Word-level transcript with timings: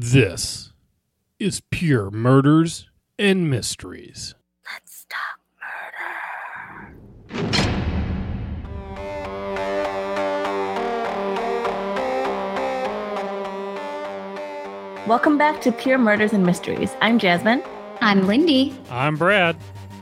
This 0.00 0.72
is 1.40 1.60
Pure 1.72 2.12
Murders 2.12 2.88
and 3.18 3.50
Mysteries. 3.50 4.36
Let's 4.72 5.04
talk 5.08 5.40
murder. 7.34 7.48
Welcome 15.08 15.36
back 15.36 15.60
to 15.62 15.72
Pure 15.72 15.98
Murders 15.98 16.32
and 16.32 16.46
Mysteries. 16.46 16.92
I'm 17.00 17.18
Jasmine. 17.18 17.64
I'm 18.00 18.28
Lindy. 18.28 18.78
I'm 18.90 19.16
Brad. 19.16 19.56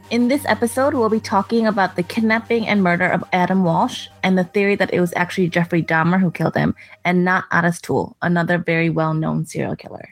In 0.09 0.29
this 0.29 0.45
episode, 0.47 0.95
we'll 0.95 1.09
be 1.09 1.19
talking 1.19 1.67
about 1.67 1.97
the 1.97 2.03
kidnapping 2.05 2.69
and 2.69 2.81
murder 2.81 3.09
of 3.09 3.25
Adam 3.33 3.65
Walsh 3.65 4.07
and 4.23 4.39
the 4.39 4.45
theory 4.45 4.77
that 4.77 4.95
it 4.95 5.01
was 5.01 5.13
actually 5.17 5.49
Jeffrey 5.49 5.83
Dahmer 5.83 6.21
who 6.21 6.31
killed 6.31 6.55
him 6.55 6.77
and 7.05 7.25
not 7.25 7.45
Otis 7.53 7.81
Toole, 7.81 8.17
another 8.23 8.57
very 8.57 8.89
well 8.89 9.15
known 9.15 9.47
serial 9.47 9.75
killer. 9.75 10.09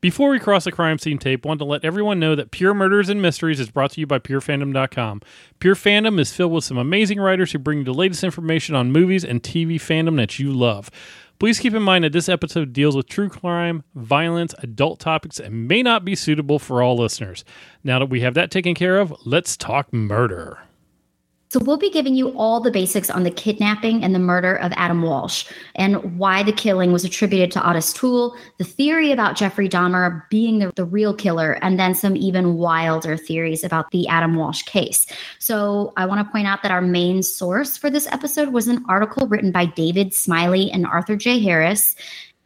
Before 0.00 0.30
we 0.30 0.40
cross 0.40 0.64
the 0.64 0.72
crime 0.72 0.98
scene 0.98 1.16
tape, 1.18 1.46
want 1.46 1.60
to 1.60 1.64
let 1.64 1.84
everyone 1.84 2.18
know 2.18 2.34
that 2.34 2.50
Pure 2.50 2.74
Murders 2.74 3.08
and 3.08 3.22
Mysteries 3.22 3.60
is 3.60 3.70
brought 3.70 3.92
to 3.92 4.00
you 4.00 4.06
by 4.06 4.18
PureFandom.com. 4.18 5.22
Pure 5.60 5.76
Fandom 5.76 6.18
is 6.18 6.32
filled 6.32 6.52
with 6.52 6.64
some 6.64 6.76
amazing 6.76 7.20
writers 7.20 7.52
who 7.52 7.58
bring 7.58 7.78
you 7.78 7.84
the 7.84 7.94
latest 7.94 8.24
information 8.24 8.74
on 8.74 8.92
movies 8.92 9.24
and 9.24 9.42
TV 9.42 9.76
fandom 9.76 10.16
that 10.16 10.40
you 10.40 10.52
love. 10.52 10.90
Please 11.38 11.58
keep 11.58 11.74
in 11.74 11.82
mind 11.82 12.04
that 12.04 12.12
this 12.12 12.28
episode 12.28 12.72
deals 12.72 12.96
with 12.96 13.08
true 13.08 13.28
crime, 13.28 13.82
violence, 13.94 14.54
adult 14.58 15.00
topics, 15.00 15.40
and 15.40 15.66
may 15.68 15.82
not 15.82 16.04
be 16.04 16.14
suitable 16.14 16.58
for 16.58 16.82
all 16.82 16.96
listeners. 16.96 17.44
Now 17.82 17.98
that 17.98 18.08
we 18.08 18.20
have 18.20 18.34
that 18.34 18.50
taken 18.50 18.74
care 18.74 18.98
of, 18.98 19.14
let's 19.24 19.56
talk 19.56 19.92
murder. 19.92 20.60
So, 21.54 21.60
we'll 21.60 21.76
be 21.76 21.88
giving 21.88 22.16
you 22.16 22.30
all 22.30 22.58
the 22.58 22.72
basics 22.72 23.08
on 23.08 23.22
the 23.22 23.30
kidnapping 23.30 24.02
and 24.02 24.12
the 24.12 24.18
murder 24.18 24.56
of 24.56 24.72
Adam 24.74 25.02
Walsh 25.02 25.46
and 25.76 26.18
why 26.18 26.42
the 26.42 26.50
killing 26.50 26.90
was 26.90 27.04
attributed 27.04 27.52
to 27.52 27.70
Otis 27.70 27.92
Toole, 27.92 28.36
the 28.58 28.64
theory 28.64 29.12
about 29.12 29.36
Jeffrey 29.36 29.68
Dahmer 29.68 30.28
being 30.30 30.58
the, 30.58 30.72
the 30.74 30.84
real 30.84 31.14
killer, 31.14 31.52
and 31.62 31.78
then 31.78 31.94
some 31.94 32.16
even 32.16 32.54
wilder 32.54 33.16
theories 33.16 33.62
about 33.62 33.92
the 33.92 34.08
Adam 34.08 34.34
Walsh 34.34 34.62
case. 34.62 35.06
So, 35.38 35.92
I 35.96 36.06
want 36.06 36.26
to 36.26 36.32
point 36.32 36.48
out 36.48 36.64
that 36.64 36.72
our 36.72 36.82
main 36.82 37.22
source 37.22 37.76
for 37.76 37.88
this 37.88 38.08
episode 38.08 38.48
was 38.48 38.66
an 38.66 38.84
article 38.88 39.28
written 39.28 39.52
by 39.52 39.66
David 39.66 40.12
Smiley 40.12 40.72
and 40.72 40.84
Arthur 40.84 41.14
J. 41.14 41.38
Harris 41.38 41.94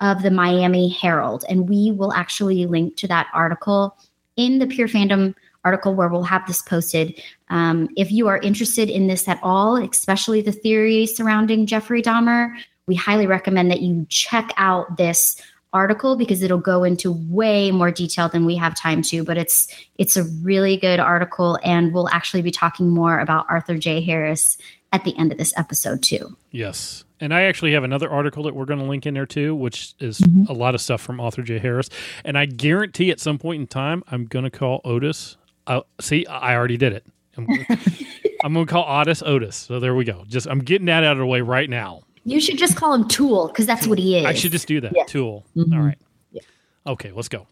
of 0.03 0.23
the 0.23 0.31
Miami 0.31 0.91
Herald. 0.91 1.47
And 1.49 1.67
we 1.67 1.93
will 1.93 2.13
actually 2.13 2.67
link 2.67 2.97
to 2.97 3.09
that 3.09 3.29
article 3.33 3.97
in 4.37 4.59
the 4.59 4.67
Pure 4.67 4.89
Fandom 4.89 5.35
article 5.69 5.95
where 5.95 6.09
we'll 6.09 6.23
have 6.35 6.47
this 6.47 6.63
posted. 6.63 7.07
Um, 7.51 7.89
if 7.97 8.11
you 8.11 8.27
are 8.29 8.39
interested 8.39 8.89
in 8.89 9.07
this 9.07 9.29
at 9.29 9.39
all, 9.43 9.77
especially 9.77 10.41
the 10.41 10.53
theory 10.53 11.05
surrounding 11.07 11.67
Jeffrey 11.67 12.01
Dahmer, 12.03 12.55
we 12.87 12.95
highly 12.95 13.27
recommend 13.27 13.71
that 13.71 13.83
you 13.83 14.07
check 14.09 14.51
out 14.57 14.97
this 14.97 15.37
article 15.75 16.17
because 16.17 16.43
it'll 16.43 16.57
go 16.75 16.83
into 16.85 17.13
way 17.29 17.71
more 17.71 17.91
detail 17.91 18.27
than 18.31 18.47
we 18.47 18.57
have 18.57 18.75
time 18.75 19.03
to 19.03 19.23
but 19.23 19.37
it's 19.37 19.69
it's 19.99 20.17
a 20.17 20.25
really 20.43 20.79
good 20.79 20.99
article 20.99 21.59
and 21.63 21.93
we'll 21.93 22.09
actually 22.09 22.41
be 22.41 22.51
talking 22.51 22.89
more 22.89 23.21
about 23.21 23.45
Arthur 23.51 23.77
J 23.77 24.01
Harris 24.01 24.57
at 24.95 25.05
the 25.05 25.15
end 25.19 25.31
of 25.31 25.37
this 25.37 25.53
episode 25.59 26.03
too. 26.03 26.35
Yes. 26.51 27.05
And 27.21 27.35
I 27.35 27.43
actually 27.43 27.73
have 27.75 27.85
another 27.85 28.09
article 28.11 28.43
that 28.45 28.55
we're 28.55 28.65
going 28.65 28.79
to 28.81 28.87
link 28.87 29.05
in 29.05 29.13
there 29.13 29.27
too, 29.27 29.55
which 29.55 29.93
is 30.01 30.21
Mhm. 30.21 30.49
a 30.49 30.55
lot 30.55 30.75
of 30.75 30.81
stuff 30.81 31.03
from 31.03 31.21
Arthur 31.21 31.43
J. 31.43 31.59
Harris. 31.59 31.91
And 32.25 32.39
I 32.39 32.47
guarantee 32.47 33.11
at 33.11 33.21
some 33.21 33.37
point 33.39 33.61
in 33.61 33.67
time, 33.67 34.03
I'm 34.11 34.25
going 34.25 34.45
to 34.47 34.51
call 34.51 34.81
Otis. 34.85 35.37
Uh, 35.69 35.83
see, 36.01 36.27
I 36.27 36.55
already 36.57 36.77
did 36.77 36.93
it. 36.93 37.07
I'm, 37.37 37.47
I'm 38.43 38.55
going 38.55 38.67
to 38.67 38.73
call 38.73 38.85
Otis 38.89 39.23
Otis. 39.23 39.55
So 39.55 39.79
there 39.79 39.95
we 39.95 40.05
go. 40.05 40.25
Just 40.29 40.49
I'm 40.49 40.59
getting 40.61 40.87
that 40.87 41.05
out 41.05 41.13
of 41.13 41.19
the 41.19 41.27
way 41.27 41.41
right 41.41 41.71
now. 41.71 42.03
You 42.25 42.41
should 42.41 42.59
just 42.59 42.77
call 42.77 42.93
him 42.93 43.07
Tool 43.07 43.49
because 43.49 43.67
that's 43.67 43.87
what 43.87 43.99
he 43.99 44.19
is. 44.19 44.27
I 44.27 44.33
should 44.35 44.53
just 44.53 44.67
do 44.67 44.81
that. 44.81 44.93
Yeah. 44.95 45.05
Tool. 45.05 45.47
Mhm. 45.57 45.75
All 45.75 45.83
right. 45.83 45.99
Yeah. 46.33 46.43
Okay, 46.87 47.13
let's 47.13 47.29
go. 47.29 47.47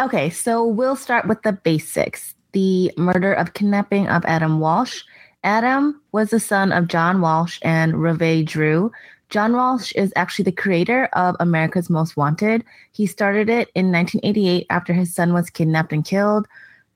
Okay, 0.00 0.30
so 0.30 0.64
we'll 0.66 0.96
start 0.96 1.28
with 1.28 1.42
the 1.42 1.52
basics. 1.52 2.34
The 2.52 2.90
murder 2.96 3.34
of 3.34 3.52
kidnapping 3.52 4.08
of 4.08 4.24
Adam 4.24 4.58
Walsh. 4.58 5.02
Adam 5.44 6.00
was 6.12 6.30
the 6.30 6.40
son 6.40 6.72
of 6.72 6.88
John 6.88 7.20
Walsh 7.20 7.58
and 7.62 8.00
Reve 8.02 8.46
Drew. 8.46 8.90
John 9.30 9.52
Walsh 9.52 9.92
is 9.92 10.12
actually 10.16 10.42
the 10.46 10.52
creator 10.52 11.04
of 11.12 11.36
America's 11.38 11.88
Most 11.88 12.16
Wanted. 12.16 12.64
He 12.90 13.06
started 13.06 13.48
it 13.48 13.70
in 13.76 13.92
1988 13.92 14.66
after 14.70 14.92
his 14.92 15.14
son 15.14 15.32
was 15.32 15.50
kidnapped 15.50 15.92
and 15.92 16.04
killed. 16.04 16.48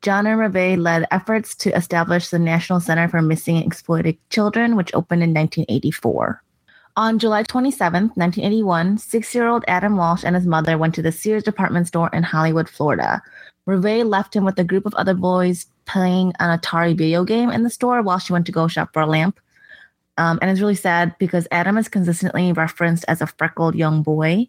John 0.02 0.26
and 0.26 0.40
Reve 0.40 0.76
led 0.78 1.06
efforts 1.12 1.54
to 1.56 1.74
establish 1.76 2.28
the 2.28 2.40
National 2.40 2.80
Center 2.80 3.08
for 3.08 3.22
Missing 3.22 3.58
and 3.58 3.66
Exploited 3.66 4.18
Children, 4.30 4.74
which 4.74 4.92
opened 4.94 5.22
in 5.22 5.32
1984. 5.32 6.42
On 6.96 7.20
July 7.20 7.44
27, 7.44 8.10
1981, 8.16 8.98
six 8.98 9.32
year 9.32 9.46
old 9.46 9.64
Adam 9.68 9.96
Walsh 9.96 10.24
and 10.24 10.34
his 10.34 10.46
mother 10.46 10.76
went 10.76 10.96
to 10.96 11.02
the 11.02 11.12
Sears 11.12 11.44
department 11.44 11.86
store 11.86 12.10
in 12.12 12.24
Hollywood, 12.24 12.68
Florida. 12.68 13.22
Reve 13.66 14.04
left 14.06 14.34
him 14.34 14.44
with 14.44 14.58
a 14.58 14.64
group 14.64 14.86
of 14.86 14.94
other 14.94 15.14
boys 15.14 15.66
playing 15.86 16.32
an 16.40 16.58
Atari 16.58 16.98
video 16.98 17.22
game 17.24 17.50
in 17.50 17.62
the 17.62 17.70
store 17.70 18.02
while 18.02 18.18
she 18.18 18.32
went 18.32 18.46
to 18.46 18.52
go 18.52 18.66
shop 18.66 18.90
for 18.92 19.02
a 19.02 19.06
lamp. 19.06 19.38
Um, 20.16 20.38
and 20.40 20.50
it's 20.50 20.60
really 20.60 20.74
sad 20.74 21.16
because 21.18 21.48
Adam 21.50 21.76
is 21.76 21.88
consistently 21.88 22.52
referenced 22.52 23.04
as 23.08 23.20
a 23.20 23.26
freckled 23.26 23.74
young 23.74 24.02
boy. 24.02 24.48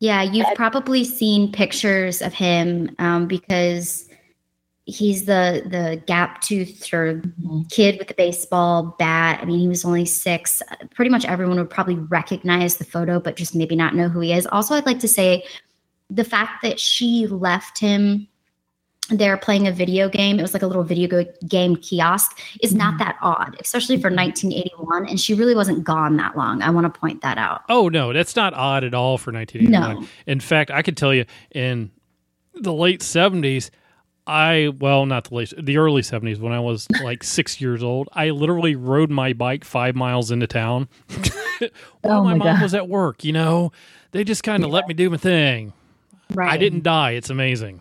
Yeah, 0.00 0.22
you've 0.22 0.54
probably 0.54 1.04
seen 1.04 1.52
pictures 1.52 2.22
of 2.22 2.32
him 2.32 2.94
um, 2.98 3.26
because 3.26 4.08
he's 4.88 5.26
the 5.26 5.62
the 5.66 6.02
gap 6.06 6.40
toothed 6.40 6.94
or 6.94 7.20
kid 7.68 7.98
with 7.98 8.08
the 8.08 8.14
baseball 8.14 8.96
bat. 8.98 9.40
I 9.42 9.44
mean, 9.44 9.58
he 9.58 9.68
was 9.68 9.84
only 9.84 10.06
six. 10.06 10.62
Pretty 10.94 11.10
much 11.10 11.24
everyone 11.26 11.58
would 11.58 11.68
probably 11.68 11.96
recognize 11.96 12.76
the 12.76 12.84
photo, 12.84 13.20
but 13.20 13.36
just 13.36 13.54
maybe 13.54 13.76
not 13.76 13.94
know 13.94 14.08
who 14.08 14.20
he 14.20 14.32
is. 14.32 14.46
Also, 14.46 14.74
I'd 14.74 14.86
like 14.86 15.00
to 15.00 15.08
say 15.08 15.44
the 16.08 16.24
fact 16.24 16.62
that 16.62 16.80
she 16.80 17.26
left 17.26 17.78
him 17.78 18.28
there 19.08 19.36
playing 19.36 19.66
a 19.66 19.72
video 19.72 20.08
game, 20.08 20.38
it 20.38 20.42
was 20.42 20.52
like 20.52 20.62
a 20.62 20.66
little 20.66 20.84
video 20.84 21.24
game 21.46 21.76
kiosk, 21.76 22.38
is 22.62 22.74
not 22.74 22.94
mm-hmm. 22.94 22.98
that 22.98 23.16
odd, 23.22 23.56
especially 23.60 24.00
for 24.00 24.08
mm-hmm. 24.08 24.26
1981. 24.26 25.08
And 25.08 25.20
she 25.20 25.34
really 25.34 25.54
wasn't 25.54 25.84
gone 25.84 26.16
that 26.16 26.36
long. 26.36 26.62
I 26.62 26.70
want 26.70 26.92
to 26.92 27.00
point 27.00 27.22
that 27.22 27.38
out. 27.38 27.62
Oh, 27.68 27.88
no, 27.88 28.12
that's 28.12 28.36
not 28.36 28.54
odd 28.54 28.84
at 28.84 28.94
all 28.94 29.18
for 29.18 29.32
1981. 29.32 30.02
No. 30.02 30.08
In 30.26 30.40
fact, 30.40 30.70
I 30.70 30.82
could 30.82 30.96
tell 30.96 31.14
you 31.14 31.24
in 31.50 31.90
the 32.54 32.72
late 32.72 33.00
70s, 33.00 33.70
I, 34.26 34.74
well, 34.78 35.06
not 35.06 35.24
the 35.24 35.34
late, 35.34 35.54
the 35.58 35.78
early 35.78 36.02
70s, 36.02 36.38
when 36.38 36.52
I 36.52 36.60
was 36.60 36.86
like 37.02 37.22
six 37.24 37.60
years 37.60 37.82
old, 37.82 38.08
I 38.12 38.30
literally 38.30 38.76
rode 38.76 39.10
my 39.10 39.32
bike 39.32 39.64
five 39.64 39.96
miles 39.96 40.30
into 40.30 40.46
town 40.46 40.88
while 42.02 42.20
Oh 42.20 42.24
my, 42.24 42.34
my 42.34 42.52
mom 42.52 42.60
was 42.60 42.74
at 42.74 42.88
work. 42.88 43.24
You 43.24 43.32
know, 43.32 43.72
they 44.12 44.24
just 44.24 44.42
kind 44.42 44.64
of 44.64 44.70
let 44.70 44.86
me 44.86 44.94
do 44.94 45.08
my 45.08 45.16
thing. 45.16 45.72
Right. 46.34 46.52
I 46.52 46.58
didn't 46.58 46.82
die. 46.82 47.12
It's 47.12 47.30
amazing. 47.30 47.80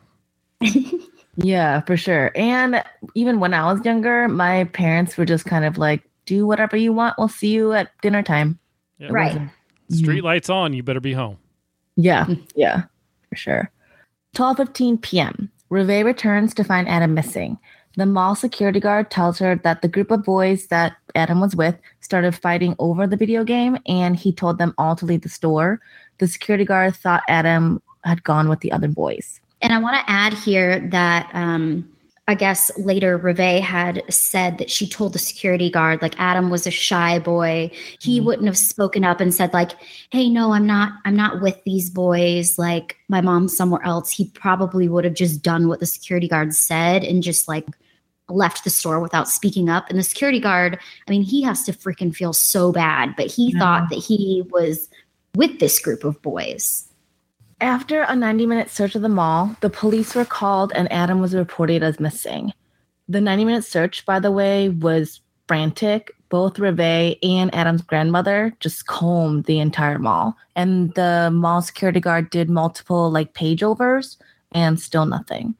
Yeah, 1.37 1.81
for 1.81 1.95
sure. 1.95 2.31
And 2.35 2.83
even 3.15 3.39
when 3.39 3.53
I 3.53 3.71
was 3.71 3.83
younger, 3.85 4.27
my 4.27 4.65
parents 4.65 5.17
were 5.17 5.25
just 5.25 5.45
kind 5.45 5.65
of 5.65 5.77
like, 5.77 6.03
do 6.25 6.45
whatever 6.45 6.75
you 6.75 6.91
want. 6.91 7.15
We'll 7.17 7.27
see 7.27 7.49
you 7.49 7.73
at 7.73 7.91
dinner 8.01 8.23
time. 8.23 8.59
Yeah. 8.99 9.09
Right. 9.11 9.35
Mhm. 9.35 9.51
Street 9.91 10.23
lights 10.23 10.49
on. 10.49 10.73
You 10.73 10.83
better 10.83 10.99
be 10.99 11.13
home. 11.13 11.37
Yeah, 11.95 12.25
hmm. 12.25 12.33
yeah, 12.55 12.83
for 13.29 13.35
sure. 13.35 13.71
12:15 14.35 15.01
p.m. 15.01 15.51
Reve 15.69 16.05
returns 16.05 16.53
to 16.55 16.63
find 16.63 16.87
Adam 16.87 17.13
missing. 17.13 17.57
The 17.95 18.05
mall 18.05 18.35
security 18.35 18.79
guard 18.79 19.09
tells 19.09 19.39
her 19.39 19.55
that 19.63 19.81
the 19.81 19.87
group 19.87 20.11
of 20.11 20.23
boys 20.23 20.67
that 20.67 20.95
Adam 21.15 21.39
was 21.39 21.55
with 21.55 21.75
started 22.01 22.35
fighting 22.35 22.75
over 22.77 23.07
the 23.07 23.17
video 23.17 23.43
game 23.43 23.77
and 23.87 24.15
he 24.15 24.31
told 24.31 24.59
them 24.59 24.75
all 24.77 24.95
to 24.95 25.05
leave 25.05 25.21
the 25.21 25.29
store. 25.29 25.81
The 26.19 26.27
security 26.27 26.63
guard 26.63 26.95
thought 26.95 27.23
Adam 27.27 27.81
had 28.03 28.23
gone 28.23 28.49
with 28.49 28.59
the 28.59 28.71
other 28.71 28.87
boys. 28.87 29.41
And 29.61 29.73
I 29.73 29.79
want 29.79 29.95
to 29.97 30.11
add 30.11 30.33
here 30.33 30.79
that 30.91 31.29
um, 31.33 31.89
I 32.27 32.35
guess 32.35 32.69
later 32.77 33.17
Reve 33.17 33.63
had 33.63 34.03
said 34.13 34.57
that 34.57 34.69
she 34.69 34.87
told 34.87 35.13
the 35.13 35.19
security 35.19 35.69
guard 35.69 36.01
like 36.01 36.13
Adam 36.19 36.49
was 36.49 36.67
a 36.67 36.71
shy 36.71 37.19
boy. 37.19 37.71
He 37.99 38.19
Mhm. 38.19 38.25
wouldn't 38.25 38.47
have 38.47 38.57
spoken 38.57 39.03
up 39.05 39.21
and 39.21 39.33
said 39.33 39.53
like, 39.53 39.71
"Hey, 40.11 40.29
no, 40.29 40.51
I'm 40.51 40.67
not. 40.67 40.93
I'm 41.05 41.15
not 41.15 41.41
with 41.41 41.63
these 41.65 41.89
boys. 41.89 42.59
Like 42.59 42.97
my 43.07 43.21
mom's 43.21 43.55
somewhere 43.55 43.83
else." 43.85 44.11
He 44.11 44.25
probably 44.33 44.89
would 44.89 45.05
have 45.05 45.13
just 45.13 45.41
done 45.41 45.67
what 45.67 45.79
the 45.79 45.85
security 45.85 46.27
guard 46.27 46.53
said 46.53 47.03
and 47.03 47.23
just 47.23 47.47
like 47.47 47.65
left 48.29 48.65
the 48.65 48.69
store 48.69 48.99
without 48.99 49.29
speaking 49.29 49.69
up. 49.69 49.89
And 49.89 49.97
the 49.97 50.03
security 50.03 50.41
guard, 50.41 50.77
I 51.07 51.11
mean, 51.11 51.21
he 51.23 51.41
has 51.43 51.63
to 51.63 51.71
freaking 51.71 52.13
feel 52.13 52.33
so 52.33 52.73
bad, 52.73 53.15
but 53.15 53.27
he 53.27 53.53
Yeah. 53.53 53.59
thought 53.59 53.89
that 53.89 53.99
he 53.99 54.43
was 54.51 54.89
with 55.33 55.59
this 55.61 55.79
group 55.79 56.03
of 56.03 56.21
boys. 56.21 56.86
After 57.59 58.03
a 58.03 58.15
90 58.15 58.45
minute 58.45 58.69
search 58.69 58.93
of 58.93 59.01
the 59.01 59.09
mall, 59.09 59.55
the 59.61 59.69
police 59.69 60.13
were 60.13 60.25
called 60.25 60.71
and 60.75 60.91
Adam 60.91 61.19
was 61.19 61.33
reported 61.33 61.81
as 61.81 61.99
missing. 61.99 62.53
The 63.09 63.19
90 63.19 63.45
minute 63.45 63.65
search, 63.65 64.05
by 64.05 64.19
the 64.19 64.31
way, 64.31 64.69
was 64.69 65.21
frantic. 65.47 66.11
Both 66.29 66.59
Reve 66.59 67.17
and 67.23 67.53
Adam's 67.55 67.81
grandmother 67.81 68.55
just 68.59 68.85
combed 68.85 69.45
the 69.45 69.59
entire 69.59 69.97
mall. 69.97 70.37
And 70.55 70.93
the 70.93 71.31
mall 71.33 71.63
security 71.63 71.99
guard 71.99 72.29
did 72.29 72.47
multiple 72.47 73.09
like 73.09 73.33
page 73.33 73.63
overs 73.63 74.17
and 74.51 74.79
still 74.79 75.07
nothing. 75.07 75.55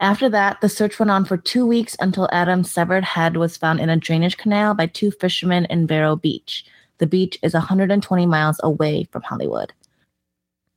After 0.00 0.28
that, 0.30 0.60
the 0.62 0.68
search 0.68 0.98
went 0.98 1.10
on 1.10 1.26
for 1.26 1.36
two 1.36 1.64
weeks 1.64 1.94
until 2.00 2.28
Adam's 2.32 2.72
severed 2.72 3.04
head 3.04 3.36
was 3.36 3.56
found 3.56 3.78
in 3.78 3.90
a 3.90 3.96
drainage 3.96 4.38
canal 4.38 4.74
by 4.74 4.86
two 4.86 5.12
fishermen 5.12 5.66
in 5.66 5.86
Vero 5.86 6.16
Beach. 6.16 6.64
The 6.98 7.06
beach 7.06 7.38
is 7.42 7.54
120 7.54 8.26
miles 8.26 8.58
away 8.64 9.06
from 9.12 9.22
Hollywood. 9.22 9.72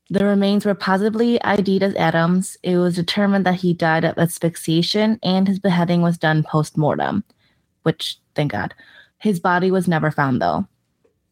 The 0.09 0.25
remains 0.25 0.65
were 0.65 0.75
positively 0.75 1.41
ID'd 1.43 1.81
as 1.81 1.95
Adams. 1.95 2.57
It 2.61 2.77
was 2.77 2.95
determined 2.95 3.45
that 3.45 3.55
he 3.55 3.73
died 3.73 4.03
of 4.03 4.17
asphyxiation 4.17 5.19
and 5.23 5.47
his 5.47 5.59
beheading 5.59 6.01
was 6.01 6.17
done 6.17 6.43
post 6.43 6.77
mortem, 6.77 7.23
which, 7.83 8.17
thank 8.35 8.51
God. 8.51 8.73
His 9.17 9.39
body 9.39 9.71
was 9.71 9.87
never 9.87 10.11
found, 10.11 10.41
though. 10.41 10.67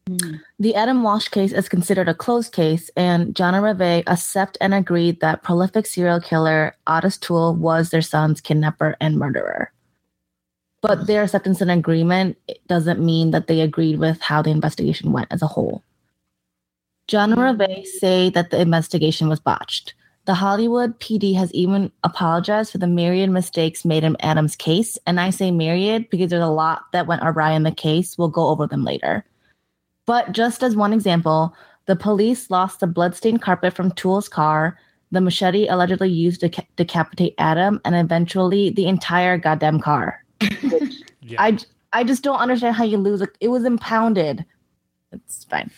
Mm. 0.08 0.40
The 0.58 0.74
Adam 0.74 1.02
Walsh 1.02 1.28
case 1.28 1.52
is 1.52 1.68
considered 1.68 2.08
a 2.08 2.14
closed 2.14 2.52
case, 2.52 2.90
and 2.96 3.36
John 3.36 3.54
and 3.54 3.62
Reve 3.62 4.02
accept 4.06 4.58
and 4.60 4.74
agreed 4.74 5.20
that 5.20 5.42
prolific 5.42 5.86
serial 5.86 6.20
killer 6.20 6.74
Otis 6.86 7.18
Toole 7.18 7.54
was 7.54 7.90
their 7.90 8.02
son's 8.02 8.40
kidnapper 8.40 8.96
and 9.00 9.18
murderer. 9.18 9.72
But 10.80 11.06
their 11.06 11.22
acceptance 11.22 11.60
and 11.60 11.70
agreement 11.70 12.36
doesn't 12.66 12.98
mean 12.98 13.30
that 13.30 13.46
they 13.46 13.60
agreed 13.60 14.00
with 14.00 14.20
how 14.20 14.42
the 14.42 14.50
investigation 14.50 15.12
went 15.12 15.28
as 15.30 15.42
a 15.42 15.46
whole. 15.46 15.84
John 17.12 17.34
Reve 17.34 17.86
say 17.86 18.30
that 18.30 18.48
the 18.48 18.58
investigation 18.58 19.28
was 19.28 19.38
botched. 19.38 19.92
The 20.24 20.32
Hollywood 20.32 20.98
PD 20.98 21.34
has 21.34 21.52
even 21.52 21.92
apologized 22.04 22.72
for 22.72 22.78
the 22.78 22.86
myriad 22.86 23.28
mistakes 23.28 23.84
made 23.84 24.02
in 24.02 24.16
Adam's 24.20 24.56
case, 24.56 24.96
and 25.06 25.20
I 25.20 25.28
say 25.28 25.50
myriad 25.50 26.08
because 26.08 26.30
there's 26.30 26.42
a 26.42 26.46
lot 26.46 26.84
that 26.94 27.06
went 27.06 27.20
awry 27.22 27.50
in 27.50 27.64
the 27.64 27.70
case. 27.70 28.16
We'll 28.16 28.28
go 28.28 28.48
over 28.48 28.66
them 28.66 28.82
later. 28.82 29.26
But 30.06 30.32
just 30.32 30.62
as 30.62 30.74
one 30.74 30.94
example, 30.94 31.54
the 31.84 31.96
police 31.96 32.50
lost 32.50 32.80
the 32.80 32.86
bloodstained 32.86 33.42
carpet 33.42 33.74
from 33.74 33.90
Toole's 33.90 34.30
car, 34.30 34.78
the 35.10 35.20
machete 35.20 35.66
allegedly 35.68 36.08
used 36.08 36.40
to 36.40 36.48
ca- 36.48 36.64
decapitate 36.76 37.34
Adam, 37.36 37.78
and 37.84 37.94
eventually 37.94 38.70
the 38.70 38.86
entire 38.86 39.36
goddamn 39.36 39.80
car. 39.80 40.24
Yeah. 41.24 41.40
I 41.40 41.58
I 41.92 42.02
just 42.02 42.24
don't 42.24 42.40
understand 42.40 42.74
how 42.74 42.82
you 42.82 42.98
lose 42.98 43.22
it. 43.22 43.30
It 43.40 43.46
was 43.46 43.64
impounded. 43.64 44.44
It's 45.12 45.44
fine. 45.44 45.70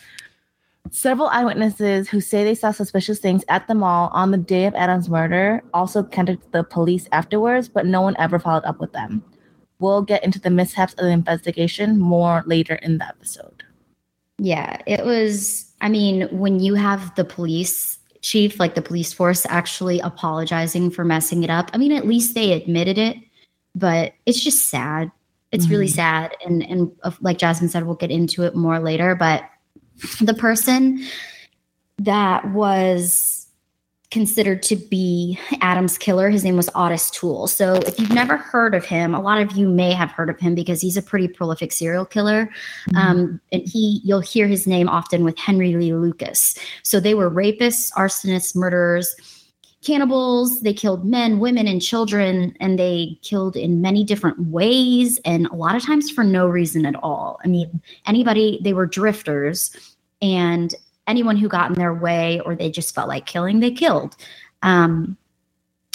Several 0.91 1.27
eyewitnesses 1.27 2.07
who 2.07 2.21
say 2.21 2.43
they 2.43 2.55
saw 2.55 2.71
suspicious 2.71 3.19
things 3.19 3.43
at 3.49 3.67
the 3.67 3.75
mall 3.75 4.09
on 4.13 4.31
the 4.31 4.37
day 4.37 4.65
of 4.65 4.75
Adam's 4.75 5.09
murder 5.09 5.63
also 5.73 6.03
contacted 6.03 6.51
the 6.51 6.63
police 6.63 7.07
afterwards, 7.11 7.67
but 7.67 7.85
no 7.85 8.01
one 8.01 8.15
ever 8.17 8.39
followed 8.39 8.63
up 8.65 8.79
with 8.79 8.93
them. 8.93 9.23
We'll 9.79 10.03
get 10.03 10.23
into 10.23 10.39
the 10.39 10.49
mishaps 10.49 10.93
of 10.93 11.05
the 11.05 11.11
investigation 11.11 11.99
more 11.99 12.43
later 12.45 12.75
in 12.75 12.97
the 12.99 13.07
episode. 13.07 13.63
Yeah, 14.37 14.77
it 14.85 15.03
was. 15.05 15.71
I 15.81 15.89
mean, 15.89 16.27
when 16.31 16.59
you 16.59 16.75
have 16.75 17.13
the 17.15 17.25
police 17.25 17.97
chief, 18.21 18.59
like 18.59 18.75
the 18.75 18.81
police 18.81 19.11
force, 19.11 19.45
actually 19.49 19.99
apologizing 19.99 20.91
for 20.91 21.03
messing 21.03 21.43
it 21.43 21.49
up, 21.49 21.69
I 21.73 21.77
mean, 21.77 21.91
at 21.91 22.07
least 22.07 22.35
they 22.35 22.53
admitted 22.53 22.97
it, 22.97 23.17
but 23.75 24.13
it's 24.25 24.41
just 24.43 24.69
sad. 24.69 25.11
It's 25.51 25.67
really 25.69 25.87
Mhm. 25.87 25.95
sad. 25.95 26.35
And, 26.45 26.63
and 26.63 26.91
like 27.21 27.37
Jasmine 27.37 27.69
said, 27.69 27.85
we'll 27.85 27.95
get 27.95 28.11
into 28.11 28.43
it 28.43 28.55
more 28.55 28.79
later, 28.79 29.15
but 29.15 29.43
the 30.21 30.33
person 30.33 31.03
that 31.97 32.51
was 32.51 33.47
considered 34.11 34.63
to 34.63 34.75
be 34.75 35.37
Adam's 35.61 35.97
killer. 35.97 36.29
His 36.29 36.43
name 36.43 36.55
was 36.55 36.69
Otis 36.73 37.11
Toole. 37.11 37.47
So 37.47 37.73
if 37.73 37.99
you've 37.99 38.13
never 38.13 38.37
heard 38.37 38.73
of 38.73 38.85
him, 38.85 39.13
a 39.13 39.21
lot 39.21 39.41
of 39.41 39.53
you 39.53 39.67
may 39.67 39.91
have 39.91 40.09
heard 40.11 40.29
of 40.29 40.39
him 40.39 40.55
because 40.55 40.79
he's 40.79 40.95
a 40.95 41.01
pretty 41.01 41.27
prolific 41.27 41.73
serial 41.73 42.05
killer. 42.05 42.49
Um, 42.95 43.41
and 43.51 43.63
he, 43.67 43.99
you'll 44.05 44.21
hear 44.21 44.47
his 44.47 44.67
name 44.67 44.87
often 44.87 45.23
with 45.25 45.37
Henry 45.37 45.75
Lee 45.75 45.93
Lucas. 45.93 46.57
So 46.83 46.99
they 46.99 47.13
were 47.13 47.29
rapists, 47.29 47.91
arsonists, 47.93 48.55
murderers, 48.55 49.15
cannibals. 49.85 50.61
They 50.61 50.73
killed 50.73 51.05
men, 51.05 51.39
women, 51.39 51.67
and 51.67 51.81
children, 51.81 52.55
and 52.59 52.77
they 52.77 53.19
killed 53.21 53.55
in 53.55 53.81
many 53.81 54.03
different 54.03 54.39
ways, 54.39 55.19
and 55.25 55.47
a 55.47 55.55
lot 55.55 55.75
of 55.75 55.85
times 55.85 56.09
for 56.09 56.23
no 56.23 56.47
reason 56.47 56.85
at 56.85 56.95
all. 57.03 57.39
I 57.43 57.47
mean, 57.47 57.81
anybody, 58.05 58.59
they 58.61 58.73
were 58.73 58.85
drifters, 58.85 59.95
and 60.21 60.73
anyone 61.07 61.37
who 61.37 61.47
got 61.47 61.69
in 61.69 61.75
their 61.75 61.93
way 61.93 62.39
or 62.45 62.55
they 62.55 62.71
just 62.71 62.95
felt 62.95 63.07
like 63.07 63.25
killing, 63.25 63.59
they 63.59 63.71
killed. 63.71 64.15
Um, 64.63 65.17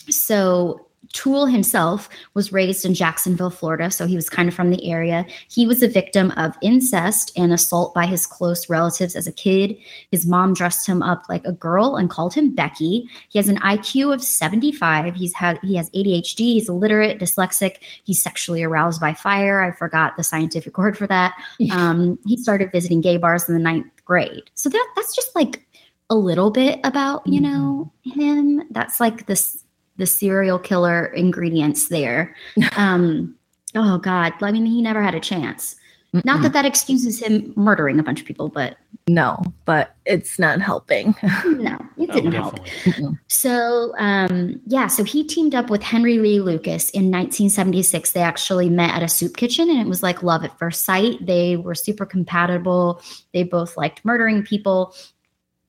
so 0.08 0.86
Toole 1.12 1.46
himself 1.46 2.08
was 2.34 2.52
raised 2.52 2.84
in 2.84 2.94
Jacksonville, 2.94 3.50
Florida, 3.50 3.90
so 3.90 4.06
he 4.06 4.14
was 4.14 4.30
kind 4.30 4.48
of 4.48 4.54
from 4.54 4.70
the 4.70 4.90
area. 4.90 5.26
He 5.48 5.66
was 5.66 5.82
a 5.82 5.88
victim 5.88 6.30
of 6.36 6.56
incest 6.62 7.32
and 7.36 7.52
assault 7.52 7.94
by 7.94 8.06
his 8.06 8.26
close 8.26 8.68
relatives 8.70 9.16
as 9.16 9.26
a 9.26 9.32
kid. 9.32 9.76
His 10.10 10.26
mom 10.26 10.54
dressed 10.54 10.86
him 10.86 11.02
up 11.02 11.24
like 11.28 11.44
a 11.44 11.52
girl 11.52 11.96
and 11.96 12.08
called 12.08 12.34
him 12.34 12.54
Becky. 12.54 13.08
He 13.28 13.38
has 13.38 13.48
an 13.48 13.58
IQ 13.58 14.14
of 14.14 14.22
75. 14.22 15.14
He's 15.14 15.34
had 15.34 15.58
he 15.62 15.74
has 15.76 15.90
ADHD, 15.90 16.38
he's 16.38 16.68
illiterate, 16.68 17.18
dyslexic, 17.18 17.78
he's 18.04 18.22
sexually 18.22 18.62
aroused 18.62 19.00
by 19.00 19.12
fire. 19.12 19.62
I 19.62 19.72
forgot 19.72 20.16
the 20.16 20.22
scientific 20.22 20.78
word 20.78 20.96
for 20.96 21.06
that. 21.08 21.34
Um, 21.72 22.18
he 22.24 22.36
started 22.36 22.70
visiting 22.70 23.00
gay 23.00 23.16
bars 23.16 23.48
in 23.48 23.54
the 23.54 23.60
ninth 23.60 23.90
grade. 24.04 24.44
So 24.54 24.68
that 24.68 24.92
that's 24.94 25.14
just 25.14 25.34
like 25.34 25.66
a 26.08 26.14
little 26.14 26.50
bit 26.50 26.80
about, 26.84 27.26
you 27.26 27.40
know, 27.40 27.92
him. 28.02 28.62
That's 28.70 29.00
like 29.00 29.26
this 29.26 29.64
the 30.00 30.06
serial 30.06 30.58
killer 30.58 31.06
ingredients 31.06 31.88
there. 31.88 32.34
Um, 32.76 33.36
oh 33.76 33.98
God, 33.98 34.32
I 34.42 34.50
mean, 34.50 34.66
he 34.66 34.82
never 34.82 35.02
had 35.02 35.14
a 35.14 35.20
chance. 35.20 35.76
Not 36.24 36.42
that 36.42 36.52
that 36.54 36.64
excuses 36.64 37.20
him 37.20 37.52
murdering 37.54 38.00
a 38.00 38.02
bunch 38.02 38.20
of 38.20 38.26
people, 38.26 38.48
but 38.48 38.76
No, 39.06 39.40
but 39.64 39.94
it's 40.06 40.40
not 40.40 40.60
helping. 40.60 41.14
no, 41.46 41.78
it 41.96 42.10
Oh, 42.10 42.14
didn't 42.14 42.32
help. 42.32 42.64
definitely. 42.64 43.16
So, 43.28 43.94
um, 43.96 44.60
yeah, 44.66 44.88
so 44.88 45.04
he 45.04 45.22
teamed 45.22 45.54
up 45.54 45.70
with 45.70 45.84
Henry 45.84 46.18
Lee 46.18 46.40
Lucas 46.40 46.90
in 46.90 47.12
1976. 47.12 48.10
They 48.10 48.22
actually 48.22 48.68
met 48.68 48.92
at 48.92 49.04
a 49.04 49.08
soup 49.08 49.36
kitchen 49.36 49.70
and 49.70 49.78
it 49.80 49.86
was 49.86 50.02
like 50.02 50.24
love 50.24 50.42
at 50.42 50.58
first 50.58 50.82
sight. 50.84 51.24
They 51.24 51.56
were 51.56 51.76
super 51.76 52.04
compatible. 52.06 53.00
They 53.32 53.44
both 53.44 53.76
liked 53.76 54.04
murdering 54.04 54.42
people. 54.42 54.92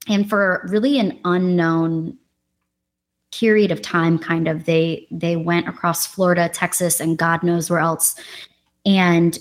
And 0.07 0.27
for 0.27 0.65
really 0.71 0.97
an 0.97 1.19
unknown 1.23 2.17
period 3.31 3.71
of 3.71 3.81
time 3.81 4.19
kind 4.19 4.47
of 4.47 4.65
they 4.65 5.07
they 5.11 5.35
went 5.35 5.67
across 5.67 6.05
Florida, 6.05 6.49
Texas 6.49 6.99
and 6.99 7.17
God 7.17 7.43
knows 7.43 7.69
where 7.69 7.79
else. 7.79 8.15
And 8.85 9.39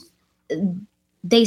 they 1.25 1.47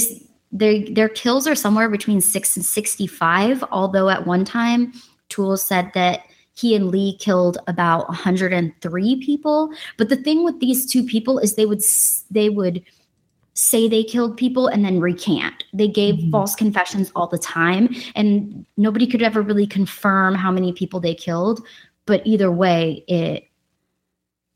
they 0.52 0.84
their 0.84 1.10
kills 1.10 1.48
are 1.48 1.56
somewhere 1.56 1.90
between 1.90 2.22
6 2.22 2.56
and 2.58 2.66
65, 2.66 3.64
although 3.72 4.10
at 4.10 4.28
one 4.28 4.46
time 4.46 4.94
Toole 5.30 5.58
said 5.58 5.92
that 5.94 6.22
he 6.56 6.76
and 6.76 6.90
Lee 6.92 7.18
killed 7.18 7.58
about 7.68 8.08
103 8.10 9.16
people. 9.26 9.72
But 9.98 10.10
the 10.10 10.16
thing 10.16 10.44
with 10.44 10.60
these 10.60 10.86
two 10.86 11.04
people 11.04 11.40
is 11.40 11.56
they 11.56 11.66
would 11.66 11.82
they 12.30 12.50
would 12.50 12.84
say 13.56 13.88
they 13.88 14.04
killed 14.04 14.36
people 14.36 14.68
and 14.68 14.84
then 14.84 15.00
recant. 15.00 15.64
They 15.74 15.88
gave 15.88 16.16
Mhm. 16.16 16.32
false 16.32 16.56
confessions 16.56 17.12
all 17.16 17.28
the 17.28 17.38
time, 17.38 17.96
and 18.16 18.66
nobody 18.78 19.06
could 19.08 19.22
ever 19.22 19.42
really 19.42 19.68
confirm 19.68 20.34
how 20.36 20.52
many 20.52 20.74
people 20.74 21.00
they 21.00 21.14
killed. 21.14 21.62
But 22.06 22.22
either 22.26 22.52
way, 22.52 23.04
it 23.08 23.48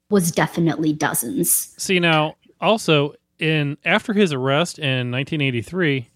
was 0.10 0.32
definitely 0.32 0.94
dozens. 0.94 1.74
See 1.77 2.00
now, 2.00 2.36
also 2.60 3.13
in 3.39 3.77
after 3.86 4.13
his 4.13 4.34
arrest 4.34 4.80
in 4.80 5.12
1983, 5.12 6.10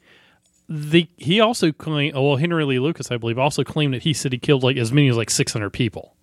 the 0.69 1.07
he 1.17 1.39
also 1.39 1.71
claimed. 1.71 2.15
Well, 2.15 2.35
Henry 2.38 2.65
Lee 2.65 2.79
Lucas, 2.79 3.11
I 3.11 3.17
believe, 3.17 3.38
also 3.38 3.63
claimed 3.63 3.93
that 3.93 4.03
he 4.03 4.13
said 4.13 4.31
he 4.31 4.38
killed 4.38 4.63
like 4.63 4.77
as 4.77 4.91
many 4.91 5.09
as 5.09 5.17
like 5.17 5.29
600 5.29 5.69
people. 5.71 6.15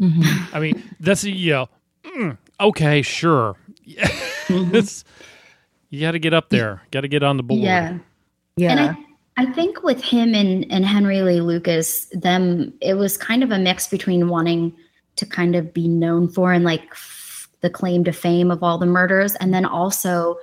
Mhm. 0.00 0.54
I 0.54 0.60
mean, 0.60 0.82
that's 1.00 1.24
yeah. 1.24 1.66
mm, 2.04 2.36
okay, 2.60 3.02
sure. 3.02 3.56
it's 4.48 5.04
you 5.90 6.00
got 6.00 6.12
to 6.12 6.18
get 6.18 6.34
up 6.34 6.50
there. 6.50 6.82
Got 6.90 7.02
to 7.02 7.08
get 7.08 7.22
on 7.22 7.36
the 7.36 7.42
board. 7.42 7.60
Yeah. 7.60 7.98
Yeah. 8.56 8.94
I, 9.36 9.46
think 9.46 9.82
with 9.82 10.02
him 10.02 10.34
and, 10.34 10.66
and 10.70 10.84
Henry 10.84 11.22
Lee 11.22 11.40
Lucas, 11.40 12.06
them, 12.12 12.72
it 12.80 12.94
was 12.94 13.16
kind 13.16 13.42
of 13.42 13.50
a 13.50 13.58
mix 13.58 13.86
between 13.86 14.28
wanting 14.28 14.74
to 15.16 15.26
kind 15.26 15.54
of 15.56 15.72
be 15.72 15.88
known 15.88 16.28
for 16.28 16.52
and 16.52 16.64
like 16.64 16.84
f- 16.92 17.48
the 17.60 17.70
claim 17.70 18.04
to 18.04 18.12
fame 18.12 18.50
of 18.50 18.62
all 18.62 18.78
the 18.78 18.86
murders. 18.86 19.34
And 19.36 19.52
then 19.52 19.64
also, 19.64 20.36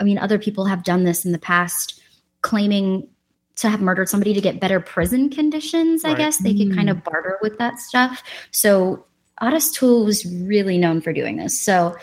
I 0.00 0.04
mean, 0.04 0.18
other 0.18 0.38
people 0.38 0.64
have 0.66 0.84
done 0.84 1.04
this 1.04 1.24
in 1.24 1.32
the 1.32 1.38
past, 1.38 2.00
claiming 2.42 3.08
to 3.56 3.68
have 3.70 3.80
murdered 3.80 4.08
somebody 4.08 4.34
to 4.34 4.40
get 4.40 4.60
better 4.60 4.80
prison 4.80 5.30
conditions. 5.30 6.04
I 6.04 6.08
Right. 6.08 6.18
guess 6.18 6.38
they 6.38 6.54
could 6.54 6.74
kind 6.74 6.90
of 6.90 7.02
barter 7.02 7.38
with 7.40 7.56
that 7.58 7.78
stuff. 7.78 8.22
So 8.50 9.06
Otis 9.40 9.70
Toole 9.70 10.04
was 10.04 10.26
really 10.26 10.78
known 10.78 11.00
for 11.00 11.12
doing 11.12 11.36
this. 11.36 11.58
So 11.60 11.96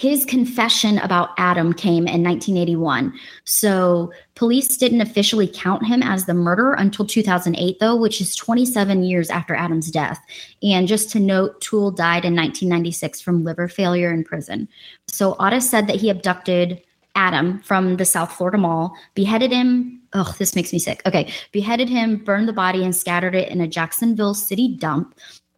his 0.00 0.24
confession 0.24 0.96
about 0.96 1.28
Adam 1.36 1.74
came 1.74 2.08
in 2.08 2.24
1981. 2.24 3.12
So 3.44 4.10
police 4.34 4.78
didn't 4.78 5.02
officially 5.02 5.46
count 5.46 5.84
him 5.84 6.02
as 6.02 6.24
the 6.24 6.32
murderer 6.32 6.72
until 6.72 7.04
2008, 7.04 7.78
though, 7.80 7.94
which 7.94 8.18
is 8.18 8.34
27 8.34 9.02
years 9.02 9.28
after 9.28 9.54
Adam's 9.54 9.90
death. 9.90 10.18
And 10.62 10.88
just 10.88 11.10
to 11.10 11.20
note, 11.20 11.60
Toole 11.60 11.90
died 11.90 12.24
in 12.24 12.34
1996 12.34 13.20
from 13.20 13.44
liver 13.44 13.68
failure 13.68 14.10
in 14.10 14.24
prison. 14.24 14.70
So 15.06 15.36
Otis 15.38 15.68
said 15.68 15.86
that 15.88 15.96
he 15.96 16.08
abducted 16.08 16.80
Adam 17.14 17.58
from 17.58 17.98
the 17.98 18.06
South 18.06 18.32
Florida 18.32 18.56
Mall, 18.56 18.96
beheaded 19.14 19.52
him. 19.52 20.00
Oh, 20.14 20.34
this 20.38 20.56
makes 20.56 20.72
me 20.72 20.78
sick. 20.78 21.02
Okay. 21.04 21.30
Beheaded 21.52 21.90
him, 21.90 22.16
burned 22.16 22.48
the 22.48 22.54
body, 22.54 22.82
and 22.84 22.96
scattered 22.96 23.34
it 23.34 23.50
in 23.50 23.60
a 23.60 23.68
Jacksonville 23.68 24.32
city 24.32 24.78
dump. 24.78 25.14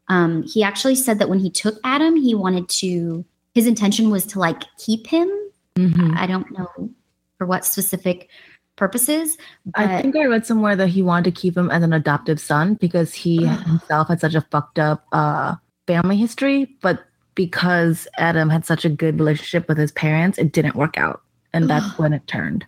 Um, 0.08 0.42
he 0.42 0.64
actually 0.64 0.96
said 0.96 1.20
that 1.20 1.28
when 1.28 1.38
he 1.38 1.48
took 1.48 1.78
Adam, 1.84 2.16
he 2.16 2.34
wanted 2.34 2.68
to, 2.80 3.24
his 3.54 3.66
intention 3.66 4.10
was 4.10 4.26
to 4.26 4.38
like 4.38 4.62
keep 4.78 5.06
him 5.06 5.30
Mhm. 5.76 6.16
I 6.16 6.26
don't 6.26 6.50
know 6.52 6.90
for 7.38 7.46
what 7.46 7.64
specific 7.64 8.28
purposes. 8.76 9.36
I 9.74 10.00
think 10.00 10.16
I 10.16 10.24
read 10.24 10.46
somewhere 10.46 10.76
that 10.76 10.88
he 10.88 11.02
wanted 11.02 11.34
to 11.34 11.40
keep 11.40 11.56
him 11.56 11.70
as 11.70 11.82
an 11.82 11.92
adoptive 11.92 12.40
son 12.40 12.74
because 12.74 13.14
he 13.14 13.44
himself 13.46 14.08
had 14.08 14.20
such 14.20 14.34
a 14.34 14.40
fucked 14.50 14.78
up 14.78 15.04
uh, 15.12 15.56
family 15.86 16.16
history, 16.16 16.76
but 16.80 17.04
because 17.34 18.06
Adam 18.18 18.50
had 18.50 18.64
such 18.66 18.84
a 18.84 18.90
good 18.90 19.18
relationship 19.18 19.68
with 19.68 19.78
his 19.78 19.92
parents, 19.92 20.38
it 20.38 20.52
didn't 20.52 20.76
work 20.76 20.98
out, 20.98 21.22
and 21.52 21.68
that's 21.68 21.98
when 21.98 22.12
it 22.12 22.26
turned. 22.26 22.66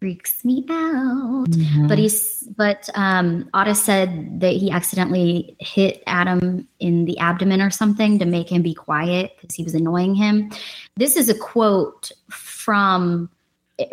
Freaks 0.00 0.44
me 0.44 0.64
out. 0.68 1.46
Mm-hmm. 1.48 1.86
But 1.86 1.98
he's 1.98 2.42
but 2.56 2.88
um 2.94 3.48
Otis 3.54 3.82
said 3.82 4.40
that 4.40 4.52
he 4.52 4.70
accidentally 4.70 5.56
hit 5.58 6.02
Adam 6.06 6.68
in 6.80 7.04
the 7.04 7.18
abdomen 7.18 7.60
or 7.60 7.70
something 7.70 8.18
to 8.18 8.24
make 8.24 8.50
him 8.50 8.62
be 8.62 8.74
quiet 8.74 9.32
because 9.40 9.54
he 9.54 9.64
was 9.64 9.74
annoying 9.74 10.14
him. 10.14 10.50
This 10.96 11.16
is 11.16 11.28
a 11.28 11.38
quote 11.38 12.10
from 12.30 13.30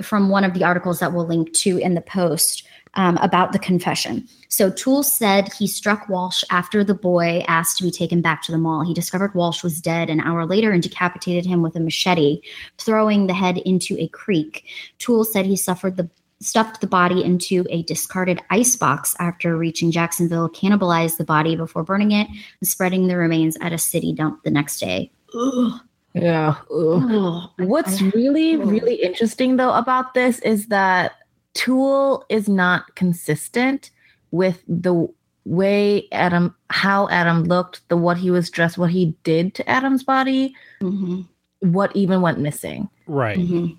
from 0.02 0.30
one 0.30 0.44
of 0.44 0.54
the 0.54 0.64
articles 0.64 1.00
that 1.00 1.14
we'll 1.14 1.26
link 1.26 1.54
to 1.54 1.78
in 1.78 1.96
the 1.96 2.02
post 2.02 2.68
um, 2.96 3.18
about 3.18 3.54
the 3.54 3.60
confession. 3.60 4.28
So 4.50 4.70
Toole 4.70 5.04
said 5.04 5.52
he 5.54 5.68
struck 5.68 6.10
Walsh 6.10 6.44
after 6.50 6.84
the 6.84 6.94
boy 6.94 7.44
asked 7.48 7.78
to 7.78 7.84
be 7.84 7.92
taken 7.92 8.22
back 8.22 8.42
to 8.44 8.52
the 8.52 8.58
mall. 8.58 8.84
He 8.84 8.94
discovered 8.94 9.34
Walsh 9.34 9.64
was 9.64 9.80
dead 9.80 10.10
an 10.10 10.20
hour 10.20 10.46
later 10.46 10.72
and 10.72 10.84
decapitated 10.84 11.46
him 11.46 11.62
with 11.62 11.76
a 11.76 11.80
machete, 11.80 12.42
throwing 12.78 13.28
the 13.28 13.34
head 13.34 13.60
into 13.60 13.98
a 13.98 14.08
creek. 14.10 14.66
Toole 15.00 15.24
said 15.24 15.46
he 15.46 15.56
suffered 15.56 15.98
the 15.98 16.10
stuffed 16.42 16.82
the 16.82 16.88
body 16.88 17.24
into 17.24 17.66
a 17.70 17.84
discarded 17.84 18.42
ice 18.50 18.76
box 18.76 19.16
after 19.20 19.56
reaching 19.56 19.92
Jacksonville, 19.92 20.50
cannibalized 20.50 21.18
the 21.18 21.24
body 21.24 21.56
before 21.56 21.84
burning 21.84 22.12
it, 22.12 22.28
and 22.28 22.68
spreading 22.68 23.08
the 23.08 23.16
remains 23.16 23.56
at 23.62 23.74
a 23.74 23.78
city 23.78 24.12
dump 24.12 24.44
the 24.44 24.52
next 24.52 24.80
day. 24.80 25.12
Ugh. 25.36 25.80
yeah. 26.14 26.56
ugh. 26.74 27.04
Ugh. 27.12 27.50
What's 27.58 28.02
really, 28.02 28.58
really 28.58 28.96
interesting 28.96 29.58
though 29.58 29.74
about 29.74 30.14
this 30.14 30.40
is 30.40 30.68
that 30.68 31.14
Toole 31.54 32.26
is 32.30 32.48
not 32.48 32.96
consistent 32.96 33.92
with 34.32 34.64
the 34.68 35.08
way 35.46 36.08
Adam, 36.12 36.56
how 36.70 37.10
Adam 37.10 37.44
looked, 37.44 37.88
the 37.90 37.98
what 37.98 38.18
he 38.18 38.32
was 38.32 38.50
dressed, 38.50 38.78
what 38.78 38.92
he 38.92 39.16
did 39.24 39.54
to 39.56 39.68
Adam's 39.70 40.04
body, 40.04 40.54
Mhm. 40.82 41.26
what 41.60 41.96
even 41.96 42.22
went 42.22 42.40
missing. 42.40 42.90
Right. 43.08 43.38
Mhm. 43.38 43.78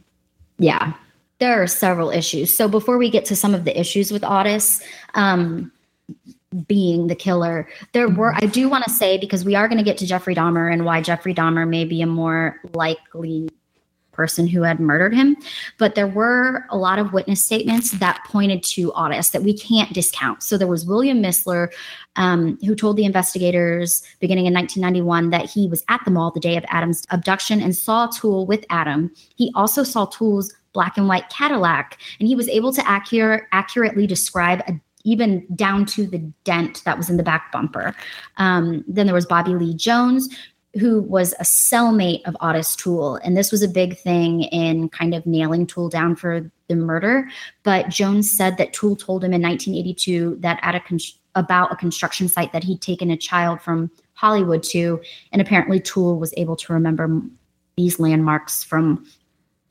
Yeah, 0.59 0.93
there 1.39 1.63
are 1.63 1.67
several 1.67 2.11
issues. 2.11 2.55
So 2.55 2.69
before 2.69 2.99
we 2.99 3.11
get 3.11 3.25
to 3.27 3.37
some 3.37 3.55
of 3.55 3.65
the 3.65 3.79
issues 3.79 4.13
with 4.13 4.25
Otis 4.25 4.83
um, 5.15 5.73
being 6.69 7.07
the 7.07 7.15
killer, 7.15 7.67
there 7.93 8.09
were, 8.09 8.35
I 8.35 8.47
do 8.47 8.69
want 8.69 8.85
to 8.85 8.91
say, 8.91 9.17
because 9.17 9.45
we 9.45 9.55
are 9.55 9.69
going 9.69 9.79
to 9.79 9.85
get 9.85 9.97
to 9.99 10.07
Jeffrey 10.07 10.35
Dahmer 10.35 10.71
and 10.71 10.85
why 10.85 11.01
Jeffrey 11.01 11.33
Dahmer 11.35 11.67
may 11.67 11.85
be 11.85 12.03
a 12.03 12.07
more 12.07 12.61
likely 12.75 13.49
person 14.23 14.47
who 14.47 14.63
had 14.63 14.79
murdered 14.79 15.13
him. 15.13 15.37
But 15.79 15.97
there 15.97 16.07
were 16.07 16.65
a 16.71 16.77
lot 16.77 17.01
of 17.01 17.13
witness 17.13 17.45
statements 17.45 17.91
that 17.91 18.23
pointed 18.25 18.63
to 18.75 18.93
Otis 18.93 19.31
that 19.31 19.43
we 19.43 19.53
can't 19.53 19.93
discount. 19.93 20.45
So 20.45 20.57
there 20.57 20.69
was 20.69 20.87
William 20.87 21.21
Missler, 21.21 21.73
um, 22.15 22.57
who 22.65 22.77
told 22.77 22.97
the 22.97 23.05
investigators 23.05 24.01
beginning 24.21 24.47
in 24.47 24.55
1991 24.55 25.31
that 25.31 25.51
he 25.51 25.67
was 25.67 25.83
at 25.89 26.01
the 26.05 26.13
mall 26.13 26.31
the 26.31 26.39
day 26.39 26.57
of 26.57 26.65
Adam's 26.69 27.05
abduction 27.11 27.61
and 27.61 27.75
saw 27.75 28.07
Toole 28.07 28.47
with 28.47 28.65
Adam. 28.71 29.11
He 29.35 29.51
also 29.57 29.83
saw 29.83 30.07
Toole's 30.07 30.55
black 30.73 30.97
and 30.97 31.09
white 31.09 31.29
Cadillac, 31.29 31.99
and 32.21 32.29
he 32.29 32.37
was 32.37 32.49
able 32.49 32.73
to 32.73 32.89
accurate, 32.89 33.43
accurately 33.51 34.07
describe 34.07 34.61
a 34.69 34.81
even 35.05 35.45
down 35.57 35.85
to 35.85 36.07
the 36.07 36.19
dent 36.45 36.81
that 36.85 36.97
was 36.97 37.11
in 37.11 37.17
the 37.17 37.25
back 37.25 37.51
bumper. 37.51 37.93
Um, 38.37 38.85
then 38.87 39.05
there 39.07 39.17
was 39.17 39.27
Bobby 39.27 39.53
Lee 39.57 39.75
Jones, 39.75 40.29
who 40.79 41.03
was 41.03 41.35
a 41.35 41.45
cellmate 41.45 42.23
of 42.25 42.37
Otis 42.41 42.75
Toole. 42.77 43.17
And 43.17 43.37
this 43.37 43.53
was 43.53 43.63
a 43.63 43.69
big 43.69 43.99
thing 43.99 44.43
in 44.45 44.89
kind 44.89 45.15
of 45.15 45.27
nailing 45.27 45.67
Toole 45.67 45.91
down 45.91 46.17
for 46.17 46.51
the 46.69 46.77
murder. 46.77 47.29
But 47.63 47.91
Jones 47.91 48.31
said 48.31 48.57
that 48.57 48.73
Toole 48.73 48.97
told 48.97 49.23
him 49.23 49.33
in 49.33 49.43
1982 49.43 50.39
that 50.41 50.59
at 50.63 50.75
a 50.75 50.81
con- 50.81 50.99
about 51.35 51.73
a 51.73 51.77
construction 51.77 52.29
site 52.29 52.53
that 52.53 52.65
he'd 52.65 52.81
taken 52.81 53.11
a 53.11 53.17
child 53.17 53.61
from 53.61 53.91
Hollywood 54.15 54.63
to. 54.65 55.01
And 55.33 55.43
apparently 55.43 55.81
Toole 55.81 56.19
was 56.19 56.33
able 56.37 56.57
to 56.57 56.73
remember 56.73 57.21
these 57.77 57.99
landmarks 57.99 58.63
from 58.63 59.07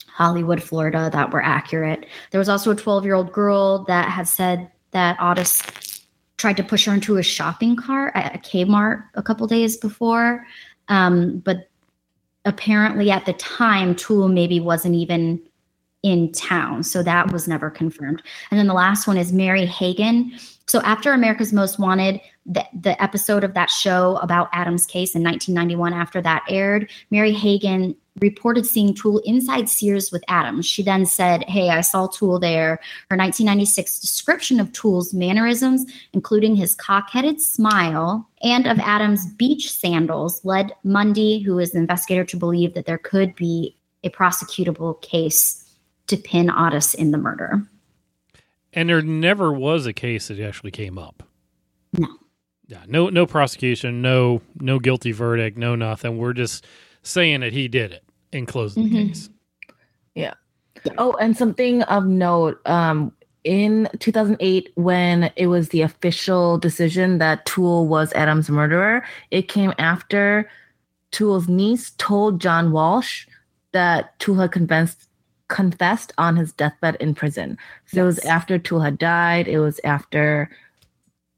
Hollywood, 0.08 0.62
Florida 0.62 1.10
that 1.12 1.32
were 1.32 1.44
accurate. 1.44 2.06
There 2.32 2.40
was 2.40 2.50
also 2.50 2.72
a 2.72 2.76
12 2.76 3.06
year 3.06 3.16
old 3.16 3.32
girl 3.32 3.86
that 3.86 4.10
had 4.10 4.28
said 4.28 4.70
that 4.92 5.18
Otis 5.22 5.62
tried 6.38 6.58
to 6.58 6.64
push 6.64 6.86
her 6.86 6.94
into 6.94 7.18
a 7.18 7.24
shopping 7.24 7.76
cart 7.76 8.12
at 8.16 8.36
a 8.36 8.40
Kmart 8.40 9.04
a 9.14 9.22
couple 9.22 9.46
days 9.48 9.78
before. 9.78 10.46
Um, 10.92 11.40
but 11.40 11.70
apparently 12.46 13.10
at 13.10 13.26
the 13.26 13.34
time, 13.34 13.96
Toole 13.96 14.28
maybe 14.28 14.60
wasn't 14.60 14.94
even 14.96 15.42
in 16.04 16.32
town. 16.34 16.84
So 16.84 17.02
that 17.04 17.32
was 17.32 17.48
never 17.48 17.70
confirmed. 17.70 18.22
And 18.50 18.60
then 18.60 18.68
the 18.68 18.74
last 18.74 19.08
one 19.08 19.18
is 19.18 19.32
Mary 19.32 19.66
Hagan. 19.66 20.34
So 20.68 20.82
after 20.82 21.14
America's 21.14 21.54
Most 21.54 21.80
Wanted, 21.80 22.20
the, 22.46 22.66
the 22.74 23.02
episode 23.02 23.44
of 23.44 23.54
that 23.54 23.70
show 23.70 24.18
about 24.18 24.50
Adam's 24.52 24.86
case 24.86 25.16
in 25.16 25.24
1991, 25.24 25.94
after 25.94 26.22
that 26.22 26.44
aired, 26.50 26.90
Mary 27.10 27.32
Hagan 27.32 27.96
reported 28.20 28.66
seeing 28.66 28.94
Toole 28.94 29.20
inside 29.20 29.70
Sears 29.70 30.12
with 30.12 30.24
Adam. 30.28 30.62
She 30.62 30.84
then 30.84 31.06
said, 31.06 31.44
Hey, 31.46 31.70
I 31.70 31.82
saw 31.82 32.08
Toole 32.08 32.40
there. 32.40 32.80
Her 33.10 33.18
1996 33.18 34.00
description 34.00 34.60
of 34.60 34.72
Toole's 34.74 35.14
mannerisms, 35.14 35.86
including 36.14 36.56
his 36.56 36.76
cock 36.76 37.10
headed 37.10 37.42
smile 37.42 38.28
and 38.42 38.68
of 38.68 38.80
Adam's 38.80 39.26
beach 39.34 39.72
sandals, 39.72 40.44
led 40.44 40.74
Mundy, 40.84 41.40
who 41.40 41.58
is 41.60 41.72
the 41.72 41.80
investigator, 41.80 42.26
to 42.26 42.38
believe 42.38 42.74
that 42.74 42.86
there 42.86 42.98
could 42.98 43.36
be 43.36 43.78
a 44.04 44.10
prosecutable 44.10 45.02
case 45.02 45.64
to 46.08 46.18
pin 46.18 46.50
Otis 46.50 46.94
in 46.94 47.12
the 47.12 47.18
murder. 47.18 47.66
And 48.74 48.90
there 48.90 49.02
never 49.02 49.52
was 49.52 49.86
a 49.86 49.94
case 49.94 50.28
that 50.28 50.40
actually 50.40 50.72
came 50.72 50.98
up. 50.98 51.24
No. 51.94 52.08
Yeah, 52.68 52.84
no 52.88 53.10
no 53.10 53.26
prosecution, 53.26 54.02
no 54.02 54.42
no 54.56 54.80
guilty 54.80 55.12
verdict, 55.12 55.58
no 55.58 55.76
nothing. 55.76 56.18
We're 56.18 56.32
just 56.32 56.66
saying 57.04 57.42
that 57.42 57.54
he 57.54 57.68
did 57.68 57.92
it 57.92 58.04
and 58.34 58.48
closing 58.48 58.84
the 58.84 58.90
Mhm. 58.90 59.08
case. 59.08 59.30
Yeah. 60.16 60.34
Oh, 60.98 61.14
and 61.14 61.36
something 61.38 61.84
of 61.84 62.06
note, 62.06 62.60
um, 62.68 63.12
in 63.44 63.90
2008, 64.00 64.72
when 64.76 65.32
it 65.36 65.48
was 65.48 65.70
the 65.70 65.82
official 65.82 66.58
decision 66.58 67.18
that 67.18 67.46
Toole 67.46 67.88
was 67.88 68.14
Adam's 68.14 68.50
murderer, 68.50 69.04
it 69.32 69.48
came 69.48 69.74
after 69.80 70.50
Toole's 71.12 71.48
niece 71.48 71.92
told 71.98 72.40
John 72.40 72.72
Walsh 72.72 73.26
that 73.74 74.18
Toole 74.20 74.36
had 74.36 74.52
confessed 74.52 75.08
confessed 75.48 76.14
on 76.18 76.38
his 76.38 76.54
deathbed 76.54 76.96
in 77.02 77.14
prison. 77.14 77.58
So 77.88 78.04
it 78.04 78.06
was 78.06 78.20
after 78.20 78.58
Toole 78.58 78.80
had 78.80 78.98
died. 78.98 79.50
It 79.50 79.60
was 79.60 79.82
after, 79.84 80.50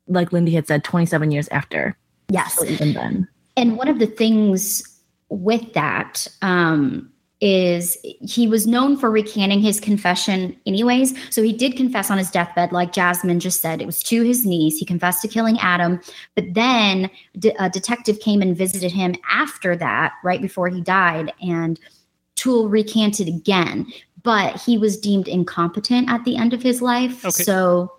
like 0.07 0.31
Lindy 0.31 0.51
had 0.51 0.67
said, 0.67 0.83
27 0.83 1.31
years 1.31 1.47
after. 1.47 1.97
Yes. 2.29 2.53
So 2.53 2.65
even 2.65 2.93
then. 2.93 3.27
And 3.57 3.75
one 3.75 3.87
of 3.87 3.97
the 3.97 4.05
things 4.05 4.83
with 5.29 5.73
that 5.73 6.27
um, 6.41 7.11
is 7.43 7.97
he 8.21 8.47
was 8.47 8.65
known 8.65 8.95
for 8.95 9.11
recanting 9.11 9.59
his 9.59 9.77
confession 9.81 10.55
anyways. 10.65 11.13
So 11.29 11.43
he 11.43 11.51
did 11.51 11.75
confess 11.75 12.09
on 12.09 12.17
his 12.17 12.31
deathbed, 12.31 12.71
like 12.71 12.93
Jasmine 12.93 13.41
just 13.41 13.59
said. 13.59 13.81
It 13.81 13.85
was 13.85 14.01
to 14.03 14.23
his 14.23 14.45
niece. 14.45 14.77
He 14.77 14.85
confessed 14.85 15.21
to 15.23 15.27
killing 15.27 15.59
Adam. 15.59 15.99
But 16.35 16.53
then 16.53 17.11
a 17.59 17.69
detective 17.69 18.21
came 18.21 18.41
and 18.41 18.55
visited 18.55 18.93
him 18.93 19.15
after 19.29 19.75
that, 19.75 20.13
right 20.23 20.41
before 20.41 20.69
he 20.69 20.79
died. 20.79 21.33
And 21.41 21.77
Toole 22.35 22.69
recanted 22.69 23.27
again. 23.27 23.87
But 24.21 24.61
he 24.61 24.77
was 24.77 24.97
deemed 24.97 25.27
incompetent 25.27 26.09
at 26.09 26.23
the 26.23 26.37
end 26.37 26.53
of 26.53 26.63
his 26.63 26.81
life. 26.81 27.25
Okay. 27.25 27.43
So 27.43 27.91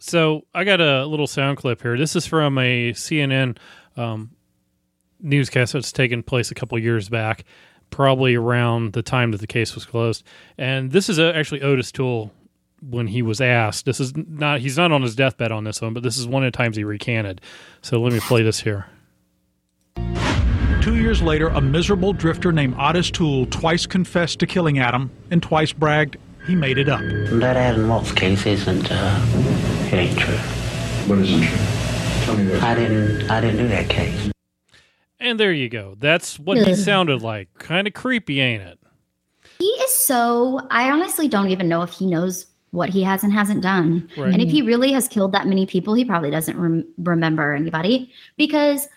So 0.00 0.42
I 0.54 0.64
got 0.64 0.80
a 0.80 1.06
little 1.06 1.28
sound 1.28 1.58
clip 1.58 1.82
here. 1.82 1.96
This 1.96 2.16
is 2.16 2.26
from 2.26 2.58
a 2.58 2.92
CNN 2.94 3.58
um, 3.96 4.30
newscast 5.20 5.72
that's 5.72 5.92
taken 5.92 6.22
place 6.22 6.50
a 6.50 6.54
couple 6.54 6.78
years 6.78 7.08
back, 7.08 7.44
probably 7.90 8.34
around 8.34 8.92
the 8.92 9.02
time 9.02 9.32
that 9.32 9.40
the 9.40 9.46
case 9.46 9.74
was 9.74 9.84
closed. 9.84 10.22
And 10.56 10.90
this 10.90 11.08
is 11.08 11.18
uh 11.18 11.32
actually 11.34 11.62
Otis 11.62 11.92
Toole 11.92 12.32
when 12.80 13.08
he 13.08 13.22
was 13.22 13.40
asked. 13.40 13.84
This 13.84 14.00
is 14.00 14.16
not 14.16 14.60
he's 14.60 14.76
not 14.76 14.92
on 14.92 15.02
his 15.02 15.16
deathbed 15.16 15.52
on 15.52 15.64
this 15.64 15.80
one, 15.80 15.94
but 15.94 16.02
this 16.02 16.16
is 16.16 16.26
one 16.26 16.44
of 16.44 16.52
the 16.52 16.56
times 16.56 16.76
he 16.76 16.84
recanted. 16.84 17.40
So 17.82 18.00
let 18.00 18.12
me 18.12 18.20
play 18.20 18.42
this 18.42 18.60
here. 18.60 18.86
Two 20.80 20.96
years 20.96 21.20
later, 21.20 21.48
a 21.48 21.60
miserable 21.60 22.12
drifter 22.12 22.52
named 22.52 22.74
Otis 22.78 23.10
Toole 23.10 23.46
twice 23.46 23.84
confessed 23.84 24.38
to 24.38 24.46
killing 24.46 24.78
Adam 24.78 25.10
and 25.30 25.42
twice 25.42 25.72
bragged 25.72 26.16
he 26.46 26.54
made 26.54 26.78
it 26.78 26.88
up. 26.88 27.00
That 27.00 27.58
Adam 27.58 27.88
Walsh 27.88 28.12
case 28.12 28.46
isn't, 28.46 28.90
uh, 28.90 29.20
it 29.88 29.92
ain't 29.92 30.18
true. 30.18 30.34
What 31.06 31.18
isn't 31.18 31.42
true? 31.42 32.24
Tell 32.24 32.36
me 32.38 32.44
this. 32.44 32.62
I 32.62 32.74
didn't, 32.74 33.30
I 33.30 33.40
didn't 33.42 33.58
do 33.58 33.68
that 33.68 33.90
case. 33.90 34.30
And 35.20 35.38
there 35.38 35.52
you 35.52 35.68
go. 35.68 35.96
That's 35.98 36.38
what 36.38 36.58
he 36.58 36.74
sounded 36.74 37.22
like. 37.22 37.52
Kind 37.58 37.86
of 37.86 37.94
creepy, 37.94 38.40
ain't 38.40 38.62
it? 38.62 38.78
He 39.58 39.66
is 39.66 39.94
so. 39.94 40.60
I 40.70 40.90
honestly 40.90 41.26
don't 41.26 41.48
even 41.48 41.68
know 41.68 41.82
if 41.82 41.90
he 41.90 42.06
knows 42.06 42.46
what 42.70 42.90
he 42.90 43.02
has 43.02 43.24
and 43.24 43.32
hasn't 43.32 43.62
done. 43.62 44.08
Right. 44.16 44.32
And 44.32 44.40
if 44.40 44.50
he 44.50 44.62
really 44.62 44.92
has 44.92 45.08
killed 45.08 45.32
that 45.32 45.46
many 45.46 45.66
people, 45.66 45.94
he 45.94 46.04
probably 46.04 46.30
doesn't 46.30 46.56
rem- 46.56 46.86
remember 46.98 47.54
anybody 47.54 48.12
because 48.36 48.88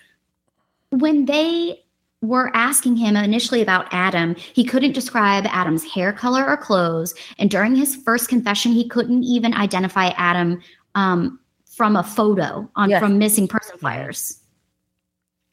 when 0.89 1.25
they 1.25 1.81
were 2.21 2.51
asking 2.55 2.95
him 2.95 3.15
initially 3.15 3.61
about 3.61 3.87
Adam. 3.91 4.35
He 4.35 4.63
couldn't 4.63 4.93
describe 4.93 5.45
Adam's 5.47 5.83
hair 5.83 6.13
color 6.13 6.47
or 6.47 6.55
clothes. 6.55 7.13
And 7.39 7.49
during 7.49 7.75
his 7.75 7.95
first 7.95 8.29
confession, 8.29 8.71
he 8.71 8.87
couldn't 8.87 9.23
even 9.23 9.53
identify 9.55 10.09
Adam 10.09 10.61
um, 10.95 11.39
from 11.65 11.95
a 11.95 12.03
photo 12.03 12.69
on 12.75 12.89
Yes. 12.91 13.01
from 13.01 13.17
missing 13.17 13.47
person 13.47 13.77
flyers. 13.77 14.37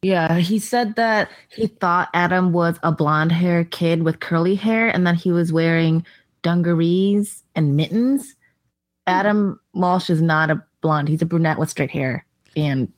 Yeah, 0.02 0.36
he 0.38 0.58
said 0.60 0.94
that 0.96 1.28
he 1.48 1.66
thought 1.66 2.08
Adam 2.14 2.52
was 2.52 2.78
a 2.82 2.92
blonde 2.92 3.32
haired 3.32 3.70
kid 3.72 4.04
with 4.04 4.20
curly 4.20 4.54
hair 4.54 4.88
and 4.88 5.06
that 5.06 5.16
he 5.16 5.32
was 5.32 5.52
wearing 5.52 6.04
dungarees 6.42 7.42
and 7.56 7.76
mittens. 7.76 8.36
Adam 9.08 9.58
Walsh 9.74 10.08
is 10.08 10.22
not 10.22 10.50
a 10.50 10.62
blonde, 10.82 11.08
he's 11.08 11.22
a 11.22 11.26
brunette 11.26 11.58
with 11.58 11.68
straight 11.70 11.90
hair 11.90 12.24
and 12.56 12.92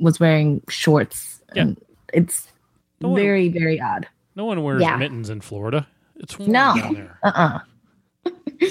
was 0.00 0.18
wearing 0.18 0.60
shorts. 0.68 1.40
Yeah. 1.54 1.62
And 1.62 1.80
it's 2.12 2.48
No 3.00 3.10
one- 3.10 3.20
very, 3.20 3.48
very 3.48 3.80
odd. 3.80 4.08
No 4.34 4.44
one 4.46 4.62
wears 4.64 4.82
Yeah. 4.82 4.96
mittens 4.96 5.30
in 5.30 5.40
Florida. 5.40 5.86
It's 6.16 6.36
warm 6.38 6.50
No. 6.50 6.74
down 6.76 6.94
there. 6.94 7.18
Uh 7.22 7.60
uh 8.24 8.30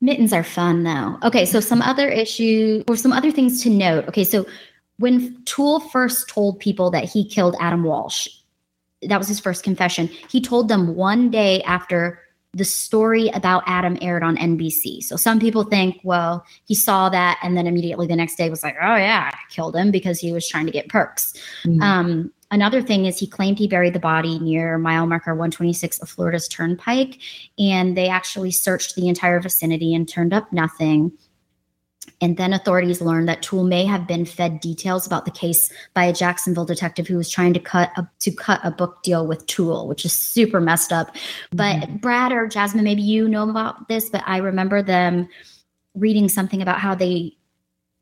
Mittens 0.00 0.32
are 0.32 0.44
fun 0.44 0.82
though. 0.84 1.18
Okay, 1.24 1.44
so 1.44 1.60
some 1.60 1.82
other 1.82 2.08
issue 2.08 2.82
or 2.88 2.96
some 2.96 3.12
other 3.12 3.30
things 3.30 3.62
to 3.64 3.70
note. 3.70 4.06
Okay, 4.08 4.24
so 4.24 4.46
when 4.98 5.42
Toole 5.44 5.80
first 5.80 6.28
told 6.28 6.58
people 6.58 6.90
that 6.90 7.04
he 7.04 7.24
killed 7.24 7.56
Adam 7.60 7.84
Walsh, 7.84 8.28
that 9.02 9.18
was 9.18 9.28
his 9.28 9.40
first 9.40 9.62
confession. 9.62 10.08
He 10.28 10.40
told 10.40 10.68
them 10.68 10.94
one 10.96 11.30
day 11.30 11.62
after 11.62 12.20
the 12.54 12.64
story 12.64 13.28
about 13.34 13.62
Adam 13.66 13.98
aired 14.00 14.22
on 14.22 14.36
NBC. 14.36 15.02
So 15.02 15.16
some 15.16 15.38
people 15.38 15.64
think, 15.64 16.00
well, 16.02 16.44
he 16.64 16.74
saw 16.74 17.08
that 17.10 17.38
and 17.42 17.56
then 17.56 17.66
immediately 17.66 18.06
the 18.06 18.16
next 18.16 18.36
day 18.36 18.48
was 18.48 18.62
like, 18.62 18.74
oh 18.80 18.96
yeah, 18.96 19.30
I 19.32 19.38
killed 19.52 19.76
him 19.76 19.90
because 19.90 20.18
he 20.18 20.32
was 20.32 20.48
trying 20.48 20.66
to 20.66 20.72
get 20.72 20.88
perks. 20.88 21.34
Mhm. 21.64 21.82
Um, 21.82 22.32
another 22.50 22.80
thing 22.80 23.04
is 23.04 23.18
he 23.18 23.26
claimed 23.26 23.58
he 23.58 23.68
buried 23.68 23.92
the 23.92 24.00
body 24.00 24.38
near 24.38 24.78
mile 24.78 25.06
marker 25.06 25.34
126 25.34 25.98
of 26.00 26.08
Florida's 26.08 26.48
Turnpike, 26.48 27.18
and 27.58 27.96
they 27.96 28.08
actually 28.08 28.50
searched 28.50 28.94
the 28.94 29.08
entire 29.08 29.40
vicinity 29.40 29.94
and 29.94 30.08
turned 30.08 30.32
up 30.32 30.50
nothing. 30.52 31.12
And 32.20 32.36
then 32.36 32.52
authorities 32.52 33.00
learned 33.00 33.28
that 33.28 33.42
Toole 33.42 33.64
may 33.64 33.84
have 33.84 34.06
been 34.06 34.24
fed 34.24 34.60
details 34.60 35.06
about 35.06 35.24
the 35.24 35.30
case 35.30 35.70
by 35.94 36.04
a 36.04 36.12
Jacksonville 36.12 36.64
detective 36.64 37.06
who 37.06 37.16
was 37.16 37.30
trying 37.30 37.54
to 37.54 37.60
cut 37.60 37.90
a, 37.96 38.08
to 38.20 38.30
cut 38.30 38.60
a 38.64 38.70
book 38.70 39.02
deal 39.02 39.26
with 39.26 39.46
Toole, 39.46 39.88
which 39.88 40.04
is 40.04 40.12
super 40.12 40.60
messed 40.60 40.92
up. 40.92 41.14
But 41.50 41.76
mm-hmm. 41.76 41.96
Brad 41.96 42.32
or 42.32 42.46
Jasmine, 42.46 42.84
maybe 42.84 43.02
you 43.02 43.28
know 43.28 43.48
about 43.48 43.88
this, 43.88 44.10
but 44.10 44.22
I 44.26 44.38
remember 44.38 44.82
them 44.82 45.28
reading 45.94 46.28
something 46.28 46.62
about 46.62 46.80
how 46.80 46.94
they 46.94 47.34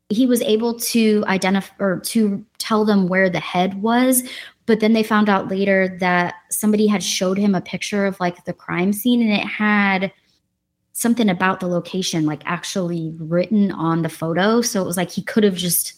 he 0.09 0.25
was 0.25 0.41
able 0.43 0.79
to 0.79 1.21
identify 1.27 1.73
or 1.79 1.99
to 1.99 2.45
tell 2.59 2.85
them 2.85 3.07
where 3.07 3.29
the 3.29 3.39
head 3.39 3.81
was 3.81 4.23
but 4.67 4.81
then 4.81 4.93
they 4.93 5.01
found 5.01 5.29
out 5.29 5.47
later 5.47 5.97
that 5.99 6.35
somebody 6.51 6.87
had 6.87 7.01
showed 7.01 7.37
him 7.37 7.55
a 7.55 7.61
picture 7.61 8.05
of 8.05 8.19
like 8.19 8.45
the 8.45 8.53
crime 8.53 8.93
scene 8.93 9.21
and 9.21 9.31
it 9.31 9.45
had 9.45 10.11
something 10.97 11.29
about 11.29 11.59
the 11.59 11.67
location 11.67 12.25
like 12.25 12.41
actually 12.45 13.13
written 13.19 13.71
on 13.71 14.01
the 14.01 14.09
photo 14.09 14.61
so 14.61 14.81
it 14.81 14.85
was 14.85 14.97
like 14.97 15.11
he 15.11 15.21
could 15.21 15.43
have 15.43 15.55
just 15.55 15.93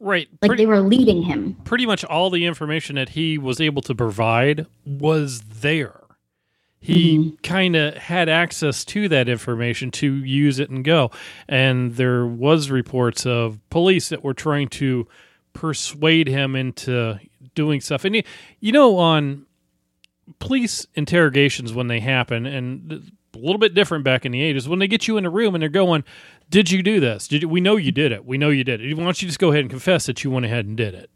Right. 0.00 0.28
like 0.42 0.50
pretty, 0.50 0.64
they 0.64 0.66
were 0.66 0.80
leading 0.80 1.22
him 1.22 1.54
pretty 1.64 1.86
much 1.86 2.04
all 2.04 2.28
the 2.28 2.44
information 2.44 2.96
that 2.96 3.10
he 3.10 3.38
was 3.38 3.60
able 3.60 3.80
to 3.82 3.94
provide 3.94 4.66
was 4.84 5.40
there. 5.40 6.00
He 6.84 7.16
mm-hmm. 7.16 7.36
kind 7.42 7.76
of 7.76 7.94
had 7.94 8.28
access 8.28 8.84
to 8.86 9.08
that 9.08 9.26
information 9.26 9.90
to 9.92 10.16
use 10.16 10.58
it 10.58 10.68
and 10.68 10.84
go. 10.84 11.10
And 11.48 11.94
there 11.94 12.26
was 12.26 12.70
reports 12.70 13.24
of 13.24 13.58
police 13.70 14.10
that 14.10 14.22
were 14.22 14.34
trying 14.34 14.68
to 14.70 15.08
persuade 15.54 16.28
him 16.28 16.54
into 16.54 17.18
doing 17.54 17.80
stuff. 17.80 18.04
And 18.04 18.22
you, 18.60 18.72
know 18.72 18.98
on 18.98 19.46
police 20.40 20.86
interrogations 20.94 21.72
when 21.72 21.86
they 21.86 22.00
happen 22.00 22.44
and 22.44 23.12
a 23.34 23.38
little 23.38 23.58
bit 23.58 23.74
different 23.74 24.04
back 24.04 24.24
in 24.24 24.32
the 24.32 24.40
80s 24.40 24.66
when 24.68 24.78
they 24.78 24.88
get 24.88 25.08
you 25.08 25.16
in 25.16 25.24
a 25.24 25.30
room 25.30 25.54
and 25.54 25.62
they're 25.62 25.68
going 25.68 26.04
did 26.50 26.70
you 26.70 26.82
do 26.82 27.00
this? 27.00 27.26
Did 27.26 27.42
you, 27.42 27.48
we 27.48 27.60
know 27.60 27.76
you 27.76 27.90
did 27.90 28.12
it. 28.12 28.24
We 28.24 28.38
know 28.38 28.50
you 28.50 28.64
did 28.64 28.80
it. 28.80 28.94
Why 28.94 29.02
don't 29.02 29.20
you 29.20 29.28
just 29.28 29.38
go 29.38 29.50
ahead 29.50 29.62
and 29.62 29.70
confess 29.70 30.06
that 30.06 30.22
you 30.22 30.30
went 30.30 30.46
ahead 30.46 30.66
and 30.66 30.76
did 30.76 30.94
it? 30.94 31.10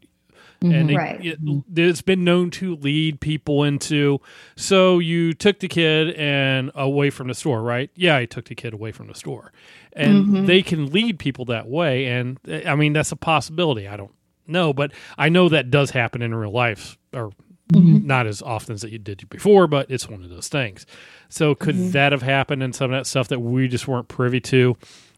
Mm-hmm. 0.61 0.73
And 0.73 0.91
it- 0.91 0.97
Right. 0.97 1.25
it, 1.25 1.43
mm-hmm. 1.43 1.79
it's 1.79 2.01
been 2.01 2.23
known 2.23 2.49
to 2.51 2.75
lead 2.75 3.21
people 3.21 3.63
into 3.63 4.19
so 4.55 4.99
you 4.99 5.33
took 5.33 5.59
the 5.59 5.67
kid 5.67 6.15
and 6.15 6.71
away 6.75 7.09
from 7.09 7.27
the 7.27 7.33
store 7.33 7.61
right? 7.61 7.89
Yeah 7.95 8.17
i 8.17 8.25
took 8.25 8.45
the 8.45 8.55
kid 8.55 8.73
away 8.73 8.91
from 8.91 9.07
the 9.07 9.15
store. 9.15 9.53
And 9.93 10.25
mm-hmm. 10.25 10.45
they 10.45 10.61
can 10.61 10.91
lead 10.91 11.19
people 11.19 11.45
that 11.45 11.67
way 11.67 12.05
and 12.05 12.39
i 12.67 12.75
mean 12.75 12.93
that's 12.93 13.11
a 13.11 13.15
possibility. 13.15 13.87
I 13.87 13.95
don't 13.97 14.13
know 14.47 14.73
but 14.73 14.91
i 15.17 15.29
know 15.29 15.47
that 15.47 15.69
does 15.69 15.91
happen 15.91 16.23
in 16.23 16.33
real 16.33 16.51
life 16.51 16.97
or 17.13 17.31
Mm-hmm. 17.73 18.07
not 18.07 18.25
as 18.25 18.41
often 18.41 18.73
as 18.73 18.83
it 18.83 18.91
you 18.91 18.97
did 18.97 19.29
before 19.29 19.67
but 19.67 19.91
it's 19.91 20.09
one 20.09 20.23
of 20.23 20.29
those 20.29 20.47
things. 20.47 20.85
So 21.29 21.53
could 21.53 21.75
mm-hmm. 21.75 21.91
that 21.91 22.11
have 22.11 22.23
happened 22.23 22.63
and 22.63 22.73
some 22.73 22.91
of 22.91 22.97
that 22.97 23.05
stuff 23.05 23.27
that 23.27 23.39
we 23.39 23.67
just 23.67 23.87
weren't 23.87 24.07
privy 24.07 24.39
to 24.41 24.75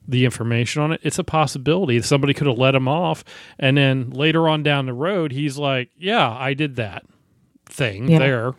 the 0.08 0.26
information 0.26 0.82
on 0.82 0.92
it? 0.92 1.00
It's 1.04 1.18
a 1.20 1.24
possibility. 1.24 2.02
Somebody 2.02 2.34
could 2.34 2.48
have 2.48 2.58
let 2.58 2.76
him 2.76 2.88
off 2.90 3.24
and 3.58 3.78
then 3.78 4.10
later 4.10 4.50
on 4.50 4.64
down 4.64 4.86
the 4.86 4.94
road 4.94 5.32
he's 5.32 5.58
like 5.58 5.90
yeah 5.98 6.30
i 6.38 6.54
did 6.54 6.76
that 6.76 7.04
thing 7.66 8.10
Yeah. 8.10 8.20
there 8.20 8.54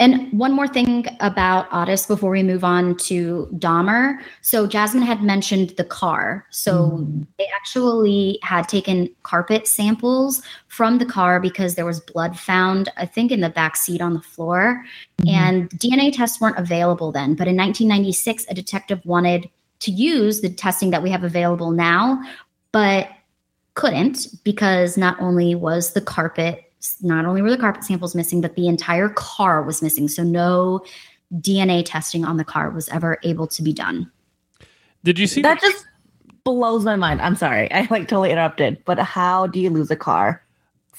And 0.00 0.32
one 0.38 0.52
more 0.52 0.68
thing 0.68 1.06
about 1.18 1.66
Otis 1.72 2.06
before 2.06 2.30
we 2.30 2.44
move 2.44 2.62
on 2.62 2.96
to 2.98 3.48
Dahmer. 3.54 4.18
So 4.42 4.66
Jasmine 4.66 5.02
had 5.02 5.22
mentioned 5.22 5.70
the 5.70 5.84
car. 5.84 6.46
So 6.50 6.90
mm-hmm. 6.90 7.22
they 7.36 7.48
actually 7.54 8.38
had 8.42 8.68
taken 8.68 9.10
carpet 9.24 9.66
samples 9.66 10.40
from 10.68 10.98
the 10.98 11.06
car 11.06 11.40
because 11.40 11.74
there 11.74 11.84
was 11.84 11.98
blood 11.98 12.38
found, 12.38 12.90
I 12.96 13.06
think, 13.06 13.32
in 13.32 13.40
the 13.40 13.50
back 13.50 13.74
seat 13.74 14.00
on 14.00 14.14
the 14.14 14.20
floor. 14.20 14.84
Mm-hmm. 15.20 15.34
And 15.34 15.70
DNA 15.70 16.16
tests 16.16 16.40
weren't 16.40 16.58
available 16.58 17.10
then. 17.10 17.34
But 17.34 17.48
in 17.48 17.56
1996, 17.56 18.46
a 18.48 18.54
detective 18.54 19.04
wanted 19.04 19.50
to 19.80 19.90
use 19.90 20.40
the 20.40 20.50
testing 20.50 20.90
that 20.90 21.02
we 21.02 21.10
have 21.10 21.24
available 21.24 21.72
now, 21.72 22.22
but 22.72 23.08
couldn't 23.74 24.26
because 24.42 24.96
not 24.96 25.20
only 25.20 25.54
was 25.54 25.92
the 25.92 26.00
carpet 26.00 26.67
not 27.02 27.24
only 27.26 27.42
were 27.42 27.50
the 27.50 27.58
carpet 27.58 27.84
samples 27.84 28.14
missing 28.14 28.40
but 28.40 28.54
the 28.54 28.68
entire 28.68 29.08
car 29.08 29.62
was 29.62 29.82
missing 29.82 30.06
so 30.08 30.22
no 30.22 30.80
dna 31.40 31.84
testing 31.84 32.24
on 32.24 32.36
the 32.36 32.44
car 32.44 32.70
was 32.70 32.88
ever 32.90 33.18
able 33.22 33.46
to 33.46 33.62
be 33.62 33.72
done 33.72 34.10
did 35.04 35.18
you 35.18 35.26
see 35.26 35.42
That 35.42 35.60
just 35.60 35.86
blows 36.44 36.84
my 36.84 36.96
mind. 36.96 37.20
I'm 37.20 37.36
sorry. 37.36 37.70
I 37.72 37.86
like 37.90 38.08
totally 38.08 38.30
interrupted. 38.30 38.82
But 38.84 38.98
how 38.98 39.46
do 39.46 39.60
you 39.60 39.70
lose 39.70 39.90
a 39.90 39.96
car? 39.96 40.42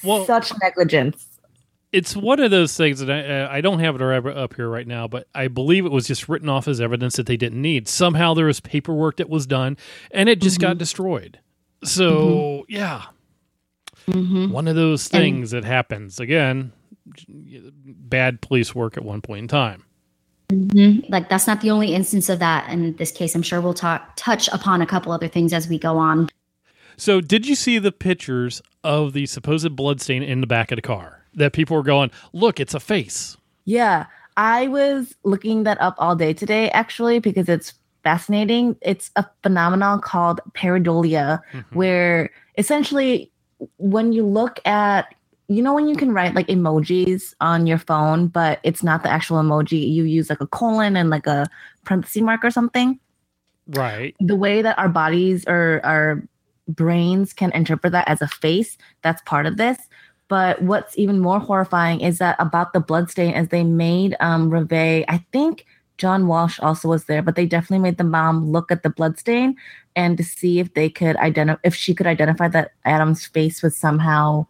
Well- 0.03 0.25
Such 0.25 0.53
negligence. 0.61 1.25
it's 1.91 2.15
one 2.15 2.39
of 2.39 2.49
those 2.51 2.77
things 2.77 2.99
that 2.99 3.09
I, 3.11 3.41
uh, 3.41 3.49
I 3.51 3.61
don't 3.61 3.79
have 3.79 3.99
it 3.99 4.03
right 4.03 4.25
up 4.25 4.53
here 4.55 4.69
right 4.69 4.87
now, 4.87 5.07
but 5.07 5.27
I 5.35 5.47
believe 5.47 5.85
it 5.85 5.91
was 5.91 6.07
just 6.07 6.29
written 6.29 6.47
off 6.49 6.67
as 6.67 6.79
evidence 6.79 7.17
that 7.17 7.25
they 7.25 7.35
didn't 7.35 7.61
need. 7.61 7.87
Somehow 7.87 8.33
there 8.33 8.45
was 8.45 8.59
paperwork 8.59 9.17
that 9.17 9.29
was 9.29 9.45
done, 9.45 9.75
and 10.11 10.29
it 10.29 10.39
just 10.39 10.59
got 10.61 10.77
destroyed. 10.77 11.39
So 11.83 12.65
yeah, 12.69 13.03
Mm-hmm. 14.11 14.51
one 14.51 14.67
of 14.67 14.75
those 14.75 15.09
And- 15.11 15.21
things 15.21 15.51
that 15.51 15.63
happens 15.63 16.19
again. 16.19 16.71
Bad 17.27 18.41
police 18.41 18.75
work 18.75 18.97
at 18.97 19.03
one 19.03 19.21
point 19.21 19.39
in 19.43 19.47
time. 19.47 19.83
Mm-hmm. 20.51 21.11
like 21.11 21.29
that's 21.29 21.45
not 21.45 21.61
the 21.61 21.69
only 21.69 21.93
instance 21.93 22.27
of 22.27 22.39
that 22.39 22.67
in 22.71 22.95
this 22.95 23.11
case 23.11 23.35
i'm 23.35 23.43
sure 23.43 23.61
we'll 23.61 23.75
talk 23.75 24.13
touch 24.15 24.47
upon 24.47 24.81
a 24.81 24.85
couple 24.87 25.11
other 25.11 25.27
things 25.27 25.53
as 25.53 25.67
we 25.67 25.77
go 25.77 25.99
on 25.99 26.27
So 26.97 27.21
did 27.21 27.45
you 27.47 27.53
see 27.53 27.77
the 27.77 27.91
pictures 27.91 28.59
of 28.83 29.13
the 29.13 29.27
supposed 29.27 29.75
bloodstain 29.75 30.23
in 30.23 30.41
the 30.41 30.47
back 30.47 30.71
of 30.71 30.77
the 30.77 30.81
car? 30.81 31.23
That 31.35 31.53
people 31.53 31.77
were 31.77 31.83
going, 31.83 32.09
look, 32.33 32.59
it's 32.59 32.73
a 32.73 32.79
face. 32.79 33.37
Yeah, 33.65 34.07
I 34.37 34.67
was 34.67 35.15
looking 35.23 35.63
that 35.63 35.79
up 35.79 35.95
all 35.99 36.15
day 36.15 36.33
today, 36.33 36.69
actually, 36.71 37.19
because 37.19 37.47
it's 37.47 37.73
fascinating. 38.03 38.75
It's 38.81 39.11
a 39.15 39.25
phenomenon 39.43 40.01
called 40.01 40.41
pareidolia, 40.53 41.41
mm-hmm. 41.53 41.77
where 41.77 42.31
essentially, 42.57 43.31
when 43.77 44.13
you 44.13 44.25
look 44.25 44.65
at, 44.65 45.13
you 45.47 45.61
know, 45.61 45.73
when 45.73 45.87
you 45.87 45.95
can 45.95 46.13
write 46.13 46.35
like 46.35 46.47
emojis 46.47 47.33
on 47.41 47.67
your 47.67 47.77
phone, 47.77 48.27
but 48.27 48.59
it's 48.63 48.83
not 48.83 49.03
the 49.03 49.09
actual 49.09 49.37
emoji, 49.37 49.91
you 49.91 50.03
use 50.03 50.29
like 50.29 50.41
a 50.41 50.47
colon 50.47 50.95
and 50.95 51.09
like 51.09 51.27
a 51.27 51.47
parenthesis 51.85 52.21
mark 52.21 52.43
or 52.43 52.51
something. 52.51 52.99
Right. 53.67 54.15
The 54.19 54.35
way 54.35 54.61
that 54.61 54.77
our 54.77 54.89
bodies 54.89 55.45
or 55.47 55.81
our 55.83 56.23
brains 56.67 57.33
can 57.33 57.51
interpret 57.51 57.93
that 57.93 58.07
as 58.07 58.21
a 58.21 58.27
face, 58.27 58.77
that's 59.01 59.21
part 59.23 59.45
of 59.45 59.57
this. 59.57 59.77
But 60.27 60.61
what's 60.61 60.97
even 60.97 61.19
more 61.19 61.39
horrifying 61.39 62.01
is 62.01 62.19
that 62.19 62.35
about 62.39 62.73
the 62.73 62.79
bloodstain, 62.79 63.33
as 63.33 63.49
they 63.49 63.63
made 63.63 64.15
um 64.19 64.49
Reve, 64.49 65.03
I 65.07 65.25
think 65.31 65.65
John 65.97 66.27
Walsh 66.27 66.59
also 66.59 66.87
was 66.87 67.05
there, 67.05 67.21
but 67.21 67.35
they 67.35 67.45
definitely 67.45 67.79
made 67.79 67.97
the 67.97 68.03
mom 68.03 68.51
look 68.51 68.71
at 68.71 68.83
the 68.83 68.89
bloodstain 68.89 69.55
and 69.99 70.17
to 70.17 70.23
see 70.23 70.59
if 70.59 70.73
they 70.75 70.89
could 70.89 71.17
identify 71.17 71.59
if 71.65 71.75
she 71.75 71.93
could 71.93 72.07
identify 72.07 72.47
that 72.47 72.71
Adam's 72.85 73.25
face 73.25 73.61
was 73.61 73.75
somehow 73.75 74.47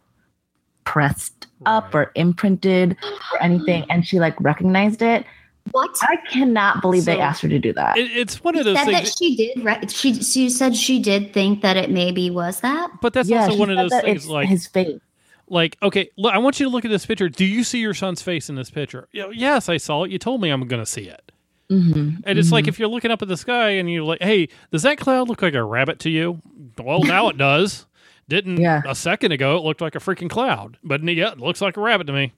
pressed 0.83 1.47
up 1.65 1.93
or 1.95 2.11
imprinted 2.13 2.95
or 3.33 3.41
anything, 3.41 3.83
and 3.89 4.07
she 4.07 4.19
like 4.19 4.39
recognized 4.39 5.01
it. 5.01 5.25
what 5.71 5.89
I 6.03 6.17
cannot 6.31 6.81
believe 6.81 7.05
they 7.05 7.19
asked 7.19 7.41
her 7.41 7.49
to 7.49 7.57
do 7.57 7.73
that. 7.73 7.97
It, 7.97 8.11
it's 8.11 8.43
one 8.43 8.55
of 8.55 8.63
said 8.63 8.75
those 8.75 8.85
that 8.85 9.03
things. 9.03 9.15
she 9.17 9.35
did 9.35 9.65
right 9.65 9.89
she 9.89 10.21
she 10.21 10.51
said 10.51 10.75
she 10.75 10.99
did 10.99 11.33
think 11.33 11.63
that 11.63 11.77
it 11.77 11.89
maybe 11.89 12.29
was 12.29 12.59
that 12.61 12.91
but 13.01 13.13
that's 13.13 13.27
yeah, 13.27 13.45
also 13.45 13.57
one 13.57 13.71
of 13.71 13.77
those 13.77 14.01
things 14.01 14.17
it's 14.17 14.27
like 14.27 14.47
his 14.47 14.67
face. 14.67 14.99
like, 15.47 15.77
okay, 15.81 16.11
look, 16.15 16.31
I 16.31 16.37
want 16.37 16.59
you 16.59 16.67
to 16.67 16.69
look 16.69 16.85
at 16.85 16.91
this 16.91 17.07
picture. 17.07 17.27
Do 17.27 17.45
you 17.45 17.63
see 17.63 17.79
your 17.79 17.95
son's 17.95 18.21
face 18.21 18.49
in 18.49 18.55
this 18.55 18.69
picture? 18.69 19.07
You 19.11 19.23
know, 19.23 19.29
yes, 19.31 19.67
I 19.67 19.77
saw 19.77 20.03
it. 20.03 20.11
You 20.11 20.19
told 20.19 20.41
me 20.41 20.51
I'm 20.51 20.67
going 20.67 20.81
to 20.81 20.85
see 20.85 21.07
it. 21.09 21.31
Mm-hmm. 21.71 22.21
And 22.25 22.39
it's 22.39 22.51
like 22.51 22.67
if 22.67 22.79
you're 22.79 22.87
looking 22.89 23.11
up 23.11 23.21
at 23.21 23.27
the 23.27 23.37
sky 23.37 23.69
and 23.71 23.91
you're 23.91 24.03
like, 24.03 24.21
hey, 24.21 24.49
does 24.71 24.81
that 24.83 24.97
cloud 24.97 25.29
look 25.29 25.41
like 25.41 25.53
a 25.53 25.63
rabbit 25.63 25.99
to 25.99 26.09
you? 26.09 26.41
Well, 26.77 27.03
now 27.03 27.29
it 27.29 27.37
does. 27.37 27.85
Didn't 28.27 28.57
Yeah. 28.57 28.81
a 28.87 28.95
second 28.95 29.31
ago 29.31 29.57
it 29.57 29.63
looked 29.63 29.81
like 29.81 29.95
a 29.95 29.99
freaking 29.99 30.29
cloud. 30.29 30.77
But 30.83 31.03
yeah, 31.03 31.31
it 31.31 31.39
looks 31.39 31.61
like 31.61 31.77
a 31.77 31.81
rabbit 31.81 32.07
to 32.07 32.13
me. 32.13 32.33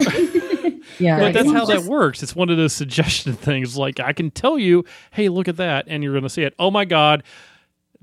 Yeah. 0.98 1.18
But 1.18 1.32
that's 1.32 1.50
how 1.50 1.64
that 1.66 1.84
works. 1.84 2.22
It's 2.22 2.36
one 2.36 2.50
of 2.50 2.58
those 2.58 2.74
suggestion 2.74 3.32
things. 3.32 3.76
Like 3.76 4.00
I 4.00 4.12
can 4.12 4.30
tell 4.30 4.58
you, 4.58 4.84
hey, 5.12 5.28
look 5.30 5.48
at 5.48 5.56
that, 5.56 5.86
and 5.88 6.02
you're 6.02 6.12
going 6.12 6.24
to 6.24 6.28
see 6.28 6.42
it. 6.42 6.54
Oh 6.58 6.70
my 6.70 6.84
God, 6.84 7.22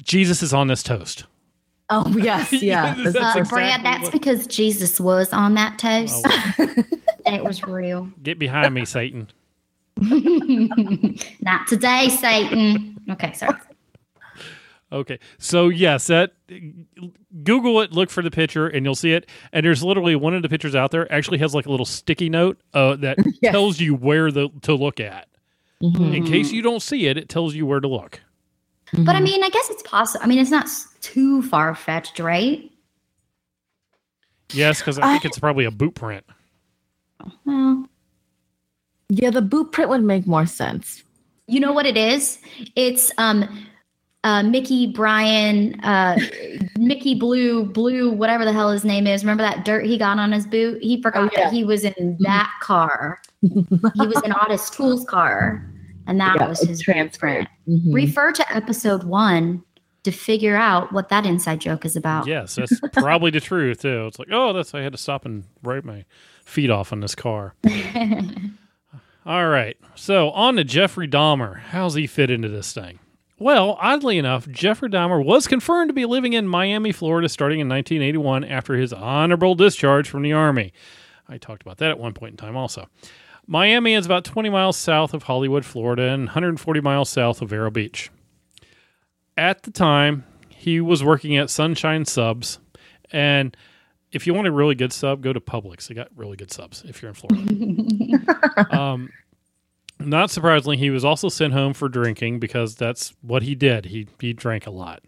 Jesus 0.02 0.42
is 0.42 0.52
on 0.54 0.68
this 0.68 0.82
toast. 0.82 1.26
Oh 1.92 2.08
yes, 2.18 2.52
yeah. 2.54 2.96
That's 2.96 3.14
That's 3.14 3.16
Uh, 3.16 3.40
exactly 3.40 3.44
Brad, 3.50 3.84
that's 3.86 4.04
what- 4.04 4.12
because 4.14 4.48
Jesus 4.48 5.00
was 5.00 5.32
on 5.32 5.54
that 5.56 5.78
toast, 5.78 6.26
Oh, 6.28 6.84
and 7.26 7.36
it 7.36 7.44
was 7.44 7.64
real. 7.64 8.10
get 8.24 8.40
behind 8.40 8.74
me, 8.74 8.84
Satan. 8.86 9.30
Not 11.42 11.68
today, 11.68 12.10
Satan. 12.10 12.98
Okay, 13.12 13.34
sorry. 13.34 13.58
Okay, 14.92 15.20
so 15.38 15.68
yes, 15.68 16.08
that 16.08 16.32
Google 17.44 17.82
it, 17.82 17.92
look 17.92 18.10
for 18.10 18.24
the 18.24 18.32
picture, 18.32 18.68
and 18.68 18.86
you'll 18.86 18.96
see 18.96 19.12
it. 19.12 19.30
And 19.52 19.66
there's 19.66 19.84
literally 19.84 20.16
one 20.16 20.34
of 20.34 20.42
the 20.44 20.50
pictures 20.50 20.76
out 20.76 20.92
there 20.92 21.12
actually 21.12 21.40
has 21.40 21.54
like 21.54 21.66
a 21.66 21.70
little 21.72 21.86
sticky 21.86 22.30
note 22.30 22.58
uh, 22.74 22.96
that 22.98 23.18
Yes. 23.42 23.52
tells 23.52 23.80
you 23.82 23.96
where 23.96 24.32
the 24.32 24.50
to 24.62 24.76
look 24.76 25.00
at. 25.02 25.28
Mhm. 25.84 26.16
In 26.16 26.26
case 26.26 26.52
you 26.52 26.62
don't 26.62 26.82
see 26.82 27.08
it, 27.08 27.18
it 27.18 27.28
tells 27.28 27.54
you 27.54 27.66
where 27.66 27.80
to 27.82 27.88
look. 27.88 28.22
But 28.94 29.18
I 29.18 29.20
mean, 29.20 29.44
I 29.44 29.50
guess 29.50 29.70
it's 29.70 29.84
possible. 29.84 30.24
I 30.24 30.28
mean, 30.28 30.40
it's 30.40 30.50
not 30.52 30.70
too 31.02 31.42
far 31.42 31.76
fetched, 31.76 32.20
right? 32.20 32.72
Yes, 34.54 34.80
because 34.80 34.98
I 34.98 35.12
think 35.12 35.26
it's 35.26 35.38
probably 35.38 35.66
a 35.66 35.72
boot 35.72 35.94
print. 35.96 36.26
Well, 37.44 37.90
Yeah, 39.10 39.30
the 39.30 39.42
boot 39.42 39.72
print 39.72 39.90
would 39.90 40.04
make 40.04 40.28
more 40.28 40.46
sense. 40.46 41.04
you 41.48 41.60
know 41.60 41.72
what 41.72 41.86
it 41.86 41.96
is? 41.96 42.40
It's 42.76 43.10
um, 43.18 43.68
uh, 44.26 44.44
Mickey 44.44 44.88
Brian, 44.88 45.80
uh, 45.82 46.18
Mickey 46.78 47.16
Blue, 47.16 47.64
Blue, 47.66 48.12
whatever 48.12 48.44
the 48.44 48.52
hell 48.52 48.70
his 48.70 48.84
name 48.84 49.08
is. 49.08 49.24
Remember 49.24 49.44
that 49.44 49.64
dirt 49.64 49.86
he 49.86 49.98
got 49.98 50.20
on 50.20 50.32
his 50.34 50.46
boot? 50.46 50.84
He 50.84 51.02
forgot 51.02 51.24
Oh, 51.24 51.30
yeah. 51.38 51.46
that 51.46 51.54
he 51.54 51.64
was 51.64 51.86
in 51.86 52.18
that 52.22 52.52
car. 52.62 53.20
he 53.42 54.08
was 54.08 54.22
in 54.26 54.34
Otis 54.34 54.70
Toole's 54.70 55.06
car, 55.06 55.66
and 56.08 56.20
that 56.20 56.36
Yeah, 56.40 56.48
was 56.50 56.60
his 56.60 56.82
transferred. 56.82 57.48
blueprint. 57.66 57.86
Mhm. 57.88 57.94
Refer 57.94 58.32
to 58.34 58.54
episode 58.56 59.04
one 59.06 59.64
to 60.04 60.12
figure 60.12 60.56
out 60.58 60.92
what 60.92 61.08
that 61.10 61.26
inside 61.26 61.62
joke 61.62 61.86
is 61.86 61.96
about. 61.96 62.28
Yes, 62.28 62.56
that's 62.56 62.78
probably 62.94 63.32
the 63.32 63.40
truth 63.40 63.82
too. 63.84 64.08
It's 64.08 64.20
like, 64.20 64.28
oh, 64.32 64.52
that's 64.52 64.74
I 64.74 64.82
had 64.82 64.92
to 64.92 64.98
stop 64.98 65.26
and 65.26 65.46
wipe 65.64 65.86
my 65.86 66.04
feet 66.44 66.70
off 66.70 66.92
on 66.92 67.00
this 67.00 67.16
car. 67.16 67.54
All 69.28 69.50
right, 69.50 69.76
so 69.94 70.30
on 70.30 70.56
to 70.56 70.64
Jeffrey 70.64 71.06
Dahmer. 71.06 71.60
How's 71.60 71.96
he 71.96 72.08
fit 72.08 72.32
into 72.32 72.48
this 72.48 72.72
thing? 72.72 73.00
Well, 73.38 73.78
oddly 73.82 74.18
enough, 74.18 74.48
Jeffrey 74.48 74.88
Dahmer 74.88 75.22
was 75.22 75.48
confirmed 75.48 75.90
to 75.90 75.94
be 75.94 76.06
living 76.06 76.32
in 76.32 76.48
Miami, 76.48 76.94
Florida, 76.94 77.28
starting 77.28 77.60
in 77.60 77.68
1981 77.68 78.46
after 78.46 78.76
his 78.76 78.94
honorable 78.94 79.54
discharge 79.54 80.08
from 80.08 80.22
the 80.22 80.32
Army. 80.32 80.72
I 81.28 81.38
talked 81.38 81.62
about 81.62 81.76
that 81.80 81.90
at 81.90 82.00
one 82.00 82.14
point 82.14 82.32
in 82.32 82.38
time 82.38 82.56
also. 82.56 82.88
Miami 83.46 83.96
is 83.96 84.06
about 84.06 84.24
20 84.24 84.48
miles 84.48 84.78
south 84.78 85.14
of 85.14 85.24
Hollywood, 85.24 85.66
Florida, 85.66 86.04
and 86.04 86.28
140 86.28 86.80
miles 86.80 87.10
south 87.10 87.42
of 87.42 87.50
Vero 87.50 87.70
Beach. 87.70 88.10
At 89.36 89.64
the 89.64 89.72
time, 89.72 90.24
he 90.48 90.80
was 90.80 91.04
working 91.04 91.36
at 91.36 91.50
Sunshine 91.50 92.06
Subs, 92.06 92.60
and 93.12 93.58
if 94.12 94.26
you 94.26 94.34
want 94.34 94.48
a 94.48 94.52
really 94.52 94.76
good 94.76 94.94
sub, 94.94 95.22
go 95.22 95.34
to 95.34 95.40
Publix. 95.40 95.88
They 95.88 95.96
got 95.96 96.10
really 96.16 96.38
good 96.38 96.52
subs 96.52 96.84
if 96.88 97.02
you're 97.02 97.10
in 97.10 97.16
Florida. 97.16 98.68
um, 98.78 99.10
not 100.00 100.30
surprisingly, 100.30 100.78
he 100.78 100.90
was 100.90 101.04
also 101.04 101.30
sent 101.30 101.54
home 101.54 101.74
for 101.74 101.90
drinking 101.90 102.40
because 102.40 102.76
that's 102.76 103.14
what 103.22 103.44
he 103.44 103.56
did. 103.56 103.86
He 103.86 104.08
he 104.20 104.34
drank 104.34 104.68
a 104.68 104.72
lot. 104.72 105.04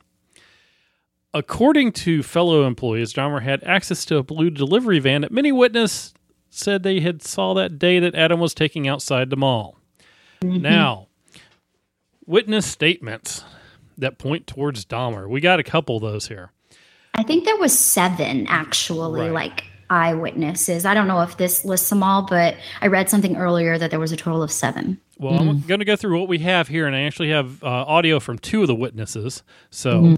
According 1.33 1.91
to 1.93 2.23
fellow 2.23 2.65
employees, 2.65 3.13
Dahmer 3.13 3.43
had 3.43 3.63
access 3.63 4.03
to 4.05 4.17
a 4.17 4.23
blue 4.23 4.49
delivery 4.49 4.97
van 4.99 5.21
that 5.21 5.31
many 5.31 5.51
witnesses 5.51 6.13
said 6.49 6.81
they 6.81 6.99
had 6.99 7.21
saw 7.21 7.53
that 7.53 7.77
day 7.77 7.99
that 7.99 8.15
Adam 8.15 8.39
was 8.39 8.55
taking 8.55 8.87
outside 8.87 9.29
the 9.29 9.37
mall. 9.37 9.77
Now, 10.41 11.07
witness 12.25 12.65
statements 12.65 13.43
that 13.97 14.17
point 14.17 14.47
towards 14.47 14.85
Dahmer. 14.85 15.29
We 15.29 15.41
got 15.41 15.59
a 15.59 15.63
couple 15.63 15.97
of 15.97 16.01
those 16.01 16.27
here. 16.27 16.51
I 17.19 17.23
think 17.23 17.43
there 17.45 17.57
was 17.57 17.77
seven 17.77 18.47
actually, 18.47 19.23
Right. 19.23 19.31
like 19.31 19.63
eyewitnesses. 19.89 20.85
I 20.85 20.93
don't 20.93 21.07
know 21.07 21.21
if 21.21 21.37
this 21.37 21.65
lists 21.65 21.89
them 21.89 22.01
all, 22.03 22.21
but 22.21 22.55
I 22.81 22.87
read 22.87 23.09
something 23.09 23.35
earlier 23.35 23.77
that 23.77 23.89
there 23.89 23.99
was 23.99 24.11
a 24.11 24.17
total 24.17 24.41
of 24.41 24.51
seven. 24.51 24.99
Well, 25.17 25.33
I'm 25.37 25.59
going 25.61 25.79
to 25.79 25.85
go 25.85 25.97
through 25.97 26.17
what 26.17 26.29
we 26.29 26.39
have 26.39 26.69
here, 26.69 26.87
and 26.87 26.95
I 26.95 27.01
actually 27.01 27.29
have 27.31 27.61
uh, 27.61 27.67
audio 27.67 28.21
from 28.21 28.39
two 28.39 28.61
of 28.61 28.67
the 28.67 28.75
witnesses. 28.75 29.43
So 29.69 30.15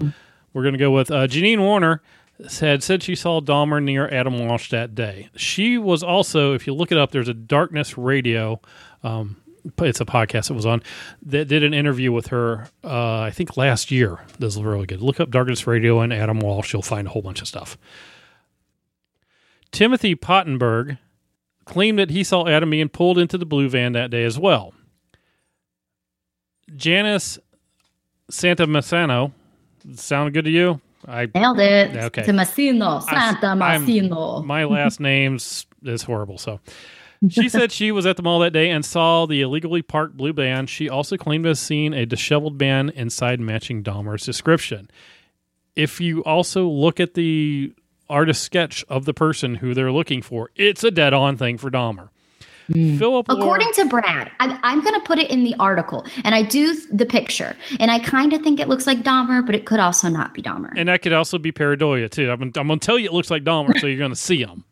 we're 0.52 0.62
going 0.62 0.74
to 0.74 0.78
go 0.78 0.92
with 0.92 1.10
uh, 1.10 1.26
Janine 1.26 1.58
Warner 1.58 2.02
said 2.48 2.82
said 2.82 3.02
she 3.02 3.14
saw 3.16 3.40
Dahmer 3.40 3.82
near 3.82 4.08
Adam 4.08 4.38
Walsh 4.38 4.70
that 4.70 4.94
day. 4.94 5.28
She 5.36 5.78
was 5.78 6.02
also, 6.04 6.54
if 6.54 6.66
you 6.66 6.74
look 6.74 6.92
it 6.92 6.98
up, 6.98 7.10
there's 7.10 7.28
a 7.28 7.34
Darkness 7.34 7.98
Radio. 7.98 8.60
Um, 9.02 9.41
it's 9.78 10.00
a 10.00 10.04
podcast 10.04 10.48
that 10.48 10.54
was 10.54 10.66
on 10.66 10.82
that 11.22 11.46
did 11.46 11.62
an 11.62 11.72
interview 11.74 12.12
with 12.12 12.28
her. 12.28 12.66
Uh, 12.82 13.20
I 13.20 13.30
think 13.30 13.56
last 13.56 13.90
year. 13.90 14.18
This 14.38 14.56
is 14.56 14.62
really 14.62 14.86
good. 14.86 15.00
Look 15.02 15.20
up 15.20 15.30
Darkness 15.30 15.66
Radio 15.66 16.00
and 16.00 16.12
Adam 16.12 16.40
Walsh. 16.40 16.72
You'll 16.72 16.82
find 16.82 17.06
a 17.06 17.10
whole 17.10 17.22
bunch 17.22 17.40
of 17.40 17.48
stuff. 17.48 17.76
Timothy 19.70 20.14
Pottenberg 20.14 20.98
claimed 21.64 21.98
that 21.98 22.10
he 22.10 22.24
saw 22.24 22.46
Adam 22.46 22.70
being 22.70 22.88
pulled 22.88 23.18
into 23.18 23.38
the 23.38 23.46
blue 23.46 23.68
van 23.68 23.92
that 23.92 24.10
day 24.10 24.24
as 24.24 24.38
well. 24.38 24.74
Janice 26.74 27.38
Santa 28.30 28.66
Massano, 28.66 29.32
sound 29.94 30.32
good 30.34 30.44
to 30.44 30.50
you? 30.50 30.80
I 31.06 31.28
Nailed 31.34 31.58
it. 31.58 31.96
Okay. 31.96 32.22
Tomasino, 32.22 33.02
I- 33.08 33.10
Santa 33.10 33.56
my 34.44 34.64
last 34.64 35.00
name's 35.00 35.66
is 35.82 36.02
horrible. 36.02 36.38
So 36.38 36.60
she 37.30 37.48
said 37.48 37.72
she 37.72 37.92
was 37.92 38.06
at 38.06 38.16
the 38.16 38.22
mall 38.22 38.38
that 38.40 38.52
day 38.52 38.70
and 38.70 38.84
saw 38.84 39.26
the 39.26 39.40
illegally 39.42 39.82
parked 39.82 40.16
blue 40.16 40.32
van. 40.32 40.66
She 40.66 40.88
also 40.88 41.16
claimed 41.16 41.44
to 41.44 41.48
have 41.50 41.58
seen 41.58 41.94
a 41.94 42.04
disheveled 42.06 42.58
man 42.60 42.90
inside 42.90 43.40
matching 43.40 43.82
Dahmer's 43.82 44.24
description. 44.24 44.90
If 45.76 46.00
you 46.00 46.22
also 46.24 46.66
look 46.68 47.00
at 47.00 47.14
the 47.14 47.72
artist 48.10 48.42
sketch 48.42 48.84
of 48.88 49.04
the 49.04 49.14
person 49.14 49.56
who 49.56 49.72
they're 49.74 49.92
looking 49.92 50.20
for, 50.20 50.50
it's 50.56 50.84
a 50.84 50.90
dead 50.90 51.14
on 51.14 51.36
thing 51.36 51.56
for 51.58 51.70
Dahmer. 51.70 52.10
Hmm. 52.72 52.96
Philip 52.96 53.28
Lor- 53.28 53.38
According 53.38 53.72
to 53.72 53.86
Brad, 53.86 54.30
I, 54.38 54.58
I'm 54.62 54.82
going 54.82 54.94
to 54.94 55.00
put 55.00 55.18
it 55.18 55.30
in 55.30 55.42
the 55.42 55.54
article, 55.58 56.06
and 56.24 56.32
I 56.34 56.42
do 56.42 56.74
th- 56.74 56.86
the 56.92 57.06
picture, 57.06 57.56
and 57.80 57.90
I 57.90 57.98
kind 57.98 58.32
of 58.32 58.42
think 58.42 58.60
it 58.60 58.68
looks 58.68 58.86
like 58.86 59.02
Dahmer, 59.02 59.44
but 59.44 59.54
it 59.56 59.66
could 59.66 59.80
also 59.80 60.08
not 60.08 60.32
be 60.32 60.42
Dahmer. 60.42 60.72
and 60.76 60.88
that 60.88 61.02
could 61.02 61.12
also 61.12 61.38
be 61.38 61.50
pareidolia 61.50 62.08
too. 62.08 62.30
I'm, 62.30 62.40
I'm 62.42 62.50
going 62.50 62.78
to 62.78 62.86
tell 62.86 62.98
you 62.98 63.06
it 63.06 63.12
looks 63.12 63.30
like 63.30 63.42
Dahmer, 63.42 63.78
so 63.80 63.86
you're 63.88 63.98
going 63.98 64.10
to 64.12 64.16
see 64.16 64.38
him. 64.44 64.64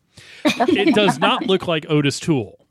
It 0.45 0.95
does 0.95 1.19
not 1.19 1.45
look 1.47 1.67
like 1.67 1.85
Otis 1.89 2.19
Toole. 2.19 2.65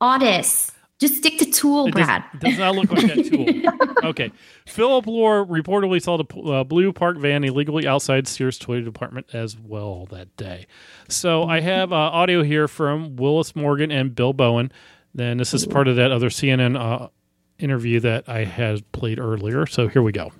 Otis, 0.00 0.70
just 0.98 1.16
stick 1.16 1.38
to 1.38 1.44
Tool, 1.44 1.86
It 1.86 1.94
does, 1.94 2.06
Brad. 2.06 2.24
it 2.34 2.40
does 2.40 2.58
not 2.58 2.74
look 2.74 2.90
like 2.90 3.06
that 3.06 3.24
tool. 3.24 4.08
okay. 4.10 4.32
Philip 4.66 5.06
Lore 5.06 5.46
reportedly 5.46 6.02
saw 6.02 6.16
the 6.16 6.52
uh, 6.52 6.64
blue 6.64 6.92
park 6.92 7.18
van 7.18 7.44
illegally 7.44 7.86
outside 7.86 8.26
Sears 8.26 8.58
Toy 8.58 8.80
Department 8.80 9.26
as 9.32 9.56
well 9.56 10.06
that 10.10 10.36
day. 10.36 10.66
So 11.08 11.44
I 11.44 11.60
have 11.60 11.92
uh, 11.92 11.96
audio 11.96 12.42
here 12.42 12.66
from 12.66 13.16
Willis 13.16 13.54
Morgan 13.54 13.90
and 13.92 14.14
Bill 14.14 14.32
Bowen. 14.32 14.72
Then 15.14 15.38
this 15.38 15.54
is 15.54 15.66
part 15.66 15.88
of 15.88 15.96
that 15.96 16.12
other 16.12 16.28
CNN 16.30 16.78
uh, 16.78 17.08
interview 17.58 18.00
that 18.00 18.28
I 18.28 18.44
had 18.44 18.90
played 18.92 19.18
earlier. 19.18 19.66
So 19.66 19.88
here 19.88 20.02
we 20.02 20.12
go. 20.12 20.32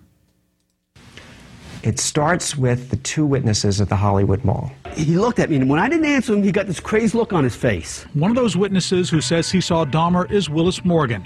It 1.88 1.98
starts 1.98 2.54
with 2.54 2.90
the 2.90 2.96
two 2.96 3.24
witnesses 3.24 3.80
at 3.80 3.88
the 3.88 3.96
Hollywood 3.96 4.44
Mall. 4.44 4.70
He 4.92 5.16
looked 5.16 5.38
at 5.38 5.48
me, 5.48 5.56
and 5.56 5.70
when 5.70 5.78
I 5.78 5.88
didn't 5.88 6.04
answer 6.04 6.34
him, 6.34 6.42
he 6.42 6.52
got 6.52 6.66
this 6.66 6.80
crazed 6.80 7.14
look 7.14 7.32
on 7.32 7.44
his 7.44 7.56
face. 7.56 8.04
One 8.12 8.30
of 8.30 8.36
those 8.36 8.58
witnesses 8.58 9.08
who 9.08 9.22
says 9.22 9.50
he 9.50 9.62
saw 9.62 9.86
Dahmer 9.86 10.30
is 10.30 10.50
Willis 10.50 10.84
Morgan. 10.84 11.24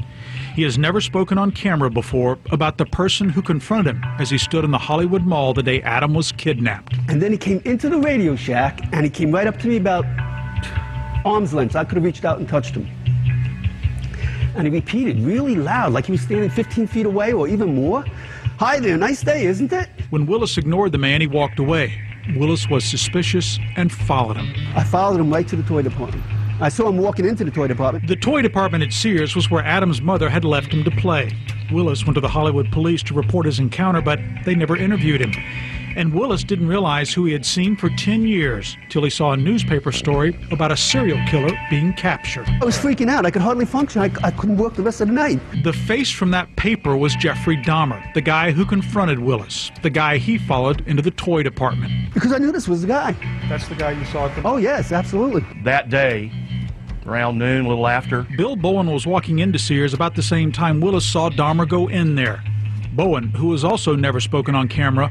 He 0.54 0.62
has 0.62 0.78
never 0.78 1.00
spoken 1.00 1.36
on 1.36 1.50
camera 1.50 1.90
before 1.90 2.38
about 2.52 2.78
the 2.78 2.86
person 2.86 3.28
who 3.28 3.42
confronted 3.42 3.96
him 3.96 4.04
as 4.20 4.30
he 4.30 4.38
stood 4.38 4.64
in 4.64 4.70
the 4.70 4.78
Hollywood 4.78 5.22
Mall 5.22 5.52
the 5.52 5.64
day 5.64 5.82
Adam 5.82 6.14
was 6.14 6.30
kidnapped. 6.30 6.94
And 7.08 7.20
then 7.20 7.32
he 7.32 7.38
came 7.38 7.60
into 7.64 7.88
the 7.88 7.98
Radio 7.98 8.36
Shack, 8.36 8.82
and 8.92 9.02
he 9.02 9.10
came 9.10 9.32
right 9.32 9.48
up 9.48 9.58
to 9.62 9.66
me 9.66 9.78
about 9.78 10.04
arm's 11.24 11.52
length. 11.52 11.74
I 11.74 11.82
could 11.82 11.96
have 11.96 12.04
reached 12.04 12.24
out 12.24 12.38
and 12.38 12.48
touched 12.48 12.76
him. 12.76 12.88
And 14.54 14.68
he 14.68 14.72
repeated 14.72 15.18
really 15.18 15.56
loud, 15.56 15.92
like 15.92 16.06
he 16.06 16.12
was 16.12 16.20
standing 16.20 16.50
15 16.50 16.86
feet 16.86 17.06
away 17.06 17.32
or 17.32 17.48
even 17.48 17.74
more. 17.74 18.04
Hi 18.64 18.78
there, 18.78 18.96
nice 18.96 19.22
day, 19.22 19.46
isn't 19.46 19.72
it? 19.72 19.88
When 20.10 20.24
Willis 20.24 20.56
ignored 20.56 20.92
the 20.92 20.98
man, 20.98 21.20
he 21.20 21.26
walked 21.26 21.58
away. 21.58 22.00
Willis 22.36 22.68
was 22.68 22.84
suspicious 22.84 23.58
and 23.74 23.90
followed 23.90 24.36
him. 24.36 24.54
I 24.76 24.84
followed 24.84 25.18
him 25.18 25.32
right 25.32 25.48
to 25.48 25.56
the 25.56 25.64
toy 25.64 25.82
department. 25.82 26.24
I 26.60 26.68
saw 26.68 26.88
him 26.88 26.98
walking 26.98 27.24
into 27.24 27.42
the 27.42 27.50
toy 27.50 27.66
department. 27.66 28.06
The 28.06 28.14
toy 28.14 28.40
department 28.40 28.84
at 28.84 28.92
Sears 28.92 29.34
was 29.34 29.50
where 29.50 29.64
Adam's 29.64 30.00
mother 30.00 30.30
had 30.30 30.44
left 30.44 30.72
him 30.72 30.84
to 30.84 30.92
play. 30.92 31.32
Willis 31.72 32.04
went 32.06 32.14
to 32.14 32.20
the 32.20 32.28
Hollywood 32.28 32.70
police 32.70 33.02
to 33.02 33.14
report 33.14 33.46
his 33.46 33.58
encounter, 33.58 34.00
but 34.00 34.20
they 34.44 34.54
never 34.54 34.76
interviewed 34.76 35.20
him. 35.20 35.32
And 35.96 36.14
Willis 36.14 36.42
didn't 36.44 36.68
realize 36.68 37.12
who 37.12 37.26
he 37.26 37.32
had 37.32 37.44
seen 37.44 37.76
for 37.76 37.90
10 37.90 38.26
years 38.26 38.76
till 38.88 39.04
he 39.04 39.10
saw 39.10 39.32
a 39.32 39.36
newspaper 39.36 39.92
story 39.92 40.38
about 40.50 40.72
a 40.72 40.76
serial 40.76 41.18
killer 41.28 41.52
being 41.68 41.92
captured. 41.92 42.48
I 42.48 42.64
was 42.64 42.76
freaking 42.78 43.08
out. 43.08 43.26
I 43.26 43.30
could 43.30 43.42
hardly 43.42 43.66
function. 43.66 44.00
I, 44.00 44.10
I 44.22 44.30
couldn't 44.30 44.56
work 44.56 44.74
the 44.74 44.82
rest 44.82 45.00
of 45.00 45.08
the 45.08 45.14
night. 45.14 45.40
The 45.64 45.72
face 45.72 46.10
from 46.10 46.30
that 46.30 46.54
paper 46.56 46.96
was 46.96 47.14
Jeffrey 47.16 47.56
Dahmer, 47.56 48.12
the 48.14 48.20
guy 48.20 48.52
who 48.52 48.64
confronted 48.64 49.18
Willis, 49.18 49.70
the 49.82 49.90
guy 49.90 50.16
he 50.16 50.38
followed 50.38 50.86
into 50.88 51.02
the 51.02 51.10
toy 51.10 51.42
department. 51.42 51.92
Because 52.14 52.32
I 52.32 52.38
knew 52.38 52.52
this 52.52 52.68
was 52.68 52.82
the 52.82 52.88
guy. 52.88 53.12
That's 53.48 53.68
the 53.68 53.74
guy 53.74 53.92
you 53.92 54.04
saw 54.06 54.26
at 54.26 54.36
the. 54.36 54.46
Oh, 54.46 54.56
yes, 54.56 54.92
absolutely. 54.92 55.44
That 55.64 55.90
day, 55.90 56.32
around 57.06 57.38
noon, 57.38 57.66
a 57.66 57.68
little 57.68 57.86
after, 57.86 58.26
Bill 58.36 58.56
Bowen 58.56 58.90
was 58.90 59.06
walking 59.06 59.40
into 59.40 59.58
Sears 59.58 59.92
about 59.92 60.14
the 60.14 60.22
same 60.22 60.52
time 60.52 60.80
Willis 60.80 61.04
saw 61.04 61.28
Dahmer 61.30 61.68
go 61.68 61.88
in 61.88 62.14
there. 62.14 62.42
Bowen, 62.94 63.28
who 63.30 63.48
was 63.48 63.64
also 63.64 63.96
never 63.96 64.20
spoken 64.20 64.54
on 64.54 64.68
camera, 64.68 65.10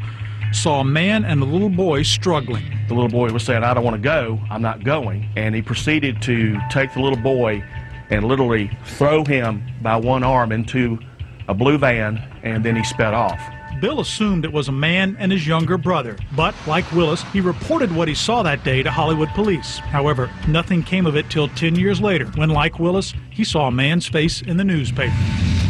saw 0.51 0.81
a 0.81 0.83
man 0.83 1.25
and 1.25 1.41
a 1.41 1.45
little 1.45 1.69
boy 1.69 2.03
struggling. 2.03 2.63
the 2.87 2.93
little 2.93 3.09
boy 3.09 3.29
was 3.31 3.43
saying, 3.43 3.63
I 3.63 3.73
don't 3.73 3.83
want 3.83 3.95
to 3.95 4.01
go, 4.01 4.39
I'm 4.49 4.61
not 4.61 4.83
going. 4.83 5.29
And 5.35 5.55
he 5.55 5.61
proceeded 5.61 6.21
to 6.23 6.59
take 6.69 6.93
the 6.93 7.01
little 7.01 7.21
boy 7.21 7.63
and 8.09 8.25
literally 8.25 8.69
throw 8.85 9.23
him 9.23 9.63
by 9.81 9.95
one 9.95 10.23
arm 10.23 10.51
into 10.51 10.99
a 11.47 11.53
blue 11.53 11.77
van, 11.77 12.21
and 12.43 12.63
then 12.63 12.75
he 12.75 12.83
sped 12.83 13.13
off. 13.13 13.41
Bill 13.79 13.99
assumed 13.99 14.45
it 14.45 14.53
was 14.53 14.67
a 14.67 14.73
man 14.73 15.15
and 15.17 15.31
his 15.31 15.47
younger 15.47 15.77
brother, 15.77 16.17
but 16.35 16.53
like 16.67 16.89
Willis, 16.91 17.23
he 17.33 17.41
reported 17.41 17.93
what 17.95 18.07
he 18.07 18.13
saw 18.13 18.43
that 18.43 18.63
day 18.63 18.83
to 18.83 18.91
Hollywood 18.91 19.29
police. 19.29 19.79
However, 19.79 20.29
nothing 20.47 20.83
came 20.83 21.07
of 21.07 21.15
it 21.15 21.29
till 21.29 21.47
10 21.47 21.75
years 21.75 21.99
later, 21.99 22.25
when, 22.35 22.49
like 22.49 22.79
Willis, 22.79 23.13
he 23.31 23.43
saw 23.43 23.67
a 23.67 23.71
man's 23.71 24.07
face 24.07 24.41
in 24.41 24.57
the 24.57 24.63
newspaper. 24.63 25.15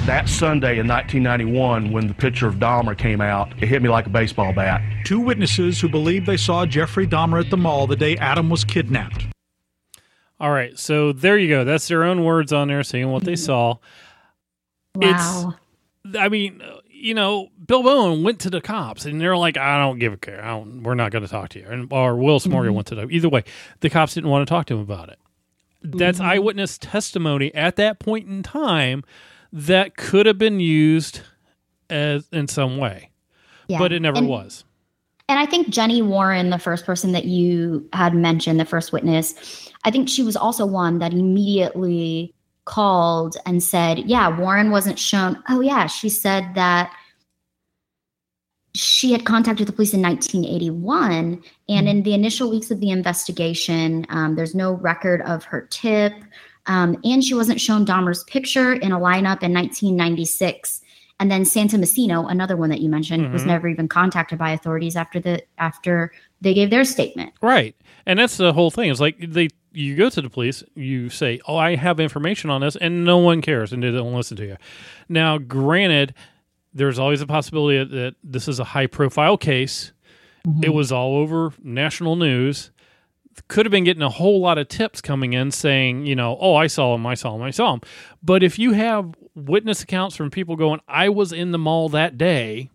That 0.08 0.28
Sunday 0.28 0.80
in 0.80 0.88
1991, 0.88 1.92
when 1.92 2.08
the 2.08 2.16
picture 2.16 2.48
of 2.48 2.56
Dahmer 2.56 2.98
came 2.98 3.22
out, 3.22 3.54
it 3.62 3.68
hit 3.68 3.84
me 3.84 3.90
like 3.90 4.08
a 4.08 4.10
baseball 4.10 4.52
bat. 4.52 4.82
Two 5.06 5.20
witnesses 5.20 5.80
who 5.80 5.88
believe 5.88 6.26
they 6.26 6.38
saw 6.38 6.66
Jeffrey 6.66 7.06
Dahmer 7.06 7.40
at 7.40 7.52
the 7.52 7.58
mall 7.58 7.86
the 7.86 7.96
day 7.96 8.18
Adam 8.18 8.50
was 8.50 8.66
kidnapped. 8.66 9.28
All 10.40 10.50
right, 10.50 10.78
so 10.78 11.14
there 11.14 11.38
you 11.38 11.48
go. 11.50 11.64
That's 11.64 11.88
their 11.88 12.04
own 12.04 12.24
words 12.24 12.52
on 12.52 12.68
there 12.68 12.82
saying 12.84 13.12
what 13.12 13.24
they 13.24 13.36
saw. 13.36 13.76
Wow. 14.96 15.54
I 16.18 16.30
mean, 16.30 16.64
uh, 16.64 16.78
you 16.90 17.14
know, 17.14 17.50
Bill 17.64 17.84
Bowen 17.84 18.24
went 18.24 18.40
to 18.40 18.50
the 18.50 18.60
cops 18.60 19.06
and 19.06 19.22
they're 19.22 19.38
like, 19.38 19.56
I 19.56 19.78
don't 19.78 20.00
give 20.00 20.14
a 20.14 20.18
care. 20.18 20.44
I 20.44 20.50
don't, 20.50 20.82
we're 20.82 20.96
not 20.96 21.12
going 21.12 21.24
to 21.24 21.30
talk 21.30 21.50
to 21.50 21.60
you. 21.60 21.68
And, 21.70 21.94
or 21.94 22.16
Willis 22.16 22.48
Morgan 22.48 22.74
went 22.74 22.88
to 22.88 22.96
the, 22.96 23.08
either 23.08 23.30
way, 23.30 23.44
the 23.82 23.90
cops 23.92 24.16
didn't 24.16 24.32
want 24.32 24.48
to 24.48 24.52
talk 24.52 24.66
to 24.66 24.74
him 24.74 24.80
about 24.80 25.10
it. 25.10 25.20
That's 25.84 26.20
eyewitness 26.20 26.80
testimony 26.80 27.54
at 27.54 27.76
that 27.76 28.00
point 28.00 28.28
in 28.28 28.42
time 28.42 29.04
that 29.54 29.98
could 29.98 30.26
have 30.26 30.38
been 30.38 30.60
used 30.60 31.22
as 31.90 32.28
in 32.32 32.48
some 32.48 32.78
way, 32.78 33.10
Yeah. 33.68 33.80
but 33.80 33.92
it 33.92 34.02
never 34.02 34.18
And- 34.18 34.28
was. 34.28 34.64
And 35.30 35.40
I 35.40 35.46
think 35.46 35.70
Jenny 35.70 36.02
Warren, 36.02 36.50
the 36.50 36.58
first 36.60 36.86
person 36.86 37.14
that 37.14 37.24
you 37.26 37.88
had 37.94 38.14
mentioned, 38.14 38.60
the 38.60 38.66
first 38.66 38.92
witness, 38.92 39.70
I 39.86 39.92
think 39.92 40.10
she 40.10 40.24
was 40.24 40.36
also 40.36 40.66
one 40.66 41.00
that 41.00 41.14
immediately 41.14 42.34
called 42.66 43.38
and 43.46 43.64
said, 43.64 44.00
Yeah, 44.00 44.38
Warren 44.38 44.72
wasn't 44.72 45.00
shown. 45.00 45.42
Oh, 45.48 45.62
yeah. 45.62 45.88
She 45.88 46.10
said 46.10 46.54
that 46.56 46.92
she 48.74 49.12
had 49.12 49.26
contacted 49.26 49.68
the 49.68 49.74
police 49.74 49.94
in 49.94 50.02
1981. 50.02 51.42
And 51.70 51.90
in 51.90 52.04
the 52.04 52.14
initial 52.14 52.50
weeks 52.50 52.72
of 52.72 52.80
the 52.80 52.90
investigation, 52.90 54.06
um, 54.10 54.36
there's 54.36 54.56
no 54.56 54.74
record 54.74 55.22
of 55.24 55.44
her 55.46 55.68
tip. 55.70 56.14
Um, 56.68 56.98
and 57.04 57.24
she 57.24 57.34
wasn't 57.34 57.60
shown 57.60 57.86
Dahmer's 57.86 58.24
picture 58.26 58.74
in 58.74 58.92
a 58.92 59.00
lineup 59.00 59.42
in 59.44 59.54
1996. 59.54 60.82
And 61.20 61.30
then 61.30 61.46
Santa 61.46 61.78
Messino, 61.78 62.30
another 62.30 62.58
one 62.58 62.70
that 62.72 62.82
you 62.82 62.90
mentioned, 62.90 63.32
was 63.32 63.44
Mhm. 63.44 63.48
never 63.48 63.68
even 63.68 63.88
contacted 63.88 64.40
by 64.40 64.52
authorities 64.52 64.96
after 64.96 65.20
the 65.20 65.42
after 65.60 66.12
they 66.42 66.54
gave 66.54 66.72
their 66.72 66.84
statement. 66.84 67.32
Right. 67.42 67.76
And 68.08 68.18
that's 68.18 68.38
the 68.38 68.54
whole 68.54 68.72
thing. 68.72 68.90
It's 68.90 69.00
like 69.00 69.18
they 69.20 69.50
you 69.74 69.96
go 69.96 70.10
to 70.10 70.22
the 70.22 70.30
police, 70.30 70.64
you 70.76 71.10
say, 71.10 71.40
"Oh, 71.48 71.56
I 71.56 71.76
have 71.76 72.00
information 72.00 72.50
on 72.50 72.60
this," 72.62 72.76
and 72.76 73.06
no 73.06 73.20
one 73.20 73.42
cares 73.42 73.72
and 73.72 73.82
they 73.84 73.92
don't 73.92 74.14
listen 74.14 74.36
to 74.38 74.46
you. 74.46 74.58
Now, 75.08 75.38
granted, 75.38 76.14
there's 76.74 77.00
always 77.00 77.22
a 77.22 77.28
possibility 77.28 77.78
that, 77.78 77.92
that 77.92 78.16
this 78.24 78.48
is 78.48 78.60
a 78.60 78.64
high 78.66 78.88
profile 78.88 79.38
case. 79.38 79.94
It 80.64 80.74
was 80.74 80.92
all 80.92 81.16
over 81.18 81.54
national 81.64 82.16
news. 82.16 82.72
Could 83.48 83.66
have 83.66 83.72
been 83.72 83.84
getting 83.84 84.04
a 84.04 84.10
whole 84.10 84.42
lot 84.42 84.58
of 84.58 84.68
tips 84.68 85.02
coming 85.02 85.34
in 85.34 85.52
saying, 85.52 86.06
you 86.06 86.16
know, 86.16 86.38
oh, 86.40 86.56
I 86.56 86.68
saw 86.68 86.96
him, 86.96 87.06
I 87.06 87.14
saw 87.14 87.36
him, 87.36 87.42
I 87.42 87.52
saw 87.52 87.74
him. 87.74 87.82
But 88.22 88.44
if 88.44 88.60
you 88.60 88.74
have 88.74 89.14
witness 89.36 89.84
accounts 89.84 90.16
from 90.16 90.30
people 90.30 90.56
going, 90.56 90.82
I 90.88 91.10
was 91.10 91.32
in 91.32 91.52
the 91.52 91.58
mall 91.58 91.90
that 91.90 92.18
day, 92.18 92.70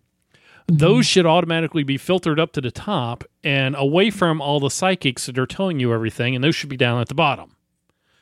those 0.67 1.05
mm-hmm. 1.05 1.09
should 1.09 1.25
automatically 1.25 1.83
be 1.83 1.97
filtered 1.97 2.39
up 2.39 2.51
to 2.53 2.61
the 2.61 2.71
top 2.71 3.23
and 3.43 3.75
away 3.77 4.09
from 4.09 4.41
all 4.41 4.59
the 4.59 4.69
psychics 4.69 5.27
that 5.27 5.37
are 5.37 5.45
telling 5.45 5.79
you 5.79 5.93
everything, 5.93 6.35
and 6.35 6.43
those 6.43 6.55
should 6.55 6.69
be 6.69 6.77
down 6.77 6.99
at 6.99 7.07
the 7.07 7.15
bottom. 7.15 7.55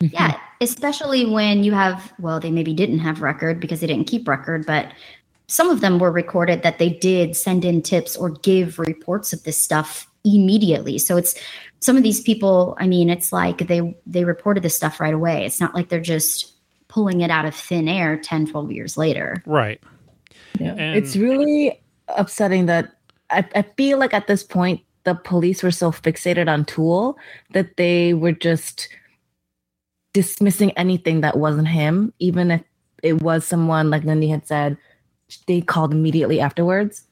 Mm-hmm. 0.01 0.13
Yeah, 0.13 0.39
especially 0.61 1.25
when 1.25 1.63
you 1.63 1.71
have 1.71 2.13
well, 2.19 2.39
they 2.39 2.51
maybe 2.51 2.73
didn't 2.73 2.99
have 2.99 3.21
record 3.21 3.59
because 3.59 3.79
they 3.79 3.87
didn't 3.87 4.07
keep 4.07 4.27
record, 4.27 4.65
but 4.65 4.91
some 5.47 5.69
of 5.69 5.81
them 5.81 5.99
were 5.99 6.11
recorded 6.11 6.63
that 6.63 6.79
they 6.79 6.89
did 6.89 7.35
send 7.35 7.65
in 7.65 7.81
tips 7.81 8.15
or 8.15 8.31
give 8.31 8.79
reports 8.79 9.31
of 9.31 9.43
this 9.43 9.61
stuff 9.63 10.07
immediately. 10.23 10.97
So 10.97 11.17
it's 11.17 11.35
some 11.81 11.97
of 11.97 12.03
these 12.03 12.21
people, 12.21 12.75
I 12.79 12.87
mean, 12.87 13.09
it's 13.09 13.31
like 13.31 13.67
they 13.67 13.95
they 14.05 14.23
reported 14.23 14.63
this 14.63 14.75
stuff 14.75 14.99
right 14.99 15.13
away. 15.13 15.45
It's 15.45 15.59
not 15.59 15.75
like 15.75 15.89
they're 15.89 15.99
just 16.01 16.53
pulling 16.87 17.21
it 17.21 17.29
out 17.29 17.45
of 17.45 17.53
thin 17.55 17.87
air 17.87 18.17
10, 18.17 18.47
12 18.47 18.71
years 18.71 18.97
later. 18.97 19.43
Right. 19.45 19.81
Yeah. 20.59 20.75
And- 20.77 20.95
it's 20.95 21.15
really 21.15 21.81
upsetting 22.09 22.67
that 22.67 22.93
I, 23.29 23.45
I 23.55 23.63
feel 23.75 23.97
like 23.97 24.13
at 24.13 24.27
this 24.27 24.43
point 24.43 24.81
the 25.03 25.15
police 25.15 25.61
were 25.63 25.71
so 25.71 25.91
fixated 25.91 26.47
on 26.47 26.65
Toole 26.65 27.17
that 27.51 27.77
they 27.77 28.13
were 28.13 28.31
just 28.31 28.89
dismissing 30.13 30.71
anything 30.71 31.21
that 31.21 31.37
wasn't 31.37 31.67
him, 31.67 32.13
even 32.19 32.51
if 32.51 32.61
it 33.03 33.21
was 33.21 33.45
someone 33.45 33.89
like 33.89 34.03
Lindy 34.03 34.27
had 34.27 34.47
said, 34.47 34.77
they 35.47 35.61
called 35.61 35.91
immediately 35.91 36.39
afterwards. 36.39 37.03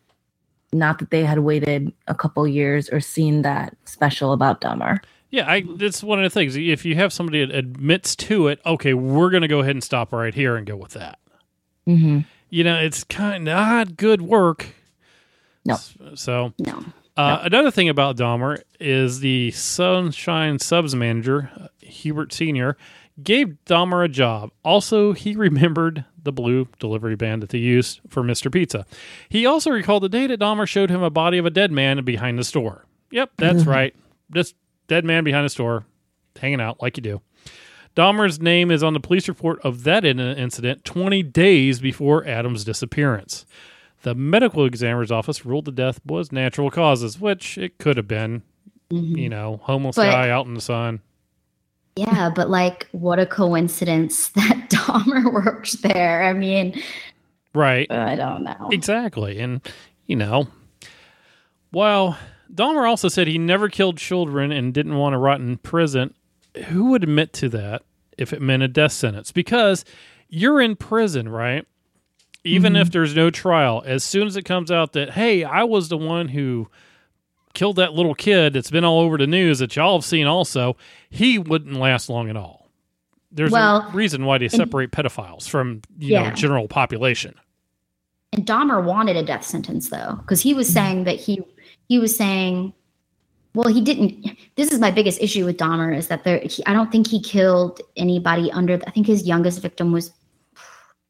Not 0.73 0.99
that 0.99 1.11
they 1.11 1.23
had 1.23 1.39
waited 1.39 1.93
a 2.07 2.15
couple 2.15 2.47
years 2.47 2.89
or 2.89 2.99
seen 2.99 3.41
that 3.43 3.75
special 3.85 4.33
about 4.33 4.61
Dahmer. 4.61 4.99
Yeah, 5.29 5.49
I, 5.49 5.63
that's 5.77 6.03
one 6.03 6.19
of 6.19 6.23
the 6.23 6.29
things. 6.29 6.55
If 6.55 6.85
you 6.85 6.95
have 6.95 7.11
somebody 7.11 7.43
that 7.43 7.55
admits 7.55 8.15
to 8.17 8.47
it, 8.49 8.59
okay, 8.65 8.93
we're 8.93 9.31
going 9.31 9.41
to 9.41 9.47
go 9.47 9.61
ahead 9.61 9.75
and 9.75 9.83
stop 9.83 10.13
right 10.13 10.33
here 10.33 10.55
and 10.55 10.65
go 10.65 10.75
with 10.75 10.91
that. 10.91 11.17
Mm-hmm. 11.87 12.19
You 12.49 12.63
know, 12.63 12.79
it's 12.79 13.03
kind 13.03 13.35
of 13.37 13.41
not 13.41 13.97
good 13.97 14.21
work. 14.21 14.67
No. 15.65 15.77
So, 16.13 16.53
No. 16.59 16.85
uh, 17.17 17.39
another 17.41 17.71
thing 17.71 17.89
about 17.89 18.15
Dahmer 18.15 18.61
is 18.79 19.21
the 19.21 19.49
Sunshine 19.51 20.59
Subs 20.59 20.93
manager, 20.93 21.49
uh, 21.59 21.67
Hubert 21.79 22.31
Sr., 22.31 22.77
gave 23.21 23.57
Dahmer 23.65 24.03
a 24.05 24.09
job. 24.09 24.51
Also, 24.63 25.13
he 25.13 25.35
remembered 25.35 26.05
the 26.21 26.31
blue 26.31 26.67
delivery 26.79 27.15
band 27.15 27.43
that 27.43 27.49
they 27.49 27.57
used 27.57 27.99
for 28.07 28.23
Mr. 28.23 28.51
Pizza. 28.51 28.85
He 29.29 29.45
also 29.45 29.69
recalled 29.71 30.03
the 30.03 30.09
day 30.09 30.25
that 30.27 30.39
Dahmer 30.39 30.67
showed 30.67 30.89
him 30.89 31.03
a 31.03 31.09
body 31.09 31.37
of 31.37 31.45
a 31.45 31.49
dead 31.49 31.71
man 31.71 32.03
behind 32.05 32.39
the 32.39 32.43
store. 32.43 32.85
Yep, 33.11 33.31
that's 33.37 33.65
right. 33.65 33.93
Just 34.33 34.55
dead 34.87 35.05
man 35.05 35.23
behind 35.23 35.45
the 35.45 35.49
store, 35.49 35.85
hanging 36.39 36.61
out 36.61 36.81
like 36.81 36.97
you 36.97 37.03
do. 37.03 37.21
Dahmer's 37.95 38.39
name 38.41 38.71
is 38.71 38.81
on 38.81 38.93
the 38.93 38.99
police 38.99 39.27
report 39.27 39.59
of 39.61 39.83
that 39.83 40.03
incident 40.03 40.83
20 40.83 41.21
days 41.23 41.79
before 41.79 42.25
Adam's 42.25 42.63
disappearance. 42.63 43.45
The 44.01 44.15
medical 44.15 44.65
examiner's 44.65 45.11
office 45.11 45.45
ruled 45.45 45.65
the 45.65 45.71
death 45.71 46.01
was 46.05 46.31
natural 46.31 46.71
causes, 46.71 47.19
which 47.19 47.57
it 47.57 47.77
could 47.77 47.97
have 47.97 48.07
been. 48.07 48.41
Mm-hmm. 48.89 49.17
You 49.17 49.29
know, 49.29 49.59
homeless 49.63 49.95
But- 49.95 50.11
guy 50.11 50.29
out 50.29 50.45
in 50.47 50.55
the 50.55 50.61
sun. 50.61 51.01
Yeah, 51.95 52.29
but 52.29 52.49
like 52.49 52.87
what 52.91 53.19
a 53.19 53.25
coincidence 53.25 54.29
that 54.29 54.69
Dahmer 54.69 55.31
worked 55.45 55.81
there. 55.83 56.23
I 56.23 56.33
mean, 56.33 56.81
Right. 57.55 57.91
I 57.91 58.15
don't 58.15 58.43
know. 58.43 58.69
Exactly. 58.71 59.39
And, 59.39 59.61
you 60.07 60.15
know, 60.15 60.47
while 61.71 62.17
Dahmer 62.51 62.89
also 62.89 63.07
said 63.07 63.27
he 63.27 63.37
never 63.37 63.69
killed 63.69 63.97
children 63.97 64.51
and 64.51 64.73
didn't 64.73 64.97
want 64.97 65.13
to 65.13 65.17
rot 65.17 65.39
in 65.39 65.57
prison, 65.57 66.13
who 66.65 66.85
would 66.85 67.03
admit 67.03 67.33
to 67.33 67.49
that 67.49 67.83
if 68.17 68.33
it 68.33 68.41
meant 68.41 68.63
a 68.63 68.67
death 68.67 68.91
sentence? 68.91 69.31
Because 69.31 69.85
you're 70.29 70.61
in 70.61 70.75
prison, 70.75 71.29
right? 71.29 71.65
Even 72.43 72.75
if 72.75 72.87
mm-hmm. 72.87 72.91
there's 72.91 73.15
no 73.15 73.29
trial, 73.29 73.83
as 73.85 74.03
soon 74.03 74.27
as 74.27 74.35
it 74.35 74.43
comes 74.43 74.69
out 74.69 74.93
that, 74.93 75.11
hey, 75.11 75.43
I 75.43 75.63
was 75.63 75.89
the 75.89 75.97
one 75.97 76.27
who 76.27 76.67
killed 77.53 77.75
that 77.77 77.93
little 77.93 78.15
kid 78.15 78.53
that's 78.53 78.71
been 78.71 78.83
all 78.83 78.99
over 78.99 79.17
the 79.17 79.27
news 79.27 79.59
that 79.59 79.75
y'all 79.75 79.97
have 79.97 80.05
seen 80.05 80.27
also, 80.27 80.75
he 81.09 81.37
wouldn't 81.37 81.75
last 81.75 82.09
long 82.09 82.29
at 82.29 82.35
all. 82.35 82.69
There's 83.31 83.51
Well, 83.51 83.87
a 83.87 83.91
reason 83.91 84.25
why 84.25 84.37
they 84.37 84.47
separate 84.47 84.91
pedophiles 84.91 85.49
from, 85.49 85.81
you 85.97 86.13
know, 86.13 86.31
general 86.31 86.67
population. 86.67 87.33
And 88.31 88.45
Dahmer 88.45 88.83
wanted 88.83 89.15
a 89.15 89.23
death 89.23 89.43
sentence 89.43 89.89
though, 89.89 90.17
because 90.21 90.41
he 90.41 90.53
was 90.53 90.67
mm-hmm. 90.67 90.73
saying 90.73 91.03
that 91.05 91.19
he 91.19 91.41
he 91.87 91.99
was 91.99 92.15
saying, 92.15 92.73
well, 93.55 93.67
he 93.71 93.81
didn't. 93.81 94.37
This 94.55 94.71
is 94.71 94.79
my 94.79 94.89
biggest 94.89 95.21
issue 95.21 95.45
with 95.45 95.57
Dahmer 95.57 95.95
is 95.95 96.07
that 96.07 96.23
there. 96.23 96.39
He, 96.39 96.65
I 96.65 96.73
don't 96.73 96.91
think 96.91 97.07
he 97.07 97.21
killed 97.21 97.81
anybody 97.95 98.51
under. 98.51 98.79
I 98.87 98.91
think 98.91 99.05
his 99.05 99.27
youngest 99.27 99.61
victim 99.61 99.91
was 99.91 100.11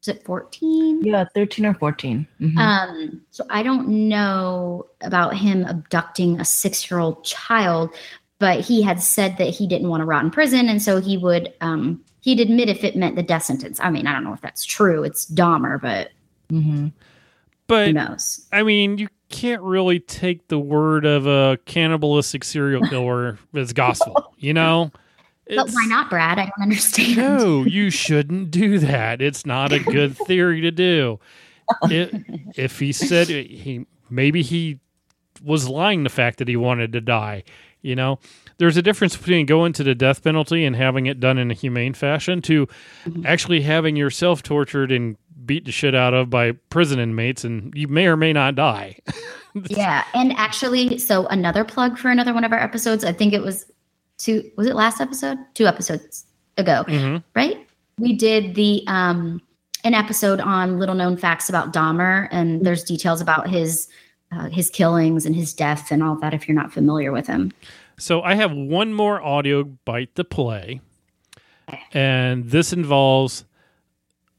is 0.04 0.08
it 0.08 0.24
14? 0.24 1.02
Yeah, 1.02 1.24
13 1.34 1.64
or 1.64 1.74
14. 1.74 2.26
Mhm. 2.40 2.58
Um, 2.58 3.22
so 3.30 3.44
I 3.48 3.62
don't 3.62 3.88
know 3.88 4.86
about 5.00 5.34
him 5.34 5.64
abducting 5.64 6.38
a 6.38 6.44
six 6.44 6.90
year 6.90 7.00
old 7.00 7.24
child, 7.24 7.90
but 8.38 8.60
he 8.60 8.82
had 8.82 9.00
said 9.00 9.38
that 9.38 9.48
he 9.48 9.66
didn't 9.66 9.88
want 9.88 10.02
to 10.02 10.04
rot 10.04 10.22
in 10.22 10.30
prison. 10.30 10.68
And 10.68 10.82
so 10.82 11.00
he 11.00 11.16
would, 11.16 11.54
um, 11.62 12.04
he'd 12.20 12.38
admit 12.38 12.68
if 12.68 12.84
it 12.84 12.96
meant 12.96 13.16
the 13.16 13.22
death 13.22 13.44
sentence. 13.44 13.80
I 13.80 13.88
mean, 13.88 14.06
I 14.06 14.12
don't 14.12 14.24
know 14.24 14.34
if 14.34 14.42
that's 14.42 14.66
true. 14.66 15.04
It's 15.04 15.24
Dahmer, 15.30 15.80
but 15.80 16.10
Mhm. 16.52 16.92
But 17.66 17.86
who 17.86 17.92
knows? 17.94 18.46
I 18.52 18.62
mean, 18.62 18.98
you 18.98 19.08
can't 19.30 19.62
really 19.62 20.00
take 20.00 20.48
the 20.48 20.58
word 20.58 21.06
of 21.06 21.26
a 21.26 21.58
cannibalistic 21.64 22.44
serial 22.44 22.82
killer 22.82 23.38
as 23.54 23.72
gospel, 23.72 24.34
you 24.36 24.52
know? 24.52 24.92
But 25.48 25.70
why 25.70 25.84
not, 25.86 26.10
Brad? 26.10 26.38
I 26.38 26.44
don't 26.44 26.62
understand. 26.62 27.16
No, 27.16 27.64
you 27.66 27.90
shouldn't 27.90 28.50
do 28.50 28.78
that. 28.78 29.20
It's 29.20 29.44
not 29.44 29.72
a 29.72 29.78
good 29.78 30.16
theory 30.16 30.60
to 30.62 30.70
do. 30.70 31.20
It, 31.84 32.26
if 32.56 32.78
he 32.78 32.92
said 32.92 33.26
he 33.28 33.86
maybe 34.10 34.42
he 34.42 34.80
was 35.42 35.66
lying 35.66 36.04
the 36.04 36.10
fact 36.10 36.38
that 36.38 36.46
he 36.46 36.56
wanted 36.56 36.92
to 36.92 37.00
die, 37.00 37.42
you 37.80 37.96
know. 37.96 38.18
There's 38.58 38.76
a 38.76 38.82
difference 38.82 39.16
between 39.16 39.46
going 39.46 39.72
to 39.72 39.82
the 39.82 39.94
death 39.94 40.22
penalty 40.22 40.66
and 40.66 40.76
having 40.76 41.06
it 41.06 41.20
done 41.20 41.38
in 41.38 41.50
a 41.50 41.54
humane 41.54 41.94
fashion 41.94 42.42
to 42.42 42.66
mm-hmm. 42.66 43.24
actually 43.24 43.62
having 43.62 43.96
yourself 43.96 44.42
tortured 44.42 44.92
and 44.92 45.16
beat 45.46 45.64
the 45.64 45.72
shit 45.72 45.94
out 45.94 46.12
of 46.12 46.28
by 46.28 46.52
prison 46.52 46.98
inmates 46.98 47.44
and 47.44 47.72
you 47.74 47.88
may 47.88 48.06
or 48.06 48.16
may 48.16 48.32
not 48.32 48.54
die. 48.54 48.98
Yeah, 49.68 50.04
and 50.14 50.32
actually, 50.32 50.98
so 50.98 51.28
another 51.28 51.62
plug 51.62 51.96
for 51.96 52.10
another 52.10 52.34
one 52.34 52.42
of 52.42 52.50
our 52.50 52.58
episodes. 52.58 53.04
I 53.04 53.12
think 53.12 53.32
it 53.32 53.40
was 53.40 53.66
two. 54.18 54.50
Was 54.56 54.66
it 54.66 54.74
last 54.74 55.00
episode? 55.00 55.38
Two 55.54 55.66
episodes 55.66 56.24
ago, 56.56 56.84
Mhm. 56.86 57.22
right? 57.34 57.66
We 57.98 58.12
did 58.14 58.54
the 58.54 58.82
um 58.86 59.40
an 59.84 59.92
episode 59.94 60.40
on 60.40 60.78
little 60.78 60.94
known 60.94 61.16
facts 61.16 61.48
about 61.50 61.72
Dahmer, 61.72 62.28
and 62.30 62.64
there's 62.64 62.84
details 62.84 63.20
about 63.20 63.48
his 63.48 63.88
uh, 64.32 64.48
his 64.48 64.70
killings 64.70 65.26
and 65.26 65.36
his 65.36 65.52
death 65.52 65.90
and 65.92 66.02
all 66.02 66.16
that. 66.16 66.32
If 66.34 66.48
you're 66.48 66.54
not 66.56 66.72
familiar 66.72 67.12
with 67.12 67.26
him, 67.26 67.52
So 67.98 68.22
I 68.22 68.34
have 68.34 68.50
one 68.52 68.92
more 68.92 69.22
audio 69.22 69.62
bite 69.62 70.14
to 70.16 70.24
play, 70.24 70.80
and 71.92 72.50
this 72.50 72.72
involves 72.72 73.44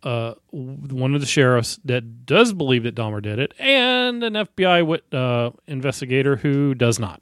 uh, 0.04 0.34
one 0.52 1.16
of 1.16 1.22
the 1.22 1.26
sheriffs 1.28 1.80
that 1.86 2.26
does 2.28 2.54
believe 2.54 2.84
that 2.84 2.94
Dahmer 2.96 3.22
did 3.22 3.40
it, 3.40 3.54
and 3.58 4.24
an 4.24 4.34
FBI 4.36 4.86
wit- 4.86 5.12
uh, 5.14 5.52
investigator 5.68 6.36
who 6.36 6.76
does 6.76 7.00
not. 7.00 7.22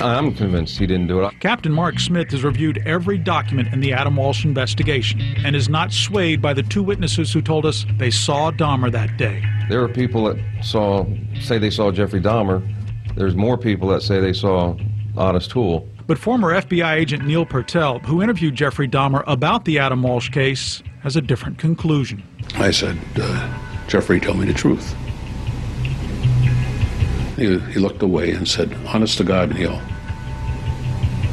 I'm 0.00 0.34
convinced 0.34 0.78
he 0.78 0.86
didn't 0.86 1.06
do 1.06 1.22
it. 1.22 1.40
Captain 1.40 1.72
Mark 1.72 1.98
Smith 1.98 2.30
has 2.30 2.42
reviewed 2.42 2.78
every 2.86 3.18
document 3.18 3.72
in 3.72 3.80
the 3.80 3.92
Adam 3.92 4.16
Walsh 4.16 4.44
investigation 4.44 5.20
and 5.44 5.54
is 5.54 5.68
not 5.68 5.92
swayed 5.92 6.40
by 6.40 6.52
the 6.54 6.62
two 6.62 6.82
witnesses 6.82 7.32
who 7.32 7.42
told 7.42 7.66
us 7.66 7.86
they 7.98 8.10
saw 8.10 8.50
Dahmer 8.50 8.90
that 8.92 9.16
day. 9.16 9.42
There 9.68 9.82
are 9.82 9.88
people 9.88 10.24
that 10.24 10.38
saw, 10.62 11.06
say 11.40 11.58
they 11.58 11.70
saw 11.70 11.90
Jeffrey 11.90 12.20
Dahmer. 12.20 12.66
There's 13.14 13.36
more 13.36 13.58
people 13.58 13.88
that 13.88 14.02
say 14.02 14.20
they 14.20 14.32
saw 14.32 14.76
Otis 15.16 15.46
Toole. 15.46 15.88
But 16.06 16.18
former 16.18 16.52
FBI 16.54 16.96
agent 16.96 17.24
Neil 17.24 17.46
Purtell, 17.46 18.00
who 18.00 18.22
interviewed 18.22 18.54
Jeffrey 18.54 18.88
Dahmer 18.88 19.22
about 19.26 19.64
the 19.64 19.78
Adam 19.78 20.02
Walsh 20.02 20.30
case, 20.30 20.82
has 21.02 21.16
a 21.16 21.20
different 21.20 21.58
conclusion. 21.58 22.22
I 22.56 22.70
said, 22.70 22.98
uh, 23.16 23.58
Jeffrey, 23.86 24.18
tell 24.18 24.34
me 24.34 24.46
the 24.46 24.54
truth. 24.54 24.94
He, 27.40 27.58
he 27.58 27.78
looked 27.78 28.02
away 28.02 28.32
and 28.32 28.46
said, 28.46 28.70
Honest 28.86 29.16
to 29.16 29.24
God, 29.24 29.54
Neil, 29.54 29.80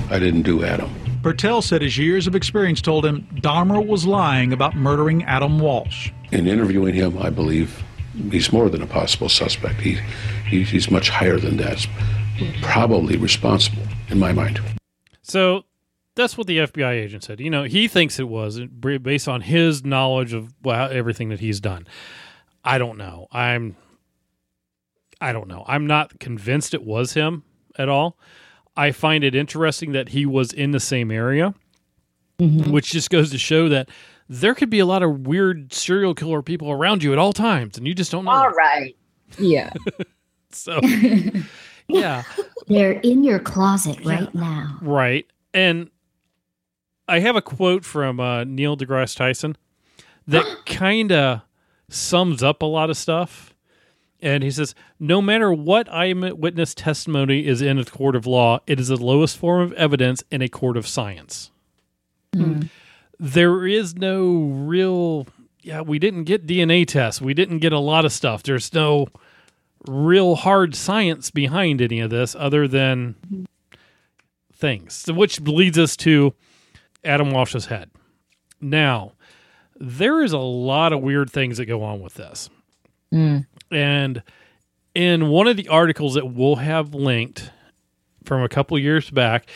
I 0.09 0.19
didn't 0.19 0.43
do 0.43 0.63
Adam. 0.63 0.89
Purtell 1.21 1.61
said 1.61 1.81
his 1.81 1.97
years 1.97 2.27
of 2.27 2.33
experience 2.33 2.81
told 2.81 3.05
him 3.05 3.27
Dahmer 3.41 3.85
was 3.85 4.07
lying 4.07 4.53
about 4.53 4.73
murdering 4.73 5.25
Adam 5.25 5.59
Walsh. 5.59 6.11
In 6.31 6.47
interviewing 6.47 6.93
him, 6.95 7.17
I 7.17 7.29
believe 7.29 7.83
he's 8.31 8.53
more 8.53 8.69
than 8.69 8.81
a 8.81 8.87
possible 8.87 9.27
suspect. 9.27 9.81
He, 9.81 9.99
he 10.47 10.63
he's 10.63 10.89
much 10.89 11.09
higher 11.09 11.37
than 11.37 11.57
that. 11.57 11.85
Probably 12.61 13.17
responsible, 13.17 13.83
in 14.07 14.17
my 14.17 14.31
mind. 14.31 14.61
So 15.23 15.65
that's 16.15 16.37
what 16.37 16.47
the 16.47 16.59
FBI 16.59 16.93
agent 16.93 17.25
said. 17.25 17.41
You 17.41 17.49
know, 17.49 17.63
he 17.63 17.89
thinks 17.89 18.17
it 18.17 18.29
was 18.29 18.61
based 18.61 19.27
on 19.27 19.41
his 19.41 19.83
knowledge 19.83 20.31
of 20.31 20.53
well, 20.63 20.89
everything 20.89 21.27
that 21.29 21.41
he's 21.41 21.59
done. 21.59 21.85
I 22.63 22.77
don't 22.77 22.97
know. 22.97 23.27
I'm 23.33 23.75
I 25.19 25.31
don't 25.31 25.47
know. 25.47 25.63
I'm 25.67 25.87
not 25.87 26.19
convinced 26.19 26.73
it 26.73 26.83
was 26.83 27.13
him 27.13 27.43
at 27.77 27.89
all. 27.89 28.17
I 28.75 28.91
find 28.91 29.23
it 29.23 29.33
interesting 29.33 29.91
that 29.93 30.09
he 30.09 30.25
was 30.25 30.53
in 30.53 30.71
the 30.71 30.79
same 30.79 31.09
area, 31.09 31.53
which 32.39 32.91
just 32.91 33.09
goes 33.09 33.31
to 33.31 33.37
show 33.37 33.69
that 33.69 33.89
there 34.29 34.53
could 34.53 34.69
be 34.69 34.79
a 34.79 34.85
lot 34.85 35.01
of 35.01 35.25
weird 35.25 35.73
serial 35.73 36.13
killer 36.13 36.41
people 36.41 36.69
around 36.71 37.01
you 37.01 37.11
at 37.11 37.17
all 37.17 37.33
times, 37.33 37.77
and 37.77 37.87
you 37.87 37.95
just 37.95 38.11
don't 38.11 38.25
know. 38.25 38.31
All 38.31 38.51
right. 38.51 38.95
Yeah. 39.39 39.71
So, 40.49 40.79
yeah. 41.87 42.23
they're 42.67 42.93
in 42.93 43.23
your 43.23 43.37
closet 43.37 44.03
right 44.03 44.33
now. 44.33 44.77
Right. 44.81 45.27
And 45.53 45.91
I 47.07 47.19
have 47.19 47.35
a 47.35 47.41
quote 47.41 47.85
from 47.85 48.19
uh, 48.19 48.43
Neil 48.45 48.75
deGrasse 48.77 49.15
Tyson 49.15 49.57
that 50.25 50.45
kind 50.65 51.11
of 51.11 51.41
sums 51.89 52.41
up 52.41 52.61
a 52.61 52.65
lot 52.65 52.89
of 52.89 52.97
stuff. 52.97 53.53
And 54.27 54.43
he 54.43 54.51
says, 54.51 54.75
No 54.99 55.21
matter 55.21 55.53
what 55.53 55.87
eyewitness 55.87 56.75
testimony 56.75 57.47
is 57.47 57.61
in 57.61 57.79
a 57.79 57.85
court 57.85 58.13
of 58.13 58.27
law, 58.27 58.59
it 58.67 58.77
is 58.77 58.89
the 58.89 58.97
lowest 58.97 59.37
form 59.37 59.61
of 59.61 59.71
evidence 59.73 60.21
in 60.29 60.41
a 60.41 60.49
court 60.49 60.75
of 60.75 60.85
science. 60.85 61.49
Hmm. 62.35 62.63
There 63.17 63.65
is 63.65 63.95
no 63.95 64.35
real, 64.35 65.27
yeah, 65.61 65.79
we 65.79 65.97
didn't 65.97 66.25
get 66.25 66.45
DNA 66.45 66.85
tests. 66.85 67.21
We 67.21 67.33
didn't 67.33 67.59
get 67.59 67.71
a 67.71 67.79
lot 67.79 68.03
of 68.03 68.11
stuff. 68.11 68.43
There's 68.43 68.73
no 68.73 69.07
real 69.87 70.35
hard 70.35 70.75
science 70.75 71.31
behind 71.31 71.81
any 71.81 72.01
of 72.01 72.09
this 72.09 72.35
other 72.35 72.67
than 72.67 73.15
things, 74.51 75.05
which 75.07 75.39
leads 75.39 75.79
us 75.79 75.95
to 75.97 76.33
Adam 77.01 77.31
Walsh's 77.31 77.67
head. 77.67 77.91
Now, 78.59 79.13
there 79.77 80.21
is 80.21 80.33
a 80.33 80.37
lot 80.37 80.91
of 80.91 80.99
weird 80.99 81.31
things 81.31 81.59
that 81.59 81.65
go 81.67 81.81
on 81.81 82.01
with 82.01 82.15
this. 82.15 82.49
Mm. 83.13 83.45
And 83.71 84.23
in 84.93 85.27
one 85.29 85.47
of 85.47 85.57
the 85.57 85.67
articles 85.67 86.15
that 86.15 86.25
we'll 86.33 86.55
have 86.57 86.93
linked 86.93 87.51
from 88.23 88.41
a 88.41 88.49
couple 88.49 88.77
years 88.79 89.09
back, 89.09 89.47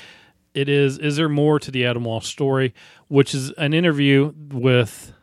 it 0.54 0.70
is 0.70 0.98
Is 0.98 1.16
There 1.18 1.30
More 1.30 1.60
to 1.60 1.72
the 1.72 1.86
Adam 1.86 2.04
Walsh 2.04 2.28
Story, 2.28 2.74
which 3.08 3.34
is 3.34 3.52
an 3.52 3.74
interview 3.74 4.34
with 4.52 5.14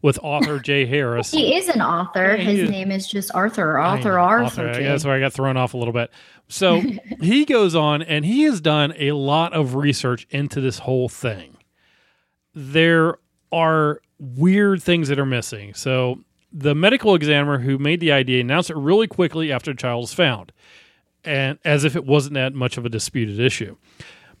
with 0.00 0.18
author 0.22 0.58
Jay 0.58 0.84
Harris. 0.86 1.30
He 1.30 1.54
is 1.56 1.68
an 1.68 1.80
author. 1.80 2.34
Yeah, 2.36 2.42
His 2.42 2.60
is. 2.60 2.70
name 2.70 2.90
is 2.90 3.06
just 3.06 3.32
Arthur. 3.34 3.78
I 3.78 3.90
Arthur 3.90 4.12
know, 4.12 4.18
Arthur. 4.18 4.68
I 4.70 4.72
Jay. 4.74 4.98
where 5.04 5.14
I 5.16 5.20
got 5.20 5.32
thrown 5.32 5.56
off 5.56 5.74
a 5.74 5.76
little 5.76 5.92
bit. 5.94 6.10
So 6.48 6.80
he 7.20 7.44
goes 7.44 7.74
on 7.74 8.02
and 8.02 8.24
he 8.24 8.42
has 8.42 8.60
done 8.60 8.92
a 8.98 9.12
lot 9.12 9.52
of 9.52 9.74
research 9.76 10.26
into 10.30 10.60
this 10.60 10.80
whole 10.80 11.08
thing. 11.08 11.56
There 12.54 13.18
are 13.52 14.00
weird 14.18 14.82
things 14.82 15.08
that 15.08 15.18
are 15.18 15.26
missing. 15.26 15.74
So 15.74 16.18
the 16.52 16.74
medical 16.74 17.14
examiner 17.14 17.58
who 17.58 17.78
made 17.78 18.00
the 18.00 18.12
idea 18.12 18.40
announced 18.40 18.70
it 18.70 18.76
really 18.76 19.06
quickly 19.06 19.50
after 19.50 19.72
the 19.72 19.76
child 19.76 20.02
was 20.02 20.14
found, 20.14 20.52
and 21.24 21.58
as 21.64 21.84
if 21.84 21.96
it 21.96 22.04
wasn't 22.04 22.34
that 22.34 22.54
much 22.54 22.76
of 22.76 22.84
a 22.84 22.88
disputed 22.88 23.40
issue. 23.40 23.76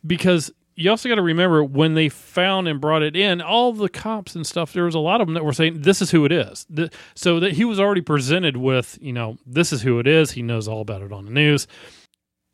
Because 0.06 0.52
you 0.74 0.90
also 0.90 1.08
got 1.08 1.16
to 1.16 1.22
remember 1.22 1.62
when 1.62 1.94
they 1.94 2.08
found 2.08 2.66
and 2.66 2.80
brought 2.80 3.02
it 3.02 3.14
in, 3.14 3.40
all 3.40 3.72
the 3.72 3.88
cops 3.88 4.34
and 4.34 4.46
stuff, 4.46 4.72
there 4.72 4.84
was 4.84 4.94
a 4.94 4.98
lot 4.98 5.20
of 5.20 5.26
them 5.26 5.34
that 5.34 5.44
were 5.44 5.52
saying, 5.52 5.82
this 5.82 6.00
is 6.00 6.10
who 6.10 6.24
it 6.24 6.32
is. 6.32 6.66
So 7.14 7.40
that 7.40 7.52
he 7.52 7.64
was 7.64 7.78
already 7.78 8.00
presented 8.00 8.56
with, 8.56 8.98
you 9.00 9.12
know, 9.12 9.36
this 9.46 9.72
is 9.72 9.82
who 9.82 9.98
it 9.98 10.06
is. 10.06 10.32
He 10.32 10.42
knows 10.42 10.68
all 10.68 10.80
about 10.80 11.02
it 11.02 11.12
on 11.12 11.26
the 11.26 11.30
news. 11.30 11.66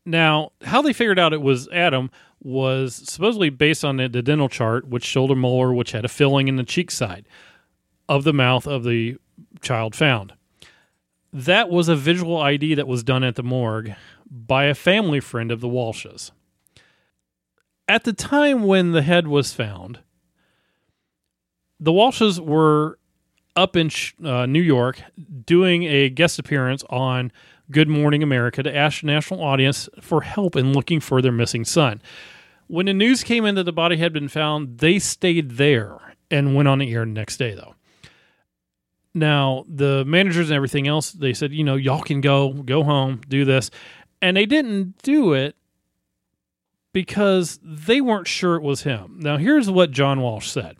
Now, 0.05 0.53
how 0.63 0.83
they 0.83 0.93
figured 0.93 1.19
out 1.19 1.33
it 1.33 1.43
was 1.43 1.69
Adam 1.69 2.11
was 2.43 2.95
supposedly 2.95 3.51
based 3.51 3.85
on 3.85 3.97
the, 3.97 4.09
the 4.09 4.23
dental 4.23 4.49
chart, 4.49 4.89
which 4.89 5.05
showed 5.05 5.37
molar, 5.37 5.73
which 5.73 5.93
had 5.93 6.05
a 6.05 6.09
filling 6.09 6.49
in 6.49 6.57
the 6.57 6.65
cheek 6.65 6.91
side 6.91 7.27
of 8.09 8.25
the 8.25 8.33
mouth 8.33 8.67
of 8.67 8.85
the 8.85 9.17
child 9.61 9.95
found. 9.95 10.35
That 11.33 11.69
was 11.69 11.89
a 11.89 11.97
visual 11.97 12.39
ID 12.39 12.75
that 12.75 12.89
was 12.89 13.03
done 13.03 13.23
at 13.23 13.37
the 13.37 13.43
morgue 13.43 13.95
by 14.31 14.65
a 14.65 14.75
family 14.75 15.21
friend 15.21 15.51
of 15.51 15.61
the 15.61 15.69
Walshes 15.69 16.31
at 17.89 18.05
the 18.05 18.13
time 18.13 18.63
when 18.65 18.93
the 18.93 19.03
head 19.03 19.27
was 19.27 19.53
found, 19.53 20.01
the 21.81 21.91
Walshes 21.91 22.39
were 22.39 22.99
up 23.57 23.75
in 23.75 23.91
uh, 24.23 24.47
New 24.47 24.61
York 24.61 25.03
doing 25.47 25.85
a 25.85 26.11
guest 26.11 26.39
appearance 26.39 26.85
on 26.91 27.33
Good 27.71 27.89
Morning 27.89 28.23
America 28.23 28.63
to 28.63 28.75
ask 28.75 29.01
the 29.01 29.07
national 29.07 29.43
audience 29.43 29.89
for 30.01 30.23
help 30.23 30.55
in 30.55 30.73
looking 30.73 31.01
for 31.01 31.23
their 31.23 31.33
missing 31.33 31.65
son. 31.65 32.01
When 32.67 32.87
the 32.87 32.95
news 32.95 33.25
came 33.25 33.45
in 33.47 33.55
that 33.55 33.65
the 33.65 33.73
body 33.73 33.97
had 33.97 34.13
been 34.13 34.29
found, 34.29 34.79
they 34.79 34.99
stayed 34.99 35.53
there 35.53 35.99
and 36.31 36.55
went 36.55 36.69
on 36.69 36.79
the 36.79 36.93
air 36.93 37.05
the 37.05 37.11
next 37.11 37.39
day, 37.39 37.55
though. 37.55 37.75
Now, 39.15 39.65
the 39.69 40.05
managers 40.05 40.51
and 40.51 40.57
everything 40.57 40.87
else, 40.87 41.13
they 41.13 41.33
said, 41.33 41.53
you 41.53 41.65
know, 41.65 41.77
y'all 41.77 42.03
can 42.03 42.21
go, 42.21 42.53
go 42.53 42.83
home, 42.83 43.21
do 43.29 43.45
this. 43.45 43.71
And 44.21 44.37
they 44.37 44.47
didn't 44.47 45.03
do 45.03 45.33
it 45.33 45.57
because 46.93 47.59
they 47.63 48.01
weren't 48.01 48.27
sure 48.27 48.57
it 48.57 48.63
was 48.63 48.83
him. 48.83 49.19
Now, 49.21 49.37
here's 49.37 49.71
what 49.71 49.91
John 49.91 50.21
Walsh 50.21 50.49
said 50.49 50.77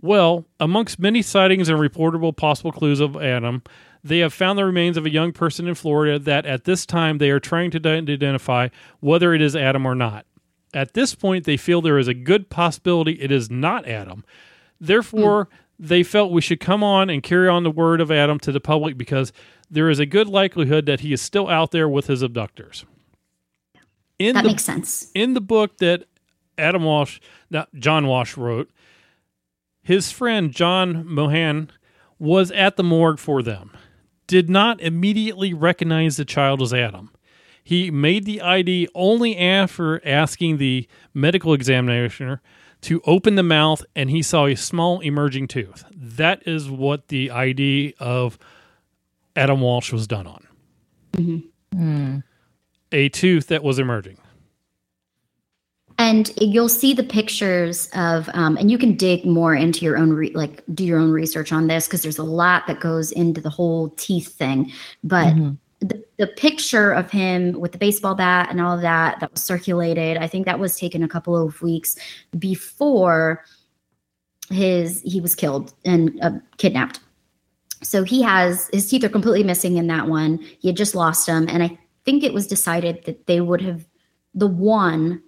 Well, 0.00 0.44
amongst 0.60 0.98
many 0.98 1.22
sightings 1.22 1.68
and 1.68 1.78
reportable 1.78 2.36
possible 2.36 2.72
clues 2.72 3.00
of 3.00 3.16
Adam, 3.16 3.62
they 4.02 4.18
have 4.18 4.34
found 4.34 4.58
the 4.58 4.64
remains 4.64 4.96
of 4.96 5.06
a 5.06 5.10
young 5.10 5.32
person 5.32 5.66
in 5.66 5.74
Florida 5.74 6.18
that 6.18 6.44
at 6.44 6.64
this 6.64 6.84
time 6.84 7.18
they 7.18 7.30
are 7.30 7.40
trying 7.40 7.70
to 7.72 7.88
identify 7.88 8.68
whether 9.00 9.32
it 9.32 9.40
is 9.40 9.56
Adam 9.56 9.86
or 9.86 9.94
not. 9.94 10.26
At 10.74 10.94
this 10.94 11.14
point, 11.14 11.44
they 11.44 11.56
feel 11.56 11.80
there 11.80 11.98
is 11.98 12.08
a 12.08 12.14
good 12.14 12.50
possibility 12.50 13.12
it 13.12 13.30
is 13.30 13.48
not 13.50 13.88
Adam. 13.88 14.24
Therefore, 14.80 15.44
hmm. 15.44 15.56
They 15.78 16.02
felt 16.02 16.32
we 16.32 16.40
should 16.40 16.60
come 16.60 16.82
on 16.82 17.10
and 17.10 17.22
carry 17.22 17.48
on 17.48 17.62
the 17.62 17.70
word 17.70 18.00
of 18.00 18.10
Adam 18.10 18.38
to 18.40 18.52
the 18.52 18.60
public 18.60 18.96
because 18.96 19.32
there 19.70 19.90
is 19.90 19.98
a 19.98 20.06
good 20.06 20.28
likelihood 20.28 20.86
that 20.86 21.00
he 21.00 21.12
is 21.12 21.20
still 21.20 21.48
out 21.48 21.70
there 21.70 21.88
with 21.88 22.06
his 22.06 22.22
abductors. 22.22 22.84
In 24.18 24.34
that 24.34 24.42
the, 24.42 24.48
makes 24.50 24.64
sense. 24.64 25.10
In 25.14 25.34
the 25.34 25.40
book 25.40 25.78
that 25.78 26.04
Adam 26.56 26.84
Walsh, 26.84 27.18
not 27.50 27.68
John 27.74 28.06
Walsh 28.06 28.36
wrote, 28.36 28.70
his 29.82 30.10
friend 30.10 30.52
John 30.52 31.06
Mohan 31.06 31.70
was 32.18 32.50
at 32.52 32.76
the 32.76 32.84
morgue 32.84 33.18
for 33.18 33.42
them. 33.42 33.70
Did 34.26 34.48
not 34.48 34.80
immediately 34.80 35.52
recognize 35.52 36.16
the 36.16 36.24
child 36.24 36.62
as 36.62 36.72
Adam. 36.72 37.10
He 37.62 37.90
made 37.90 38.24
the 38.24 38.40
ID 38.40 38.88
only 38.94 39.36
after 39.36 40.06
asking 40.06 40.58
the 40.58 40.86
medical 41.12 41.52
examiner 41.52 42.40
to 42.84 43.00
open 43.06 43.34
the 43.34 43.42
mouth 43.42 43.84
and 43.96 44.10
he 44.10 44.22
saw 44.22 44.46
a 44.46 44.54
small 44.54 45.00
emerging 45.00 45.48
tooth. 45.48 45.84
That 45.90 46.46
is 46.46 46.70
what 46.70 47.08
the 47.08 47.30
ID 47.30 47.94
of 47.98 48.38
Adam 49.34 49.60
Walsh 49.62 49.90
was 49.90 50.06
done 50.06 50.26
on. 50.26 50.46
Mm-hmm. 51.16 52.18
A 52.92 53.08
tooth 53.08 53.48
that 53.48 53.64
was 53.64 53.78
emerging. 53.78 54.18
And 55.96 56.30
you'll 56.40 56.68
see 56.68 56.92
the 56.92 57.04
pictures 57.04 57.88
of, 57.94 58.28
um, 58.34 58.56
and 58.56 58.70
you 58.70 58.78
can 58.78 58.96
dig 58.96 59.24
more 59.24 59.54
into 59.54 59.84
your 59.84 59.96
own, 59.96 60.12
re- 60.12 60.32
like 60.34 60.62
do 60.74 60.84
your 60.84 60.98
own 60.98 61.10
research 61.10 61.52
on 61.52 61.68
this 61.68 61.86
because 61.86 62.02
there's 62.02 62.18
a 62.18 62.24
lot 62.24 62.66
that 62.66 62.80
goes 62.80 63.12
into 63.12 63.40
the 63.40 63.50
whole 63.50 63.90
teeth 63.90 64.34
thing. 64.34 64.72
But 65.02 65.34
Mm-hmm. 65.34 65.52
The, 65.80 66.04
the 66.18 66.26
picture 66.26 66.92
of 66.92 67.10
him 67.10 67.60
with 67.60 67.72
the 67.72 67.78
baseball 67.78 68.14
bat 68.14 68.48
and 68.50 68.60
all 68.60 68.74
of 68.74 68.82
that 68.82 69.20
that 69.20 69.32
was 69.32 69.42
circulated, 69.42 70.16
I 70.16 70.26
think 70.26 70.46
that 70.46 70.58
was 70.58 70.78
taken 70.78 71.02
a 71.02 71.08
couple 71.08 71.36
of 71.36 71.60
weeks 71.62 71.96
before 72.38 73.44
his 74.50 75.00
he 75.02 75.20
was 75.20 75.34
killed 75.34 75.74
and 75.84 76.18
uh, 76.22 76.32
kidnapped. 76.58 77.00
So 77.82 78.02
he 78.02 78.22
has 78.22 78.70
his 78.72 78.88
teeth 78.88 79.04
are 79.04 79.08
completely 79.08 79.44
missing 79.44 79.76
in 79.76 79.86
that 79.88 80.08
one. 80.08 80.38
He 80.58 80.68
had 80.68 80.76
just 80.76 80.94
lost 80.94 81.26
them, 81.26 81.46
and 81.48 81.62
I 81.62 81.78
think 82.04 82.22
it 82.22 82.32
was 82.32 82.46
decided 82.46 83.04
that 83.04 83.26
they 83.26 83.40
would 83.40 83.60
have 83.62 83.86
the 84.34 84.46
one, 84.46 85.22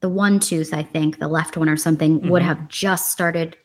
the 0.00 0.08
one 0.08 0.38
tooth, 0.40 0.74
I 0.74 0.82
think 0.82 1.18
the 1.18 1.28
left 1.28 1.56
one 1.56 1.68
or 1.68 1.76
something 1.76 2.28
would 2.28 2.42
Mhm. 2.42 2.46
have 2.46 2.68
just 2.68 3.12
started 3.12 3.56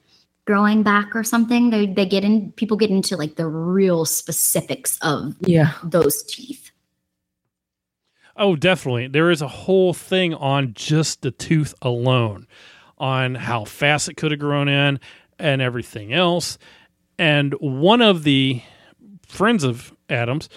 growing 0.49 0.81
back 0.81 1.15
or 1.15 1.23
something. 1.23 1.69
They 1.69 1.85
they 1.85 2.07
get 2.07 2.23
in 2.23 2.51
people 2.53 2.75
get 2.75 2.89
into 2.89 3.15
like 3.15 3.35
the 3.35 3.45
real 3.45 4.03
specifics 4.03 4.97
of 5.03 5.35
Yeah. 5.41 5.73
those 5.83 6.23
teeth. 6.23 6.71
Oh, 8.35 8.55
definitely. 8.55 9.07
There 9.09 9.29
is 9.29 9.43
a 9.43 9.47
whole 9.47 9.93
thing 9.93 10.33
on 10.33 10.73
just 10.73 11.21
the 11.21 11.29
tooth 11.29 11.75
alone, 11.83 12.47
on 12.97 13.35
how 13.35 13.63
fast 13.63 14.09
it 14.09 14.17
could 14.17 14.31
have 14.31 14.39
grown 14.39 14.67
in 14.67 14.99
and 15.37 15.61
everything 15.61 16.13
else. 16.13 16.57
And 17.19 17.53
one 17.59 18.01
of 18.01 18.23
the 18.23 18.63
friends 19.27 19.63
of 19.63 19.93
Adams 20.09 20.49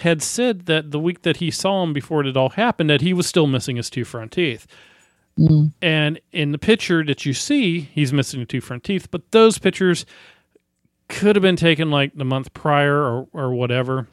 had 0.00 0.20
said 0.20 0.66
that 0.66 0.90
the 0.90 1.00
week 1.00 1.22
that 1.22 1.38
he 1.38 1.50
saw 1.50 1.82
him 1.84 1.94
before 1.94 2.22
it 2.22 2.36
all 2.36 2.50
happened, 2.50 2.90
that 2.90 3.00
he 3.00 3.14
was 3.14 3.26
still 3.26 3.46
missing 3.46 3.76
his 3.76 3.88
two 3.88 4.04
front 4.04 4.32
teeth. 4.32 4.66
Mm. 5.38 5.72
And 5.80 6.20
in 6.32 6.52
the 6.52 6.58
picture 6.58 7.04
that 7.04 7.24
you 7.24 7.32
see, 7.32 7.80
he's 7.80 8.12
missing 8.12 8.44
two 8.46 8.60
front 8.60 8.84
teeth, 8.84 9.10
but 9.10 9.30
those 9.30 9.58
pictures 9.58 10.04
could 11.08 11.36
have 11.36 11.42
been 11.42 11.56
taken 11.56 11.90
like 11.90 12.14
the 12.14 12.24
month 12.24 12.52
prior 12.52 12.96
or, 12.96 13.28
or 13.32 13.54
whatever. 13.54 14.08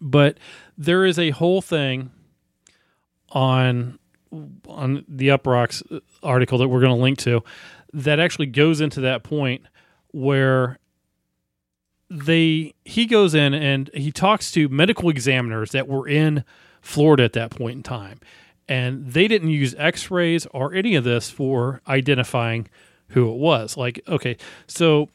But 0.00 0.38
there 0.76 1.04
is 1.04 1.18
a 1.18 1.30
whole 1.30 1.62
thing 1.62 2.10
on 3.30 3.98
on 4.66 5.04
the 5.08 5.28
Uprocks 5.28 5.82
article 6.22 6.58
that 6.58 6.68
we're 6.68 6.80
going 6.80 6.94
to 6.94 7.00
link 7.00 7.18
to 7.18 7.44
that 7.92 8.18
actually 8.18 8.46
goes 8.46 8.80
into 8.80 9.00
that 9.00 9.22
point 9.22 9.62
where 10.10 10.78
they 12.10 12.74
he 12.84 13.06
goes 13.06 13.34
in 13.34 13.54
and 13.54 13.90
he 13.94 14.10
talks 14.10 14.50
to 14.52 14.68
medical 14.68 15.08
examiners 15.08 15.70
that 15.70 15.86
were 15.86 16.08
in 16.08 16.44
Florida 16.80 17.22
at 17.22 17.32
that 17.34 17.50
point 17.50 17.76
in 17.76 17.82
time 17.82 18.18
and 18.68 19.12
they 19.12 19.28
didn't 19.28 19.50
use 19.50 19.74
x-rays 19.78 20.46
or 20.52 20.72
any 20.74 20.94
of 20.94 21.04
this 21.04 21.30
for 21.30 21.80
identifying 21.86 22.68
who 23.08 23.30
it 23.30 23.36
was. 23.36 23.76
Like 23.76 24.00
okay 24.08 24.36
so 24.66 25.08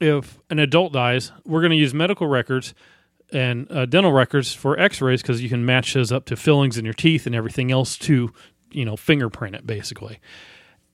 if 0.00 0.38
an 0.50 0.58
adult 0.58 0.92
dies 0.92 1.32
we're 1.44 1.60
going 1.60 1.70
to 1.70 1.76
use 1.76 1.94
medical 1.94 2.26
records 2.26 2.74
and 3.32 3.70
uh, 3.70 3.86
dental 3.86 4.12
records 4.12 4.52
for 4.52 4.78
x-rays 4.78 5.22
because 5.22 5.42
you 5.42 5.48
can 5.48 5.64
match 5.64 5.94
those 5.94 6.12
up 6.12 6.26
to 6.26 6.36
fillings 6.36 6.76
in 6.76 6.84
your 6.84 6.94
teeth 6.94 7.26
and 7.26 7.34
everything 7.34 7.70
else 7.70 7.96
to 7.96 8.32
you 8.70 8.84
know 8.84 8.96
fingerprint 8.96 9.54
it 9.54 9.66
basically 9.66 10.20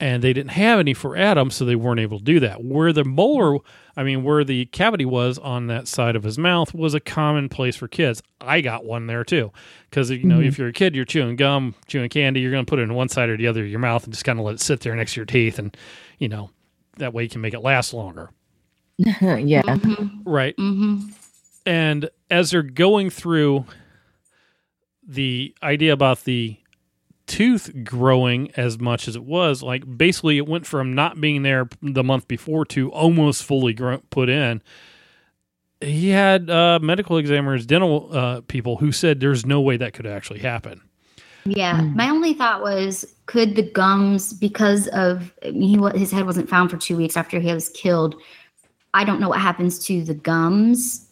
and 0.01 0.23
they 0.23 0.33
didn't 0.33 0.53
have 0.53 0.79
any 0.79 0.95
for 0.95 1.17
Adam, 1.17 1.51
so 1.51 1.65
they 1.65 1.75
weren't 1.77 1.99
able 2.01 2.19
to 2.19 2.25
do 2.25 2.39
that. 2.41 2.63
Where 2.65 2.93
the 2.93 3.05
molar, 3.05 3.59
I 3.97 4.05
mean, 4.05 4.23
where 4.23 4.45
the 4.45 4.67
cavity 4.67 5.05
was 5.05 5.39
on 5.39 5.67
that 5.67 5.89
side 5.89 6.15
of 6.15 6.23
his 6.23 6.39
mouth 6.39 6.73
was 6.73 6.95
a 6.95 7.01
common 7.01 7.49
place 7.49 7.75
for 7.77 7.89
kids. 7.89 8.23
I 8.41 8.61
got 8.61 8.85
one 8.85 9.07
there 9.09 9.25
too, 9.25 9.51
because 9.91 10.11
you 10.11 10.23
know, 10.25 10.39
Mhm. 10.39 10.47
if 10.47 10.59
you're 10.59 10.69
a 10.69 10.73
kid, 10.73 10.95
you're 10.95 11.05
chewing 11.05 11.35
gum, 11.37 11.75
chewing 11.89 12.09
candy, 12.11 12.41
you're 12.41 12.53
going 12.53 12.65
to 12.65 12.71
put 12.71 12.79
it 12.79 12.83
in 12.83 12.95
one 12.95 13.09
side 13.09 13.29
or 13.29 13.37
the 13.37 13.47
other 13.49 13.63
of 13.63 13.69
your 13.69 13.81
mouth 13.81 14.05
and 14.05 14.13
just 14.13 14.25
kind 14.25 14.39
of 14.39 14.45
let 14.45 14.55
it 14.55 14.61
sit 14.61 14.81
there 14.81 14.95
next 14.95 15.15
to 15.15 15.21
your 15.21 15.27
teeth, 15.27 15.59
and 15.59 15.77
you 16.19 16.29
know, 16.29 16.51
that 16.99 17.13
way 17.13 17.25
you 17.25 17.29
can 17.29 17.41
make 17.41 17.55
it 17.55 17.61
last 17.61 17.93
longer. 17.93 18.31
yeah. 18.99 19.63
Right. 20.25 20.57
Mm-hmm. 20.57 21.09
And 21.67 22.09
as 22.31 22.51
they're 22.51 22.63
going 22.63 23.11
through 23.11 23.65
the 25.07 25.55
idea 25.63 25.93
about 25.93 26.25
the 26.25 26.57
tooth 27.29 27.71
growing 27.85 28.51
as 28.57 28.81
much 28.81 29.07
as 29.07 29.15
it 29.15 29.25
was, 29.25 29.63
like 29.63 29.99
basically 29.99 30.39
it 30.39 30.49
went 30.49 30.67
from 30.67 30.95
not 30.95 31.21
being 31.21 31.43
there 31.43 31.69
the 31.81 32.03
month 32.03 32.27
before 32.27 32.65
to 32.67 32.91
almost 32.91 33.45
fully 33.45 33.73
grow, 33.73 33.99
put 34.11 34.29
in. 34.29 34.63
He 35.81 36.09
had 36.09 36.51
uh, 36.51 36.81
medical 36.83 37.19
examiners, 37.19 37.65
dental 37.65 38.09
uh, 38.11 38.41
people 38.49 38.79
who 38.79 38.91
said 38.91 39.21
there's 39.21 39.47
no 39.47 39.61
way 39.61 39.77
that 39.77 39.93
could 39.93 40.07
actually 40.07 40.41
happen. 40.41 40.81
Yeah, 41.45 41.81
my 41.81 42.09
only 42.11 42.35
thought 42.35 42.63
was, 42.63 43.15
could 43.27 43.55
the 43.55 43.63
gums, 43.63 44.33
because 44.33 44.89
of 44.89 45.33
I 45.45 45.53
mean, 45.53 45.69
he 45.69 45.79
wa- 45.79 45.93
his 45.93 46.11
head 46.11 46.27
wasn't 46.27 46.49
found 46.49 46.71
for 46.71 46.77
two 46.77 46.97
weeks 46.97 47.17
after 47.17 47.39
he 47.39 47.53
was 47.53 47.69
killed. 47.71 48.17
I 48.93 49.05
don't 49.05 49.21
know 49.21 49.29
what 49.29 49.41
happens 49.41 49.79
to 49.87 50.03
the 50.03 50.15
gums 50.15 51.07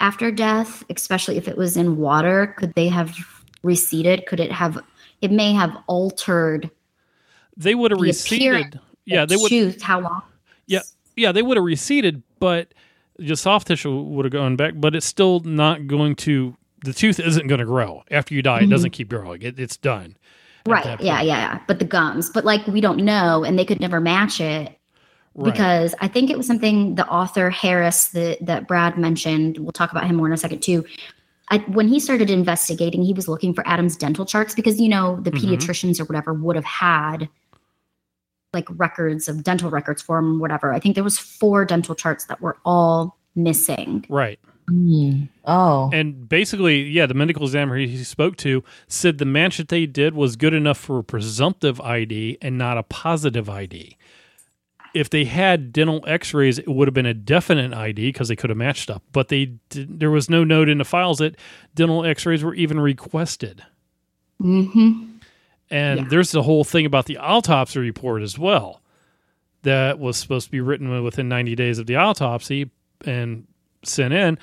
after 0.00 0.30
death, 0.30 0.84
especially 0.88 1.36
if 1.36 1.48
it 1.48 1.56
was 1.56 1.76
in 1.76 1.96
water. 1.96 2.54
Could 2.58 2.74
they 2.74 2.88
have 2.88 3.16
receded? 3.62 4.26
Could 4.26 4.40
it 4.40 4.52
have? 4.52 4.78
It 5.22 5.30
may 5.30 5.52
have 5.52 5.74
altered 5.86 6.70
They 7.56 7.74
would 7.74 7.90
have 7.92 8.00
the 8.00 8.06
receded. 8.06 8.78
Yeah, 9.06 9.24
they 9.24 9.36
would. 9.36 9.48
tooth. 9.48 9.80
How 9.80 10.00
long? 10.00 10.22
Yeah, 10.66 10.80
yeah, 11.16 11.32
they 11.32 11.42
would 11.42 11.56
have 11.56 11.64
receded, 11.64 12.22
but 12.38 12.72
the 13.18 13.36
soft 13.36 13.68
tissue 13.68 14.00
would 14.02 14.24
have 14.24 14.32
gone 14.32 14.56
back. 14.56 14.74
But 14.76 14.94
it's 14.94 15.06
still 15.06 15.40
not 15.40 15.86
going 15.86 16.16
to. 16.16 16.56
The 16.84 16.92
tooth 16.92 17.20
isn't 17.20 17.46
going 17.46 17.60
to 17.60 17.64
grow 17.64 18.02
after 18.10 18.34
you 18.34 18.42
die. 18.42 18.60
It 18.60 18.66
Mhm. 18.66 18.70
doesn't 18.70 18.90
keep 18.90 19.08
growing. 19.08 19.42
It, 19.42 19.58
it's 19.60 19.76
done. 19.76 20.16
Right. 20.66 20.84
Yeah, 21.00 21.20
yeah, 21.20 21.22
yeah. 21.22 21.58
But 21.68 21.78
the 21.78 21.84
gums, 21.84 22.30
but 22.30 22.44
like 22.44 22.66
we 22.66 22.80
don't 22.80 22.98
know, 22.98 23.44
and 23.44 23.58
they 23.58 23.64
could 23.64 23.80
never 23.80 24.00
match 24.00 24.40
it 24.40 24.76
Right. 25.34 25.52
because 25.52 25.94
I 26.00 26.08
think 26.08 26.30
it 26.30 26.36
was 26.36 26.46
something 26.46 26.94
the 26.96 27.06
author 27.08 27.50
Harris 27.50 28.08
that 28.08 28.38
that 28.44 28.66
Brad 28.68 28.96
mentioned. 28.98 29.58
We'll 29.58 29.72
talk 29.72 29.90
about 29.92 30.06
him 30.06 30.16
more 30.16 30.26
in 30.26 30.32
a 30.32 30.36
second 30.36 30.60
too. 30.62 30.84
I, 31.52 31.58
when 31.68 31.86
he 31.86 32.00
started 32.00 32.30
investigating, 32.30 33.02
he 33.02 33.12
was 33.12 33.28
looking 33.28 33.52
for 33.52 33.62
Adam's 33.68 33.94
dental 33.94 34.24
charts 34.24 34.54
because 34.54 34.80
you 34.80 34.88
know 34.88 35.20
the 35.20 35.30
Mhm. 35.30 35.38
pediatricians 35.38 36.00
or 36.00 36.04
whatever 36.04 36.32
would 36.32 36.56
have 36.56 36.64
had 36.64 37.28
like 38.54 38.66
records 38.70 39.28
of 39.28 39.44
dental 39.44 39.70
records 39.70 40.02
for 40.02 40.18
him, 40.18 40.36
or 40.36 40.40
whatever. 40.40 40.72
I 40.74 40.78
think 40.78 40.94
there 40.94 41.04
was 41.04 41.18
four 41.18 41.64
dental 41.64 41.94
charts 41.94 42.24
that 42.26 42.40
were 42.40 42.56
all 42.64 43.16
missing. 43.34 44.04
Right. 44.08 44.38
Mm. 44.70 45.28
Oh. 45.46 45.90
And 45.92 46.28
basically, 46.28 46.82
yeah, 46.82 47.06
the 47.06 47.14
medical 47.14 47.44
examiner 47.44 47.78
he 47.78 47.88
he 47.88 48.04
spoke 48.04 48.36
to 48.38 48.62
said 48.88 49.18
the 49.18 49.24
match 49.24 49.56
that 49.58 49.68
they 49.68 49.86
did 49.86 50.14
was 50.14 50.36
good 50.36 50.54
enough 50.54 50.78
for 50.78 50.98
a 50.98 51.04
presumptive 51.04 51.80
ID 51.80 52.38
and 52.40 52.56
not 52.58 52.78
a 52.78 52.82
positive 52.82 53.48
ID. 53.48 53.96
If 54.94 55.10
they 55.10 55.24
had 55.24 55.72
dental 55.72 56.04
X-rays, 56.06 56.58
it 56.58 56.68
would 56.68 56.86
have 56.88 56.94
been 56.94 57.06
a 57.06 57.14
definite 57.14 57.72
ID 57.72 58.08
because 58.08 58.28
they 58.28 58.36
could 58.36 58.50
have 58.50 58.56
matched 58.56 58.90
up. 58.90 59.02
But 59.12 59.28
they 59.28 59.54
did, 59.70 60.00
there 60.00 60.10
was 60.10 60.28
no 60.28 60.44
note 60.44 60.68
in 60.68 60.78
the 60.78 60.84
files 60.84 61.18
that 61.18 61.36
dental 61.74 62.04
X-rays 62.04 62.44
were 62.44 62.54
even 62.54 62.78
requested. 62.78 63.64
Mm-hmm. 64.40 65.04
And 65.70 66.10
there's 66.10 66.32
the 66.32 66.42
whole 66.42 66.64
thing 66.64 66.84
about 66.84 67.06
the 67.06 67.16
autopsy 67.16 67.80
report 67.80 68.22
as 68.22 68.38
well. 68.38 68.82
That 69.62 69.98
was 69.98 70.16
supposed 70.16 70.46
to 70.46 70.50
be 70.50 70.60
written 70.60 71.02
within 71.02 71.28
90 71.28 71.54
days 71.54 71.78
of 71.78 71.86
the 71.86 71.96
autopsy 71.96 72.70
and 73.06 73.46
sent 73.84 74.12
in, 74.12 74.38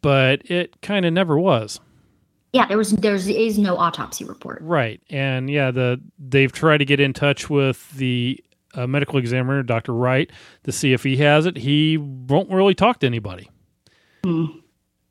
but 0.00 0.50
it 0.50 0.80
kind 0.80 1.04
of 1.06 1.12
never 1.12 1.38
was. 1.38 1.78
Yeah, 2.52 2.66
there 2.66 2.76
was 2.76 2.90
there's 2.92 3.58
no 3.58 3.76
autopsy 3.76 4.24
report. 4.24 4.60
Right. 4.60 5.00
And 5.08 5.48
yeah, 5.48 5.70
the 5.70 6.00
they've 6.18 6.52
tried 6.52 6.78
to 6.78 6.84
get 6.84 7.00
in 7.00 7.12
touch 7.12 7.48
with 7.48 7.90
the 7.92 8.42
a 8.74 8.86
medical 8.86 9.18
examiner, 9.18 9.62
Dr. 9.62 9.92
Wright, 9.92 10.30
to 10.64 10.72
see 10.72 10.92
if 10.92 11.02
he 11.02 11.16
has 11.18 11.46
it. 11.46 11.56
He 11.56 11.96
won't 11.98 12.50
really 12.50 12.74
talk 12.74 13.00
to 13.00 13.06
anybody. 13.06 13.50
Hmm. 14.24 14.46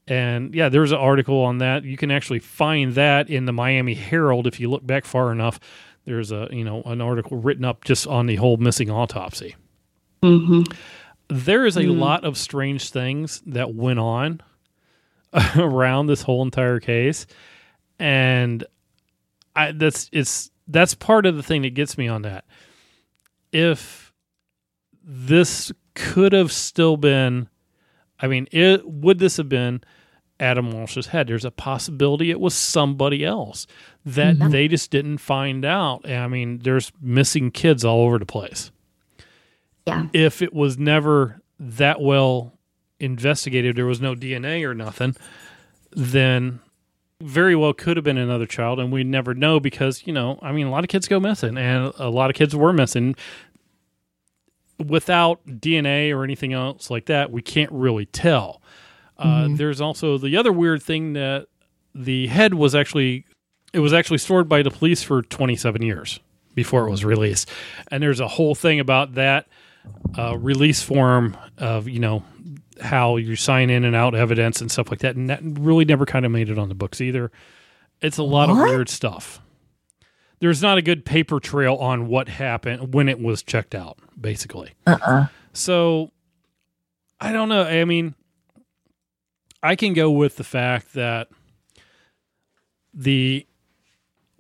And 0.08 0.54
yeah, 0.56 0.70
there's 0.70 0.92
an 0.92 0.98
article 0.98 1.40
on 1.44 1.60
that. 1.60 1.84
You 1.84 1.96
can 1.96 2.12
actually 2.12 2.40
find 2.40 2.94
that 2.96 3.30
in 3.30 3.46
the 3.46 3.54
Miami 3.54 3.94
Herald 3.94 4.48
if 4.48 4.60
you 4.60 4.70
look 4.70 4.86
back 4.86 5.06
far 5.06 5.32
enough. 5.32 5.60
There's 6.06 6.32
a 6.32 6.48
you 6.52 6.64
know 6.64 6.82
an 6.86 7.00
article 7.00 7.38
written 7.38 7.64
up 7.64 7.84
just 7.84 8.08
on 8.08 8.26
the 8.26 8.36
whole 8.36 8.58
missing 8.58 8.90
autopsy. 8.90 9.56
Mm-hmm. 10.24 10.64
There 11.30 11.66
is 11.66 11.78
a 11.78 11.84
hmm. 11.84 12.00
lot 12.00 12.26
of 12.26 12.38
strange 12.38 12.90
things 12.90 13.42
that 13.46 13.74
went 13.74 14.00
on 14.00 14.42
around 15.56 16.08
this 16.08 16.24
whole 16.24 16.42
entire 16.42 16.80
case, 16.80 17.28
and 18.00 18.66
I 19.56 19.72
that's 19.72 20.10
it's 20.12 20.50
that's 20.68 20.96
part 20.96 21.26
of 21.26 21.36
the 21.36 21.44
thing 21.44 21.62
that 21.62 21.74
gets 21.74 21.98
me 21.98 22.08
on 22.08 22.24
that. 22.24 22.46
If 23.52 24.14
this 25.04 25.72
could 25.94 26.34
have 26.34 26.52
still 26.52 26.98
been, 26.98 27.50
I 28.20 28.28
mean, 28.28 28.48
it 28.52 28.88
would 28.88 29.20
this 29.20 29.38
have 29.38 29.50
been 29.50 29.82
Adam 30.40 30.72
Walsh's 30.72 31.08
head? 31.08 31.28
There's 31.28 31.46
a 31.46 31.52
possibility 31.52 32.32
it 32.32 32.40
was 32.40 32.54
somebody 32.54 33.26
else 33.26 33.68
that 34.06 34.36
mm-hmm. 34.38 34.50
they 34.50 34.68
just 34.68 34.92
didn't 34.92 35.20
find 35.20 35.66
out. 35.66 36.10
I 36.10 36.28
mean, 36.28 36.60
there's 36.60 36.92
missing 37.02 37.52
kids 37.52 37.84
all 37.86 38.02
over 38.02 38.18
the 38.20 38.26
place 38.26 38.72
Yeah. 39.86 40.08
if 40.14 40.42
it 40.42 40.54
was 40.54 40.78
never 40.78 41.42
that 41.60 42.02
well 42.02 42.54
investigated, 43.00 43.76
there 43.76 43.86
was 43.86 44.02
no 44.02 44.16
DNA 44.16 44.64
or 44.64 44.74
nothing, 44.74 45.16
then 45.92 46.60
very 47.22 47.56
well 47.56 47.74
could 47.74 47.98
have 47.98 48.04
been 48.04 48.18
another 48.18 48.46
child, 48.46 48.80
and 48.80 48.92
we 48.92 49.04
never 49.04 49.34
know 49.34 49.60
because 49.60 50.06
you 50.06 50.14
know, 50.14 50.40
I 50.42 50.52
mean, 50.52 50.68
a 50.68 50.72
lot 50.72 50.84
of 50.84 50.90
kids 50.90 51.08
go 51.08 51.20
missing, 51.20 51.58
and 51.58 51.94
a 51.98 52.10
lot 52.10 52.30
of 52.30 52.36
kids 52.36 52.56
were 52.56 52.74
missing. 52.74 53.16
Without 54.84 55.46
DNA 55.46 56.12
or 56.12 56.24
anything 56.24 56.54
else 56.54 56.90
like 56.90 57.06
that, 57.06 57.32
we 57.32 57.42
can't 57.42 57.72
really 57.72 58.08
tell. 58.08 58.62
Uh, 59.18 59.50
there's 59.52 59.80
also 59.80 60.18
the 60.18 60.36
other 60.36 60.52
weird 60.52 60.82
thing 60.82 61.14
that 61.14 61.46
the 61.94 62.26
head 62.28 62.56
was 62.56 62.74
actually 62.74 63.26
it 63.74 63.80
was 63.80 63.94
actually 63.94 64.18
stored 64.18 64.50
by 64.50 64.64
the 64.64 64.72
police 64.72 65.04
for 65.04 65.22
27 65.22 65.82
years 65.82 66.20
before 66.56 66.88
it 66.88 66.92
was 66.92 67.06
released, 67.06 67.50
and 67.90 68.02
there's 68.02 68.20
a 68.20 68.28
whole 68.28 68.56
thing 68.56 68.80
about 68.80 69.14
that 69.14 69.48
uh, 70.18 70.38
release 70.38 70.82
form 70.82 71.38
of 71.58 71.88
you 71.88 72.00
know 72.00 72.24
how 72.82 73.18
you 73.18 73.36
sign 73.36 73.70
in 73.70 73.84
and 73.86 73.96
out 73.96 74.16
evidence 74.16 74.62
and 74.62 74.72
stuff 74.72 74.90
like 74.90 75.00
that, 75.00 75.16
and 75.16 75.30
that 75.30 75.40
really 75.44 75.86
never 75.86 76.06
kind 76.06 76.26
of 76.26 76.32
made 76.32 76.50
it 76.50 76.58
on 76.58 76.70
the 76.70 76.76
books 76.76 77.00
either. 77.02 77.32
It's 78.02 78.18
a 78.18 78.24
lot 78.24 78.50
of 78.50 78.58
weird 78.58 78.90
stuff. 78.90 79.40
There's 80.40 80.62
not 80.62 80.78
a 80.80 80.82
good 80.82 81.06
paper 81.06 81.40
trail 81.40 81.76
on 81.76 82.08
what 82.08 82.28
happened 82.28 82.94
when 82.96 83.08
it 83.08 83.20
was 83.20 83.44
checked 83.44 83.76
out, 83.76 84.00
basically. 84.20 84.72
Uh-uh. 84.88 85.28
So 85.54 86.10
I 87.20 87.32
don't 87.32 87.48
know. 87.50 87.64
I 87.64 87.86
mean, 87.86 88.16
I 89.62 89.76
can 89.76 89.94
go 89.94 90.10
with 90.10 90.38
the 90.38 90.44
fact 90.44 90.94
that 90.96 91.28
the 92.94 93.46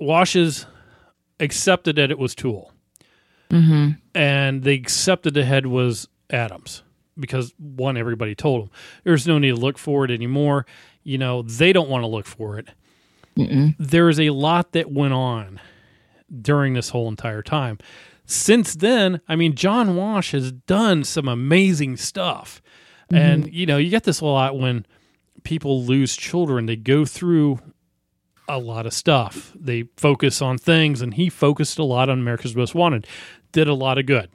Walshes 0.02 0.66
accepted 1.40 1.96
that 1.98 2.10
it 2.12 2.18
was 2.20 2.34
Toole 2.36 2.72
Mm-hmm. 3.52 3.90
and 4.16 4.64
they 4.64 4.76
accepted 4.76 5.34
the 5.34 5.44
head 5.44 5.66
was 5.68 6.08
Adams 6.30 6.84
because 7.22 7.54
one, 7.58 7.96
everybody 7.96 8.36
told 8.36 8.64
them 8.64 8.72
there's 9.04 9.26
no 9.26 9.40
need 9.40 9.52
to 9.52 9.56
look 9.56 9.78
for 9.78 10.04
it 10.04 10.12
anymore. 10.12 10.66
You 11.04 11.18
know, 11.18 11.44
they 11.44 11.72
don't 11.72 11.90
want 11.90 12.04
to 12.04 12.08
look 12.08 12.26
for 12.26 12.60
it. 12.60 12.70
There 13.80 14.10
is 14.10 14.20
a 14.20 14.32
lot 14.32 14.74
that 14.74 14.92
went 14.92 15.14
on 15.14 15.60
during 16.42 16.74
this 16.74 16.90
whole 16.90 17.08
entire 17.08 17.42
time. 17.42 17.78
Since 18.26 18.76
then, 18.76 19.22
I 19.28 19.36
mean, 19.36 19.56
John 19.56 19.96
Walsh 19.96 20.32
has 20.34 20.52
done 20.52 21.04
some 21.04 21.28
amazing 21.28 21.98
stuff. 21.98 22.62
Mm-hmm. 23.12 23.16
And, 23.16 23.54
you 23.54 23.66
know, 23.66 23.78
you 23.78 23.90
get 23.90 24.04
this 24.04 24.22
a 24.22 24.26
lot 24.26 24.58
when 24.58 24.86
people 25.44 25.84
lose 25.84 26.16
children. 26.16 26.66
They 26.66 26.76
go 26.76 27.04
through 27.04 27.60
a 28.48 28.58
lot 28.58 28.86
of 28.86 28.94
stuff. 28.94 29.52
They 29.60 29.86
focus 29.98 30.42
on 30.42 30.58
things, 30.58 31.02
and 31.02 31.14
he 31.14 31.30
focused 31.30 31.80
a 31.80 31.84
lot 31.84 32.10
on 32.10 32.20
America's 32.20 32.56
Most 32.56 32.76
Wanted, 32.76 33.08
did 33.52 33.68
a 33.68 33.74
lot 33.74 33.98
of 33.98 34.06
good. 34.06 34.30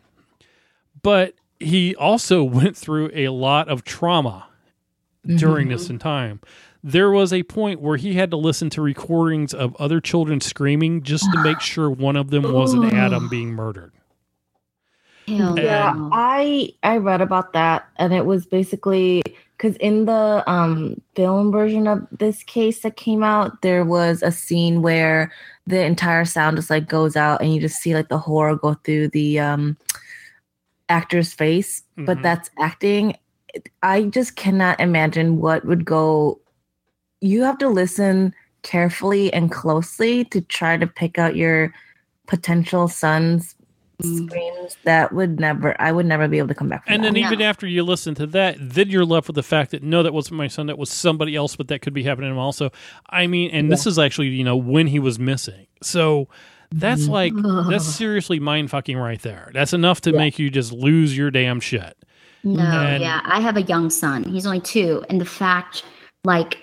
But 1.03 1.35
he 1.61 1.95
also 1.97 2.43
went 2.45 2.77
through 2.77 3.11
a 3.15 3.29
lot 3.29 3.69
of 3.69 3.85
trauma 3.85 4.49
during 5.27 5.69
this 5.69 5.91
time. 5.99 6.41
There 6.85 7.11
was 7.11 7.33
a 7.33 7.43
point 7.43 7.81
where 7.81 7.97
he 7.97 8.15
had 8.15 8.31
to 8.31 8.37
listen 8.37 8.71
to 8.71 8.83
recordings 8.83 9.53
of 9.53 9.75
other 9.77 10.01
children 10.01 10.41
screaming 10.41 11.03
just 11.03 11.25
to 11.33 11.43
make 11.43 11.61
sure 11.61 11.91
one 11.91 12.15
of 12.15 12.31
them 12.31 12.53
wasn't 12.53 12.93
Adam 12.93 13.29
being 13.29 13.51
murdered. 13.51 13.93
Hell 15.27 15.59
Yeah. 15.59 15.93
I 16.13 16.71
I 16.85 16.99
read 16.99 17.21
about 17.21 17.53
that, 17.55 17.89
and 17.97 18.13
it 18.13 18.27
was 18.27 18.47
basically 18.47 19.23
because 19.57 19.75
in 19.77 20.05
the 20.05 20.45
um 20.47 21.01
film 21.17 21.51
version 21.51 21.89
of 21.89 22.07
this 22.13 22.45
case 22.45 22.83
that 22.83 22.97
came 22.97 23.25
out, 23.25 23.63
there 23.63 23.85
was 23.85 24.23
a 24.23 24.31
scene 24.31 24.83
where 24.83 25.33
the 25.67 25.83
entire 25.83 26.25
sound 26.25 26.57
just 26.57 26.71
like 26.71 26.89
goes 26.89 27.17
out, 27.17 27.41
and 27.41 27.53
you 27.53 27.61
just 27.61 27.79
see 27.79 27.95
like 27.95 28.09
the 28.09 28.19
horror 28.19 28.55
go 28.55 28.75
through 28.75 29.09
the 29.09 29.41
um 29.41 29.77
actor's 30.89 31.33
face, 31.33 31.83
but 31.97 32.19
Mhm. 32.19 32.23
that's 32.23 32.51
acting. 32.59 33.15
I 33.83 34.03
just 34.05 34.37
cannot 34.37 34.79
imagine 34.81 35.39
what 35.39 35.65
would 35.65 35.85
go. 35.85 36.41
You 37.21 37.43
have 37.43 37.59
to 37.59 37.69
listen 37.69 38.35
carefully 38.63 39.33
and 39.33 39.51
closely 39.51 40.25
to 40.27 40.41
try 40.41 40.77
to 40.77 40.87
pick 40.87 41.19
out 41.19 41.37
your 41.37 41.73
potential 42.27 42.89
son's 42.89 43.55
Mm. 44.03 44.27
screams 44.27 44.77
that 44.85 45.11
would 45.15 45.41
never 45.41 45.75
I 45.81 45.91
would 45.91 46.05
never 46.05 46.29
be 46.29 46.37
able 46.37 46.49
to 46.49 46.55
come 46.55 46.69
back 46.69 46.85
from 46.85 46.93
And 46.93 47.03
that. 47.03 47.15
then 47.15 47.17
even 47.25 47.39
No. 47.39 47.47
after 47.47 47.67
you 47.67 47.83
listen 47.83 48.15
to 48.17 48.27
that, 48.27 48.57
then 48.61 48.91
you're 48.91 49.07
left 49.07 49.27
with 49.29 49.37
the 49.37 49.43
fact 49.43 49.71
that 49.71 49.83
no, 49.83 50.03
that 50.03 50.13
wasn't 50.13 50.37
my 50.37 50.49
son. 50.49 50.67
That 50.67 50.77
was 50.77 50.91
somebody 50.91 51.35
else, 51.35 51.57
but 51.57 51.69
that 51.69 51.81
could 51.81 51.95
be 51.95 52.03
happening 52.03 52.29
to 52.29 52.33
him 52.35 52.39
also. 52.39 52.71
I 53.09 53.27
mean, 53.27 53.51
and 53.53 53.73
this 53.73 53.87
is 53.87 53.99
actually 53.99 54.29
you 54.29 54.45
know 54.45 54.57
when 54.57 54.87
he 54.89 54.99
was 54.99 55.19
missing. 55.19 55.67
So 55.83 56.29
that's 56.73 57.07
like 57.09 57.33
that's 57.69 57.85
seriously 57.97 58.41
mind 58.41 58.71
fucking 58.71 58.97
right 58.97 59.21
there. 59.23 59.51
That's 59.55 59.73
enough 59.73 60.01
to 60.03 60.13
make 60.13 60.39
you 60.39 60.51
just 60.51 60.73
lose 60.73 61.17
your 61.17 61.31
damn 61.31 61.61
shit. 61.61 61.97
No, 62.45 62.63
And- 62.63 63.03
yeah. 63.03 63.21
I 63.25 63.41
have 63.41 63.57
a 63.57 63.63
young 63.63 63.91
son. 63.91 64.25
He's 64.25 64.47
only 64.47 64.61
two. 64.61 65.05
And 65.09 65.21
the 65.21 65.25
fact, 65.25 65.83
like, 66.25 66.63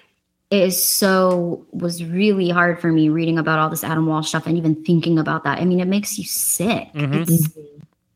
it 0.50 0.62
is 0.64 0.82
so, 0.84 1.66
was 1.72 2.04
really 2.06 2.50
hard 2.50 2.80
for 2.80 2.92
me 2.92 3.10
reading 3.10 3.38
about 3.38 3.60
all 3.60 3.70
this 3.70 3.84
Adam 3.84 4.06
Walsh 4.06 4.30
stuff 4.30 4.46
and 4.48 4.58
even 4.58 4.82
thinking 4.86 5.18
about 5.20 5.44
that. 5.44 5.60
I 5.60 5.66
mean, 5.66 5.80
it 5.80 5.88
makes 5.88 6.18
you 6.18 6.24
sick. 6.24 6.88
Mhm. 6.94 7.28
It's, 7.30 7.50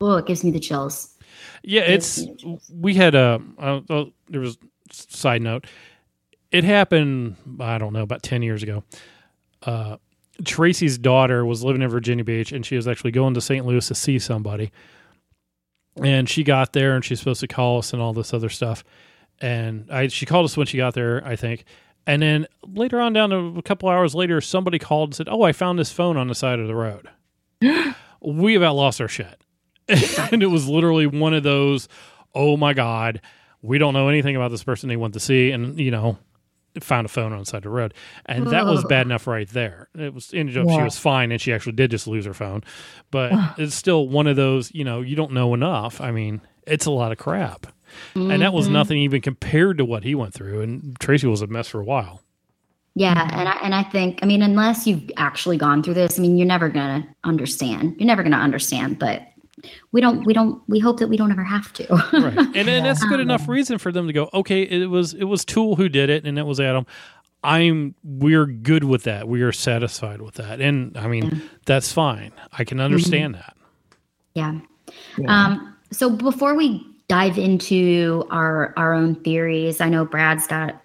oh, 0.00 0.16
it 0.16 0.26
gives 0.26 0.44
me 0.44 0.50
the 0.50 0.60
chills. 0.60 1.14
Yeah, 1.62 1.82
it's 1.82 2.24
we 2.72 2.94
had 2.94 3.14
a 3.16 3.42
uh, 3.58 3.80
uh, 3.90 4.04
there 4.28 4.40
was 4.40 4.56
side 4.90 5.42
note. 5.42 5.66
It 6.52 6.62
happened 6.64 7.36
I 7.60 7.76
don't 7.78 7.92
know 7.92 8.02
about 8.02 8.22
10 8.22 8.42
years 8.42 8.62
ago. 8.62 8.84
Uh 9.62 9.96
Tracy's 10.44 10.98
daughter 10.98 11.44
was 11.44 11.64
living 11.64 11.82
in 11.82 11.88
Virginia 11.88 12.24
Beach 12.24 12.52
and 12.52 12.64
she 12.64 12.76
was 12.76 12.86
actually 12.86 13.10
going 13.10 13.34
to 13.34 13.40
St. 13.40 13.66
Louis 13.66 13.86
to 13.88 13.94
see 13.94 14.18
somebody. 14.18 14.70
And 15.96 16.28
she 16.28 16.44
got 16.44 16.72
there 16.72 16.94
and 16.94 17.04
she's 17.04 17.18
supposed 17.18 17.40
to 17.40 17.48
call 17.48 17.78
us 17.78 17.92
and 17.92 18.00
all 18.00 18.12
this 18.12 18.32
other 18.32 18.48
stuff. 18.48 18.84
And 19.40 19.90
I 19.90 20.08
she 20.08 20.26
called 20.26 20.44
us 20.44 20.56
when 20.56 20.66
she 20.66 20.76
got 20.76 20.94
there, 20.94 21.22
I 21.26 21.36
think. 21.36 21.64
And 22.06 22.22
then 22.22 22.46
later 22.66 23.00
on 23.00 23.12
down 23.12 23.30
to 23.30 23.54
a 23.58 23.62
couple 23.62 23.88
hours 23.88 24.14
later 24.14 24.40
somebody 24.40 24.78
called 24.78 25.10
and 25.10 25.14
said, 25.14 25.28
"Oh, 25.28 25.42
I 25.42 25.52
found 25.52 25.78
this 25.78 25.92
phone 25.92 26.16
on 26.16 26.28
the 26.28 26.34
side 26.34 26.58
of 26.58 26.68
the 26.68 26.74
road." 26.74 27.08
we 28.20 28.54
about 28.54 28.76
lost 28.76 29.00
our 29.00 29.08
shit. 29.08 29.40
and 29.88 30.42
it 30.42 30.48
was 30.48 30.68
literally 30.68 31.06
one 31.06 31.34
of 31.34 31.42
those, 31.42 31.88
oh 32.34 32.56
my 32.56 32.74
God, 32.74 33.20
we 33.62 33.78
don't 33.78 33.94
know 33.94 34.08
anything 34.08 34.36
about 34.36 34.50
this 34.50 34.62
person 34.62 34.88
they 34.88 34.96
want 34.96 35.14
to 35.14 35.20
see. 35.20 35.50
And, 35.50 35.78
you 35.78 35.90
know, 35.90 36.18
found 36.80 37.06
a 37.06 37.08
phone 37.08 37.32
on 37.32 37.40
the 37.40 37.46
side 37.46 37.58
of 37.58 37.62
the 37.64 37.70
road. 37.70 37.94
And 38.26 38.46
that 38.48 38.66
was 38.66 38.84
bad 38.84 39.06
enough 39.06 39.26
right 39.26 39.48
there. 39.48 39.88
It 39.94 40.14
was, 40.14 40.32
ended 40.34 40.56
up, 40.58 40.68
she 40.68 40.82
was 40.82 40.98
fine 40.98 41.32
and 41.32 41.40
she 41.40 41.52
actually 41.52 41.72
did 41.72 41.90
just 41.90 42.06
lose 42.06 42.24
her 42.24 42.34
phone. 42.34 42.62
But 43.10 43.32
it's 43.58 43.74
still 43.74 44.08
one 44.08 44.26
of 44.26 44.36
those, 44.36 44.72
you 44.74 44.84
know, 44.84 45.00
you 45.00 45.16
don't 45.16 45.32
know 45.32 45.54
enough. 45.54 46.00
I 46.00 46.10
mean, 46.10 46.40
it's 46.66 46.86
a 46.86 46.90
lot 46.90 47.12
of 47.12 47.18
crap. 47.18 47.66
And 48.14 48.42
that 48.42 48.52
was 48.52 48.66
mm-hmm. 48.66 48.74
nothing 48.74 48.98
even 48.98 49.20
compared 49.20 49.78
to 49.78 49.84
what 49.84 50.04
he 50.04 50.14
went 50.14 50.34
through. 50.34 50.60
And 50.60 50.98
Tracy 51.00 51.26
was 51.26 51.42
a 51.42 51.46
mess 51.46 51.68
for 51.68 51.80
a 51.80 51.84
while. 51.84 52.22
Yeah, 52.94 53.28
and 53.32 53.48
I 53.48 53.52
and 53.62 53.74
I 53.76 53.84
think 53.84 54.18
I 54.22 54.26
mean 54.26 54.42
unless 54.42 54.84
you've 54.84 55.08
actually 55.16 55.56
gone 55.56 55.84
through 55.84 55.94
this, 55.94 56.18
I 56.18 56.22
mean 56.22 56.36
you're 56.36 56.48
never 56.48 56.68
gonna 56.68 57.06
understand. 57.22 57.94
You're 57.96 58.08
never 58.08 58.24
gonna 58.24 58.38
understand, 58.38 58.98
but 58.98 59.22
we 59.92 60.00
don't 60.00 60.24
we 60.24 60.32
don't 60.32 60.62
we 60.68 60.78
hope 60.78 60.98
that 60.98 61.08
we 61.08 61.16
don't 61.16 61.30
ever 61.30 61.44
have 61.44 61.72
to. 61.74 61.86
right. 62.12 62.38
And, 62.38 62.68
and 62.68 62.86
that's 62.86 63.04
good 63.04 63.20
enough 63.20 63.48
reason 63.48 63.78
for 63.78 63.92
them 63.92 64.06
to 64.06 64.12
go 64.12 64.30
okay 64.34 64.62
it 64.62 64.88
was 64.88 65.14
it 65.14 65.24
was 65.24 65.44
Toole 65.44 65.76
who 65.76 65.88
did 65.88 66.10
it 66.10 66.24
and 66.24 66.38
it 66.38 66.44
was 66.44 66.60
adam. 66.60 66.86
I'm 67.44 67.94
we're 68.02 68.46
good 68.46 68.84
with 68.84 69.04
that. 69.04 69.28
We 69.28 69.42
are 69.42 69.52
satisfied 69.52 70.22
with 70.22 70.34
that. 70.34 70.60
And 70.60 70.96
i 70.96 71.06
mean 71.06 71.42
that's 71.66 71.92
fine. 71.92 72.32
I 72.52 72.64
can 72.64 72.80
understand 72.80 73.34
that. 73.34 73.56
Yeah. 74.34 74.58
Um, 75.26 75.76
so 75.90 76.10
before 76.10 76.54
we 76.54 76.84
dive 77.08 77.38
into 77.38 78.26
our 78.30 78.74
our 78.76 78.94
own 78.94 79.16
theories, 79.16 79.80
I 79.80 79.88
know 79.88 80.04
Brad's 80.04 80.46
got 80.46 80.80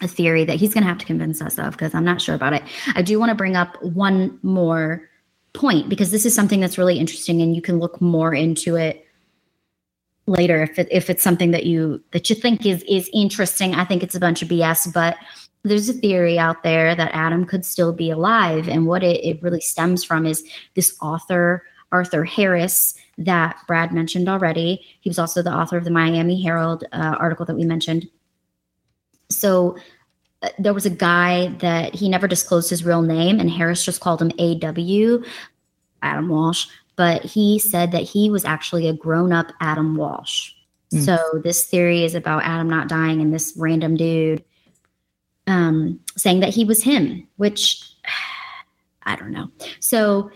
a 0.00 0.08
theory 0.08 0.44
that 0.44 0.56
he's 0.56 0.74
going 0.74 0.82
to 0.84 0.88
have 0.88 0.98
to 0.98 1.06
convince 1.06 1.42
us 1.42 1.58
of 1.58 1.72
because 1.72 1.94
I'm 1.94 2.04
not 2.04 2.20
sure 2.20 2.34
about 2.34 2.52
it. 2.52 2.62
I 2.94 3.02
do 3.02 3.18
want 3.18 3.30
to 3.30 3.34
bring 3.34 3.56
up 3.56 3.82
one 3.82 4.38
more 4.42 5.08
point 5.52 5.88
because 5.88 6.10
this 6.10 6.26
is 6.26 6.34
something 6.34 6.60
that's 6.60 6.78
really 6.78 6.98
interesting 6.98 7.40
and 7.40 7.54
you 7.54 7.62
can 7.62 7.78
look 7.78 8.00
more 8.00 8.34
into 8.34 8.76
it 8.76 9.04
later 10.26 10.62
if 10.62 10.78
it, 10.78 10.88
if 10.90 11.08
it's 11.08 11.22
something 11.22 11.52
that 11.52 11.64
you 11.64 12.02
that 12.12 12.28
you 12.28 12.36
think 12.36 12.66
is 12.66 12.82
is 12.84 13.10
interesting. 13.12 13.74
I 13.74 13.84
think 13.84 14.02
it's 14.02 14.14
a 14.14 14.20
bunch 14.20 14.42
of 14.42 14.48
bs 14.48 14.92
but 14.92 15.16
there's 15.64 15.88
a 15.88 15.94
theory 15.94 16.38
out 16.38 16.62
there 16.62 16.94
that 16.94 17.10
adam 17.14 17.44
could 17.44 17.64
still 17.64 17.92
be 17.92 18.10
alive. 18.10 18.68
And 18.68 18.86
what 18.86 19.02
it, 19.02 19.24
it 19.24 19.42
really 19.42 19.60
stems 19.60 20.04
from 20.04 20.26
is 20.26 20.44
this 20.74 20.96
author 21.00 21.64
arthur 21.90 22.24
harris 22.24 22.94
that 23.16 23.58
brad 23.66 23.92
mentioned 23.92 24.28
already. 24.28 24.84
He 25.00 25.08
was 25.08 25.18
also 25.18 25.42
the 25.42 25.54
author 25.54 25.76
of 25.76 25.84
the 25.84 25.90
miami 25.90 26.40
herald 26.42 26.84
uh, 26.92 27.16
article 27.18 27.46
that 27.46 27.56
we 27.56 27.64
mentioned. 27.64 28.08
So 29.30 29.76
there 30.58 30.74
was 30.74 30.86
a 30.86 30.90
guy 30.90 31.48
that 31.58 31.94
he 31.94 32.08
never 32.08 32.28
disclosed 32.28 32.70
his 32.70 32.84
real 32.84 33.02
name 33.02 33.40
and 33.40 33.50
harris 33.50 33.84
just 33.84 34.00
called 34.00 34.22
him 34.22 34.30
aw 34.38 35.18
adam 36.02 36.28
walsh 36.28 36.66
but 36.98 37.24
he 37.24 37.60
said 37.60 37.92
that 37.92 38.02
he 38.02 38.28
was 38.28 38.44
actually 38.44 38.88
a 38.88 38.92
grown 38.92 39.32
up 39.32 39.52
Adam 39.60 39.94
Walsh. 39.94 40.50
Mm. 40.92 41.04
So 41.04 41.40
this 41.44 41.64
theory 41.64 42.02
is 42.02 42.16
about 42.16 42.42
Adam 42.42 42.68
not 42.68 42.88
dying 42.88 43.20
and 43.20 43.32
this 43.32 43.54
random 43.56 43.96
dude 43.96 44.44
um, 45.46 46.00
saying 46.16 46.40
that 46.40 46.52
he 46.52 46.64
was 46.64 46.82
him, 46.82 47.26
which 47.36 47.80
I 49.04 49.14
don't 49.14 49.30
know. 49.30 49.48
So 49.78 50.32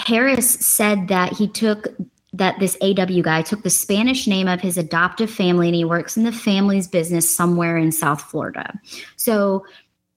Harris 0.00 0.50
said 0.50 1.08
that 1.08 1.34
he 1.34 1.46
took 1.46 1.86
that 2.32 2.58
this 2.58 2.76
AW 2.80 3.20
guy 3.22 3.42
took 3.42 3.62
the 3.62 3.70
Spanish 3.70 4.26
name 4.26 4.48
of 4.48 4.60
his 4.60 4.78
adoptive 4.78 5.30
family 5.30 5.68
and 5.68 5.74
he 5.74 5.84
works 5.84 6.16
in 6.16 6.24
the 6.24 6.32
family's 6.32 6.88
business 6.88 7.34
somewhere 7.34 7.76
in 7.76 7.92
South 7.92 8.22
Florida. 8.22 8.78
So 9.16 9.66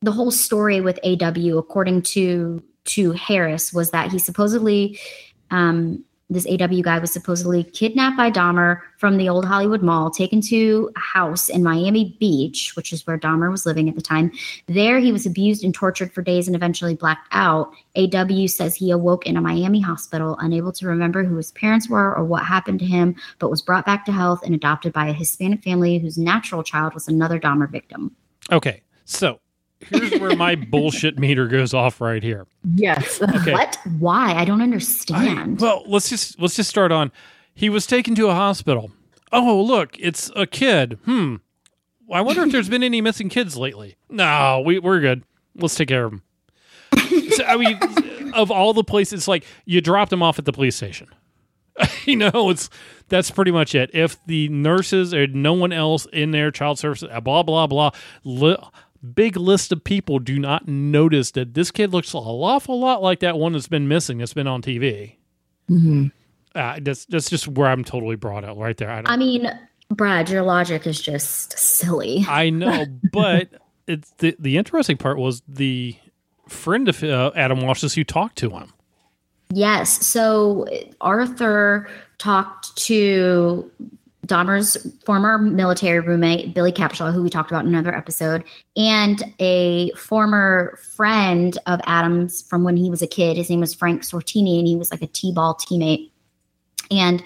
the 0.01 0.11
whole 0.11 0.31
story 0.31 0.81
with 0.81 0.99
AW, 1.03 1.57
according 1.57 2.03
to 2.03 2.63
to 2.85 3.11
Harris, 3.11 3.73
was 3.73 3.91
that 3.91 4.11
he 4.11 4.19
supposedly 4.19 4.99
um, 5.51 6.03
this 6.29 6.47
AW 6.47 6.81
guy 6.81 6.97
was 6.97 7.11
supposedly 7.11 7.63
kidnapped 7.63 8.17
by 8.17 8.31
Dahmer 8.31 8.81
from 8.97 9.17
the 9.17 9.29
old 9.29 9.45
Hollywood 9.45 9.83
Mall, 9.83 10.09
taken 10.09 10.41
to 10.41 10.89
a 10.95 10.99
house 10.99 11.49
in 11.49 11.61
Miami 11.61 12.17
Beach, 12.19 12.75
which 12.75 12.91
is 12.91 13.05
where 13.05 13.17
Dahmer 13.17 13.51
was 13.51 13.65
living 13.65 13.87
at 13.87 13.95
the 13.95 14.01
time. 14.01 14.31
There, 14.65 14.99
he 14.99 15.11
was 15.11 15.27
abused 15.27 15.63
and 15.63 15.73
tortured 15.73 16.11
for 16.11 16.23
days 16.23 16.47
and 16.47 16.55
eventually 16.55 16.95
blacked 16.95 17.27
out. 17.31 17.71
AW 17.95 18.47
says 18.47 18.75
he 18.75 18.89
awoke 18.89 19.27
in 19.27 19.37
a 19.37 19.41
Miami 19.41 19.81
hospital, 19.81 20.35
unable 20.39 20.71
to 20.73 20.87
remember 20.87 21.23
who 21.23 21.35
his 21.37 21.51
parents 21.51 21.87
were 21.87 22.15
or 22.15 22.23
what 22.23 22.43
happened 22.43 22.79
to 22.79 22.85
him, 22.85 23.15
but 23.37 23.51
was 23.51 23.61
brought 23.61 23.85
back 23.85 24.03
to 24.05 24.11
health 24.11 24.41
and 24.43 24.55
adopted 24.55 24.93
by 24.93 25.07
a 25.07 25.13
Hispanic 25.13 25.63
family 25.63 25.99
whose 25.99 26.17
natural 26.17 26.63
child 26.63 26.95
was 26.95 27.07
another 27.07 27.39
Dahmer 27.39 27.69
victim. 27.69 28.15
Okay, 28.51 28.81
so 29.05 29.39
here's 29.79 30.19
where 30.19 30.35
my 30.35 30.55
bullshit 30.71 31.17
meter 31.19 31.47
goes 31.47 31.73
off 31.73 32.01
right 32.01 32.23
here. 32.23 32.47
Yes. 32.75 33.21
Okay. 33.35 33.51
What? 33.53 33.77
Why? 33.99 34.33
I 34.33 34.45
don't 34.45 34.61
understand. 34.61 35.61
I, 35.61 35.65
well, 35.65 35.83
let's 35.87 36.09
just 36.09 36.39
let's 36.39 36.55
just 36.55 36.69
start 36.69 36.91
on. 36.91 37.11
He 37.53 37.69
was 37.69 37.85
taken 37.85 38.15
to 38.15 38.27
a 38.27 38.33
hospital. 38.33 38.91
Oh, 39.31 39.61
look, 39.61 39.95
it's 39.99 40.31
a 40.35 40.45
kid. 40.45 40.99
Hmm. 41.05 41.35
I 42.11 42.21
wonder 42.21 42.43
if 42.43 42.51
there's 42.51 42.69
been 42.69 42.83
any 42.83 43.01
missing 43.01 43.29
kids 43.29 43.57
lately. 43.57 43.95
No, 44.09 44.61
we 44.65 44.79
we're 44.79 44.99
good. 44.99 45.23
Let's 45.55 45.75
take 45.75 45.87
care 45.87 46.05
of 46.05 46.11
them. 46.11 46.21
so, 47.31 47.43
I 47.45 47.57
mean, 47.57 48.33
of 48.33 48.51
all 48.51 48.73
the 48.73 48.83
places, 48.83 49.27
like 49.27 49.43
you 49.65 49.81
dropped 49.81 50.13
him 50.13 50.21
off 50.21 50.37
at 50.37 50.45
the 50.45 50.53
police 50.53 50.75
station. 50.75 51.07
you 52.05 52.15
know, 52.15 52.49
it's 52.49 52.69
that's 53.09 53.31
pretty 53.31 53.51
much 53.51 53.75
it. 53.75 53.89
If 53.93 54.23
the 54.25 54.47
nurses 54.49 55.13
or 55.13 55.27
no 55.27 55.53
one 55.53 55.73
else 55.73 56.07
in 56.13 56.31
their 56.31 56.51
child 56.51 56.79
services, 56.79 57.09
blah 57.23 57.43
blah 57.43 57.67
blah, 57.67 57.91
li- 58.23 58.57
big 59.05 59.37
list 59.37 59.71
of 59.71 59.83
people 59.83 60.19
do 60.19 60.39
not 60.39 60.67
notice 60.67 61.31
that 61.31 61.53
this 61.53 61.71
kid 61.71 61.93
looks 61.93 62.13
an 62.13 62.19
awful 62.19 62.79
lot 62.79 63.01
like 63.01 63.19
that 63.19 63.37
one 63.37 63.53
that's 63.53 63.67
been 63.67 63.87
missing 63.87 64.17
that's 64.17 64.33
been 64.33 64.47
on 64.47 64.61
TV. 64.61 65.15
Mm-hmm. 65.69 66.07
Uh, 66.53 66.79
that's 66.81 67.05
that's 67.05 67.29
just 67.29 67.47
where 67.47 67.67
I'm 67.67 67.83
totally 67.83 68.15
brought 68.15 68.45
out 68.45 68.57
right 68.57 68.77
there. 68.77 68.89
I, 68.89 69.03
I 69.05 69.17
mean, 69.17 69.47
Brad, 69.89 70.29
your 70.29 70.41
logic 70.41 70.87
is 70.87 71.01
just 71.01 71.57
silly. 71.57 72.25
I 72.27 72.49
know, 72.49 72.85
but 73.11 73.49
it's 73.87 74.11
the 74.17 74.35
the 74.39 74.57
interesting 74.57 74.97
part 74.97 75.17
was 75.17 75.41
the 75.47 75.97
friend 76.47 76.87
of 76.87 77.03
uh, 77.03 77.31
Adam 77.35 77.61
Walsh's 77.61 77.93
who 77.93 78.03
talked 78.03 78.37
to 78.37 78.51
him. 78.51 78.71
Yes, 79.49 80.05
so 80.05 80.65
Arthur 81.01 81.87
talked 82.17 82.75
to 82.77 83.69
Dahmer's 84.25 84.77
former 85.05 85.37
military 85.37 85.99
roommate, 85.99 86.53
Billy 86.53 86.71
Capshaw, 86.71 87.13
who 87.13 87.21
we 87.23 87.29
talked 87.29 87.51
about 87.51 87.65
in 87.65 87.69
another 87.69 87.95
episode, 87.95 88.43
and 88.75 89.23
a 89.39 89.91
former 89.91 90.79
friend 90.95 91.57
of 91.65 91.79
Adams 91.85 92.41
from 92.41 92.63
when 92.63 92.77
he 92.77 92.89
was 92.89 93.01
a 93.01 93.07
kid. 93.07 93.37
His 93.37 93.49
name 93.49 93.59
was 93.59 93.73
Frank 93.73 94.01
Sortini, 94.01 94.59
and 94.59 94.67
he 94.67 94.75
was 94.75 94.91
like 94.91 95.01
a 95.01 95.07
T 95.07 95.31
ball 95.31 95.55
teammate. 95.55 96.09
And 96.91 97.23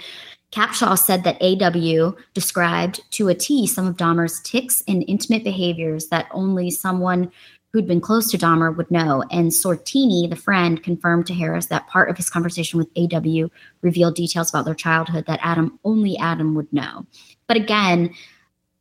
Capshaw 0.51 0.97
said 0.97 1.23
that 1.23 1.37
AW 1.41 2.13
described 2.33 3.01
to 3.11 3.27
a 3.27 3.35
T 3.35 3.67
some 3.67 3.85
of 3.85 3.97
Dahmer's 3.97 4.41
tics 4.41 4.83
and 4.87 5.05
intimate 5.07 5.43
behaviors 5.43 6.07
that 6.07 6.27
only 6.31 6.71
someone 6.71 7.31
who'd 7.71 7.87
been 7.87 8.01
close 8.01 8.31
to 8.31 8.37
Dahmer 8.37 8.75
would 8.75 8.89
know. 8.89 9.23
And 9.31 9.51
Sortini, 9.51 10.29
the 10.29 10.35
friend, 10.35 10.81
confirmed 10.81 11.27
to 11.27 11.33
Harris 11.33 11.67
that 11.67 11.87
part 11.87 12.09
of 12.09 12.17
his 12.17 12.29
conversation 12.29 12.77
with 12.79 12.89
AW 12.97 13.47
revealed 13.81 14.15
details 14.15 14.49
about 14.49 14.65
their 14.65 14.75
childhood 14.75 15.25
that 15.27 15.39
Adam 15.43 15.79
only 15.83 16.17
Adam 16.17 16.55
would 16.55 16.71
know. 16.73 17.05
But 17.47 17.57
again, 17.57 18.13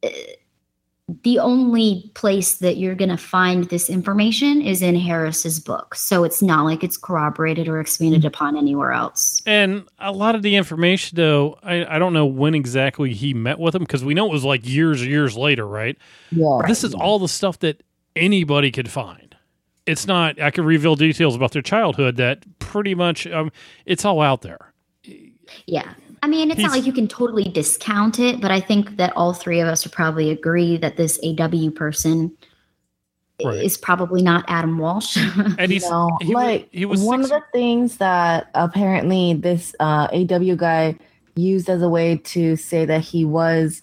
uh, 0.03 0.09
the 1.22 1.39
only 1.39 2.11
place 2.14 2.57
that 2.57 2.76
you're 2.76 2.95
going 2.95 3.09
to 3.09 3.16
find 3.16 3.64
this 3.64 3.89
information 3.89 4.61
is 4.61 4.82
in 4.82 4.95
Harris's 4.95 5.59
book. 5.59 5.95
So 5.95 6.22
it's 6.22 6.43
not 6.43 6.64
like 6.64 6.84
it's 6.84 6.99
corroborated 6.99 7.66
or 7.66 7.80
expanded 7.80 8.26
upon 8.26 8.59
anywhere 8.59 8.93
else. 8.93 9.41
And 9.47 9.89
a 9.99 10.12
lot 10.12 10.34
of 10.34 10.43
the 10.43 10.55
information, 10.55 11.16
though, 11.16 11.59
I, 11.62 11.97
I 11.97 11.99
don't 11.99 12.12
know 12.12 12.26
when 12.26 12.55
exactly 12.55 13.14
he 13.14 13.32
met 13.32 13.59
with 13.59 13.74
him 13.74 13.82
because 13.82 14.05
we 14.05 14.12
know 14.12 14.26
it 14.26 14.32
was 14.32 14.45
like 14.45 14.68
years, 14.68 15.01
and 15.01 15.11
years 15.11 15.34
later, 15.34 15.66
right? 15.66 15.97
Yeah. 16.30 16.61
This 16.66 16.84
is 16.84 16.93
all 16.93 17.18
the 17.18 17.28
stuff 17.28 17.59
that 17.61 17.82
anybody 18.17 18.71
could 18.71 18.91
find. 18.91 19.37
It's 19.87 20.07
not. 20.07 20.41
I 20.41 20.51
could 20.51 20.65
reveal 20.65 20.97
details 20.97 21.35
about 21.35 21.53
their 21.53 21.63
childhood 21.63 22.17
that 22.17 22.45
pretty 22.59 22.95
much 22.95 23.27
um, 23.27 23.51
it's 23.87 24.05
all 24.05 24.21
out 24.21 24.43
there. 24.43 24.73
Yeah. 25.67 25.95
I 26.23 26.27
mean, 26.27 26.51
it's 26.51 26.59
He's, 26.59 26.67
not 26.67 26.73
like 26.73 26.87
you 26.87 26.93
can 26.93 27.09
totally 27.09 27.45
discount 27.45 28.19
it, 28.19 28.41
but 28.41 28.51
I 28.51 28.61
think 28.61 28.97
that 28.97 29.13
all 29.17 29.33
three 29.33 29.61
of 29.61 29.69
us 29.69 29.85
would 29.85 29.93
probably 29.93 30.31
agree 30.31 30.77
that 30.77 30.97
this 30.97 31.19
AW 31.23 31.71
person 31.75 32.37
right. 33.45 33.63
is 33.63 33.77
probably 33.77 34.23
not 34.23 34.45
Adam 34.49 34.79
Walsh. 34.79 35.17
and 35.59 35.71
he's 35.71 35.89
no, 35.89 36.11
he, 36.21 36.35
like 36.35 36.69
he 36.73 36.85
was 36.85 37.01
one 37.01 37.23
six- 37.23 37.35
of 37.35 37.41
the 37.41 37.59
things 37.59 37.97
that 37.99 38.51
apparently 38.55 39.35
this 39.35 39.75
uh, 39.81 40.09
AW 40.13 40.55
guy 40.55 40.97
used 41.37 41.69
as 41.69 41.83
a 41.83 41.89
way 41.89 42.17
to 42.17 42.57
say 42.57 42.85
that 42.85 43.01
he 43.01 43.25
was 43.25 43.83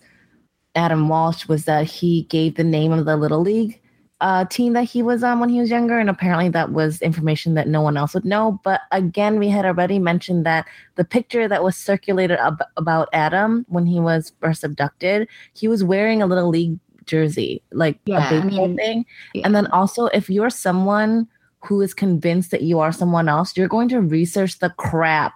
Adam 0.75 1.07
Walsh 1.07 1.47
was 1.47 1.65
that 1.65 1.85
he 1.85 2.23
gave 2.23 2.55
the 2.55 2.63
name 2.63 2.91
of 2.91 3.05
the 3.05 3.15
little 3.15 3.39
league 3.39 3.79
uh, 4.21 4.45
team 4.45 4.73
that 4.73 4.83
he 4.83 5.01
was 5.01 5.23
on 5.23 5.39
when 5.39 5.49
he 5.49 5.59
was 5.59 5.69
younger, 5.69 5.99
and 5.99 6.09
apparently 6.09 6.49
that 6.49 6.71
was 6.71 7.01
information 7.01 7.53
that 7.55 7.67
no 7.67 7.81
one 7.81 7.97
else 7.97 8.13
would 8.13 8.25
know. 8.25 8.59
But 8.63 8.81
again, 8.91 9.39
we 9.39 9.49
had 9.49 9.65
already 9.65 9.99
mentioned 9.99 10.45
that 10.45 10.65
the 10.95 11.03
picture 11.03 11.47
that 11.47 11.63
was 11.63 11.75
circulated 11.75 12.39
ab- 12.39 12.63
about 12.77 13.09
Adam 13.11 13.65
when 13.67 13.85
he 13.85 13.99
was 13.99 14.31
first 14.39 14.63
abducted, 14.63 15.27
he 15.53 15.67
was 15.67 15.83
wearing 15.83 16.21
a 16.21 16.27
little 16.27 16.49
league 16.49 16.79
jersey, 17.05 17.61
like 17.71 17.99
yeah, 18.05 18.27
a 18.27 18.41
baseball 18.41 18.63
I 18.63 18.67
mean, 18.67 18.77
thing. 18.77 19.05
Yeah. 19.33 19.41
And 19.45 19.55
then 19.55 19.67
also, 19.67 20.05
if 20.07 20.29
you're 20.29 20.49
someone 20.49 21.27
who 21.65 21.81
is 21.81 21.93
convinced 21.93 22.51
that 22.51 22.61
you 22.61 22.79
are 22.79 22.91
someone 22.91 23.27
else, 23.27 23.57
you're 23.57 23.67
going 23.67 23.89
to 23.89 23.99
research 23.99 24.59
the 24.59 24.69
crap 24.71 25.33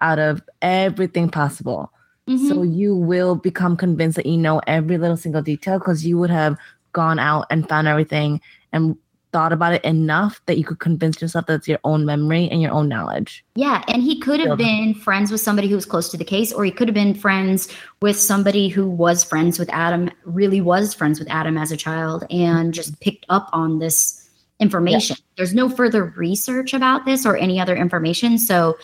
out 0.00 0.18
of 0.18 0.42
everything 0.60 1.28
possible. 1.28 1.92
Mm-hmm. 2.28 2.48
So 2.48 2.62
you 2.62 2.94
will 2.94 3.36
become 3.36 3.76
convinced 3.76 4.16
that 4.16 4.26
you 4.26 4.36
know 4.36 4.60
every 4.66 4.98
little 4.98 5.16
single 5.16 5.40
detail 5.40 5.78
because 5.78 6.04
you 6.04 6.18
would 6.18 6.30
have 6.30 6.58
gone 6.92 7.18
out 7.18 7.46
and 7.50 7.68
found 7.68 7.88
everything 7.88 8.40
and 8.72 8.96
thought 9.32 9.52
about 9.52 9.74
it 9.74 9.84
enough 9.84 10.40
that 10.46 10.56
you 10.56 10.64
could 10.64 10.78
convince 10.78 11.20
yourself 11.20 11.46
that 11.46 11.54
it's 11.54 11.68
your 11.68 11.78
own 11.84 12.06
memory 12.06 12.48
and 12.48 12.62
your 12.62 12.72
own 12.72 12.88
knowledge. 12.88 13.44
Yeah, 13.54 13.84
and 13.88 14.02
he 14.02 14.18
could 14.18 14.40
have 14.40 14.56
been 14.56 14.94
friends 14.94 15.30
with 15.30 15.40
somebody 15.40 15.68
who 15.68 15.74
was 15.74 15.84
close 15.84 16.10
to 16.10 16.16
the 16.16 16.24
case, 16.24 16.52
or 16.52 16.64
he 16.64 16.70
could 16.70 16.88
have 16.88 16.94
been 16.94 17.14
friends 17.14 17.68
with 18.00 18.18
somebody 18.18 18.68
who 18.68 18.88
was 18.88 19.24
friends 19.24 19.58
with 19.58 19.68
Adam, 19.70 20.10
really 20.24 20.60
was 20.60 20.94
friends 20.94 21.18
with 21.18 21.28
Adam 21.28 21.58
as 21.58 21.70
a 21.70 21.76
child, 21.76 22.24
and 22.30 22.68
mm-hmm. 22.68 22.70
just 22.70 22.98
picked 23.00 23.26
up 23.28 23.50
on 23.52 23.78
this 23.78 24.28
information. 24.60 25.16
Yeah. 25.18 25.24
There's 25.36 25.54
no 25.54 25.68
further 25.68 26.04
research 26.16 26.74
about 26.74 27.04
this 27.04 27.26
or 27.26 27.36
any 27.36 27.60
other 27.60 27.76
information. 27.76 28.38
So, 28.38 28.76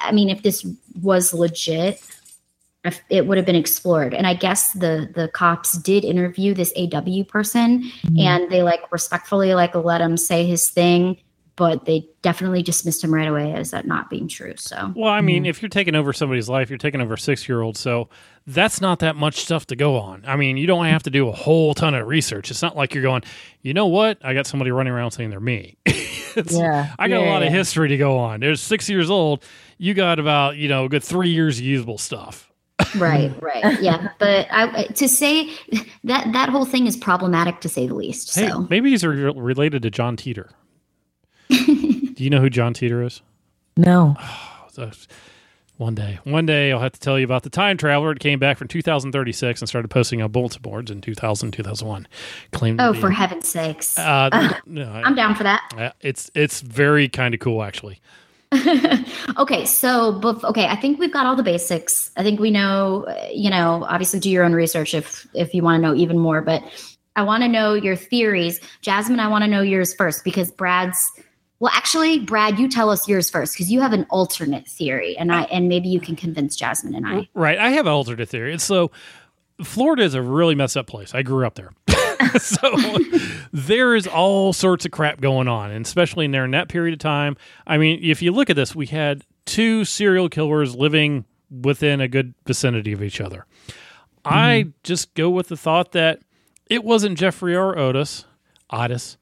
I 0.00 0.12
mean, 0.12 0.28
if 0.28 0.42
this 0.42 0.66
was 1.02 1.34
legit, 1.34 2.02
it 3.10 3.26
would 3.26 3.36
have 3.36 3.46
been 3.46 3.56
explored 3.56 4.14
and 4.14 4.26
i 4.26 4.34
guess 4.34 4.72
the 4.72 5.10
the 5.14 5.28
cops 5.28 5.76
did 5.78 6.04
interview 6.04 6.54
this 6.54 6.72
aw 6.76 7.24
person 7.28 7.82
mm-hmm. 7.82 8.18
and 8.18 8.50
they 8.50 8.62
like 8.62 8.80
respectfully 8.90 9.54
like 9.54 9.74
let 9.74 10.00
him 10.00 10.16
say 10.16 10.46
his 10.46 10.68
thing 10.70 11.16
but 11.56 11.84
they 11.84 12.08
definitely 12.22 12.62
dismissed 12.62 13.04
him 13.04 13.12
right 13.12 13.28
away 13.28 13.52
as 13.52 13.70
that 13.70 13.86
not 13.86 14.08
being 14.08 14.26
true 14.26 14.54
so 14.56 14.92
well 14.96 15.12
i 15.12 15.20
mean 15.20 15.42
mm-hmm. 15.42 15.50
if 15.50 15.60
you're 15.60 15.68
taking 15.68 15.94
over 15.94 16.12
somebody's 16.12 16.48
life 16.48 16.70
you're 16.70 16.78
taking 16.78 17.00
over 17.00 17.14
a 17.14 17.18
six 17.18 17.48
year 17.48 17.60
old 17.60 17.76
so 17.76 18.08
that's 18.46 18.80
not 18.80 19.00
that 19.00 19.14
much 19.14 19.36
stuff 19.40 19.66
to 19.66 19.76
go 19.76 19.96
on 19.96 20.24
i 20.26 20.34
mean 20.34 20.56
you 20.56 20.66
don't 20.66 20.86
have 20.86 21.02
to 21.02 21.10
do 21.10 21.28
a 21.28 21.32
whole 21.32 21.74
ton 21.74 21.94
of 21.94 22.06
research 22.06 22.50
it's 22.50 22.62
not 22.62 22.76
like 22.76 22.94
you're 22.94 23.02
going 23.02 23.22
you 23.60 23.74
know 23.74 23.86
what 23.86 24.16
i 24.24 24.32
got 24.32 24.46
somebody 24.46 24.70
running 24.70 24.92
around 24.92 25.10
saying 25.10 25.28
they're 25.28 25.38
me 25.38 25.76
Yeah. 26.50 26.94
I 26.98 27.08
got 27.08 27.22
a 27.22 27.24
Yeah, 27.24 27.32
lot 27.32 27.42
of 27.42 27.52
history 27.52 27.88
to 27.88 27.96
go 27.96 28.18
on. 28.18 28.40
There's 28.40 28.60
six 28.60 28.88
years 28.88 29.10
old. 29.10 29.44
You 29.78 29.94
got 29.94 30.18
about 30.18 30.56
you 30.56 30.68
know 30.68 30.84
a 30.84 30.88
good 30.88 31.02
three 31.02 31.30
years 31.30 31.58
of 31.58 31.64
usable 31.64 31.98
stuff. 31.98 32.49
Right, 32.96 33.32
right, 33.42 33.80
yeah. 33.82 34.08
But 34.18 34.46
I 34.50 34.84
to 34.84 35.08
say 35.08 35.50
that 36.04 36.32
that 36.32 36.48
whole 36.48 36.64
thing 36.64 36.86
is 36.86 36.96
problematic 36.96 37.60
to 37.60 37.68
say 37.68 37.86
the 37.86 37.94
least. 37.94 38.34
Hey, 38.34 38.48
So 38.48 38.66
maybe 38.70 38.90
he's 38.90 39.04
re- 39.04 39.32
related 39.34 39.82
to 39.82 39.90
John 39.90 40.16
Titor. 40.16 40.50
Do 41.48 42.14
you 42.24 42.30
know 42.30 42.40
who 42.40 42.50
John 42.50 42.74
Titor 42.74 43.04
is? 43.06 43.22
No. 43.76 44.16
So, 44.72 44.88
one 45.78 45.96
day, 45.96 46.20
one 46.22 46.46
day, 46.46 46.70
I'll 46.70 46.78
have 46.78 46.92
to 46.92 47.00
tell 47.00 47.18
you 47.18 47.24
about 47.24 47.42
the 47.42 47.50
time 47.50 47.76
traveler 47.76 48.14
that 48.14 48.20
came 48.20 48.38
back 48.38 48.56
from 48.56 48.68
2036 48.68 49.60
and 49.60 49.68
started 49.68 49.88
posting 49.88 50.22
on 50.22 50.30
bulletin 50.30 50.62
boards 50.62 50.92
in 50.92 51.00
2000, 51.00 51.50
2001. 51.50 52.06
Claimed 52.52 52.78
to 52.78 52.86
oh, 52.86 52.92
be- 52.92 53.00
for 53.00 53.10
heaven's 53.10 53.48
sakes, 53.48 53.98
Uh, 53.98 54.54
no, 54.66 54.84
I- 54.92 55.02
I'm 55.02 55.16
down 55.16 55.34
for 55.34 55.42
that. 55.42 55.68
uh, 55.76 55.90
it's 56.00 56.30
it's 56.36 56.60
very 56.60 57.08
kind 57.08 57.34
of 57.34 57.40
cool 57.40 57.64
actually. 57.64 58.00
okay, 59.38 59.64
so 59.64 60.20
okay, 60.44 60.66
I 60.66 60.76
think 60.76 60.98
we've 60.98 61.12
got 61.12 61.24
all 61.24 61.36
the 61.36 61.42
basics. 61.42 62.10
I 62.16 62.22
think 62.22 62.40
we 62.40 62.50
know, 62.50 63.06
you 63.32 63.48
know, 63.48 63.86
obviously 63.88 64.18
do 64.18 64.28
your 64.28 64.44
own 64.44 64.54
research 64.54 64.92
if 64.92 65.26
if 65.34 65.54
you 65.54 65.62
want 65.62 65.80
to 65.80 65.88
know 65.88 65.94
even 65.94 66.18
more, 66.18 66.42
but 66.42 66.62
I 67.14 67.22
want 67.22 67.42
to 67.44 67.48
know 67.48 67.74
your 67.74 67.96
theories. 67.96 68.60
Jasmine, 68.82 69.20
I 69.20 69.28
want 69.28 69.44
to 69.44 69.48
know 69.48 69.62
yours 69.62 69.94
first 69.94 70.24
because 70.24 70.50
Brad's 70.50 71.10
well, 71.60 71.70
actually, 71.74 72.20
Brad, 72.20 72.58
you 72.58 72.68
tell 72.68 72.88
us 72.88 73.06
yours 73.06 73.28
first 73.28 73.52
because 73.52 73.70
you 73.70 73.82
have 73.82 73.92
an 73.92 74.06
alternate 74.08 74.66
theory 74.66 75.16
and 75.18 75.30
I 75.30 75.42
and 75.42 75.68
maybe 75.68 75.88
you 75.88 76.00
can 76.00 76.16
convince 76.16 76.56
Jasmine 76.56 76.94
and 76.94 77.06
I. 77.06 77.28
Right. 77.34 77.58
I 77.58 77.70
have 77.70 77.86
an 77.86 77.92
alternate 77.92 78.30
theory. 78.30 78.50
And 78.52 78.62
so 78.62 78.90
Florida 79.62 80.02
is 80.02 80.14
a 80.14 80.22
really 80.22 80.54
messed 80.54 80.76
up 80.76 80.86
place. 80.86 81.14
I 81.14 81.22
grew 81.22 81.46
up 81.46 81.54
there. 81.54 81.72
so 82.38 82.98
there 83.52 83.94
is 83.94 84.06
all 84.06 84.52
sorts 84.52 84.84
of 84.84 84.90
crap 84.90 85.20
going 85.20 85.48
on, 85.48 85.70
and 85.70 85.84
especially 85.84 86.24
in 86.24 86.30
there 86.30 86.44
in 86.44 86.50
that 86.52 86.68
period 86.68 86.92
of 86.92 86.98
time. 86.98 87.36
I 87.66 87.78
mean, 87.78 88.00
if 88.02 88.22
you 88.22 88.32
look 88.32 88.50
at 88.50 88.56
this, 88.56 88.74
we 88.74 88.86
had 88.86 89.22
two 89.46 89.84
serial 89.84 90.28
killers 90.28 90.74
living 90.74 91.24
within 91.50 92.00
a 92.00 92.08
good 92.08 92.34
vicinity 92.46 92.92
of 92.92 93.02
each 93.02 93.20
other. 93.20 93.46
I 94.24 94.68
just 94.82 95.14
go 95.14 95.30
with 95.30 95.48
the 95.48 95.56
thought 95.56 95.92
that 95.92 96.20
it 96.66 96.84
wasn't 96.84 97.18
Jeffrey 97.18 97.56
or 97.56 97.78
Otis, 97.78 98.24
Otis. 98.70 99.16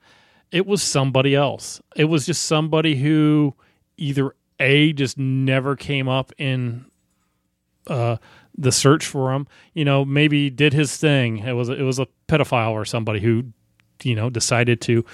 It 0.50 0.66
was 0.66 0.82
somebody 0.82 1.34
else. 1.34 1.80
It 1.96 2.04
was 2.04 2.26
just 2.26 2.44
somebody 2.44 2.96
who 2.96 3.54
either 3.96 4.34
A 4.60 4.92
just 4.92 5.18
never 5.18 5.76
came 5.76 6.08
up 6.08 6.32
in 6.38 6.86
uh, 7.86 8.16
the 8.58 8.72
search 8.72 9.06
for 9.06 9.32
him. 9.32 9.46
You 9.72 9.84
know, 9.84 10.04
maybe 10.04 10.50
did 10.50 10.74
his 10.74 10.96
thing. 10.96 11.38
It 11.38 11.52
was 11.52 11.68
it 11.68 11.82
was 11.82 11.98
a 11.98 12.08
pedophile 12.28 12.72
or 12.72 12.84
somebody 12.84 13.20
who, 13.20 13.44
you 14.02 14.14
know, 14.14 14.28
decided 14.28 14.80
to 14.82 15.04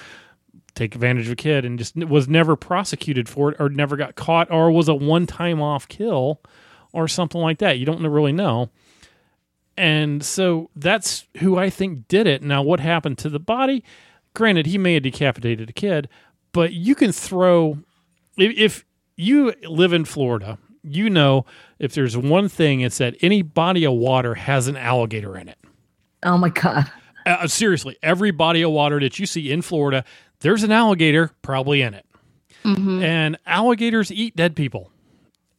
take 0.73 0.93
advantage 0.93 1.27
of 1.27 1.31
a 1.31 1.37
kid 1.37 1.63
and 1.63 1.79
just 1.79 1.95
was 1.95 2.27
never 2.27 2.55
prosecuted 2.57 3.29
for 3.29 3.51
it 3.51 3.57
or 3.59 3.69
never 3.69 3.95
got 3.95 4.15
caught 4.15 4.51
or 4.51 4.69
was 4.71 4.89
a 4.89 4.95
one 4.95 5.25
time 5.25 5.61
off 5.61 5.87
kill 5.87 6.41
or 6.91 7.07
something 7.07 7.39
like 7.39 7.59
that. 7.59 7.79
You 7.79 7.85
don't 7.85 8.05
really 8.05 8.33
know. 8.33 8.69
And 9.77 10.23
so 10.23 10.69
that's 10.75 11.27
who 11.37 11.57
I 11.57 11.69
think 11.69 12.07
did 12.07 12.27
it. 12.27 12.41
Now, 12.41 12.63
what 12.63 12.79
happened 12.79 13.17
to 13.19 13.29
the 13.29 13.39
body? 13.39 13.83
Granted, 14.33 14.65
he 14.65 14.77
may 14.77 14.95
have 14.95 15.03
decapitated 15.03 15.69
a 15.69 15.73
kid, 15.73 16.09
but 16.51 16.73
you 16.73 16.95
can 16.95 17.11
throw 17.11 17.79
if, 18.37 18.57
if 18.57 18.85
you 19.15 19.53
live 19.63 19.93
in 19.93 20.05
Florida, 20.05 20.57
you 20.85 21.09
know 21.09 21.45
if 21.79 21.93
there's 21.93 22.17
one 22.17 22.49
thing, 22.49 22.81
it's 22.81 22.97
that 22.99 23.15
any 23.21 23.41
body 23.41 23.85
of 23.85 23.93
water 23.93 24.35
has 24.35 24.67
an 24.67 24.77
alligator 24.77 25.37
in 25.37 25.49
it. 25.49 25.57
Oh 26.23 26.37
my 26.37 26.49
god. 26.49 26.91
Uh, 27.25 27.47
seriously, 27.47 27.97
every 28.03 28.31
body 28.31 28.61
of 28.61 28.71
water 28.71 28.99
that 28.99 29.17
you 29.19 29.25
see 29.25 29.51
in 29.51 29.61
Florida, 29.61 30.03
there's 30.41 30.63
an 30.63 30.71
alligator 30.71 31.31
probably 31.41 31.81
in 31.81 31.93
it. 31.93 32.05
And 32.65 33.37
alligators 33.45 34.11
eat 34.11 34.35
dead 34.35 34.55
people. 34.55 34.91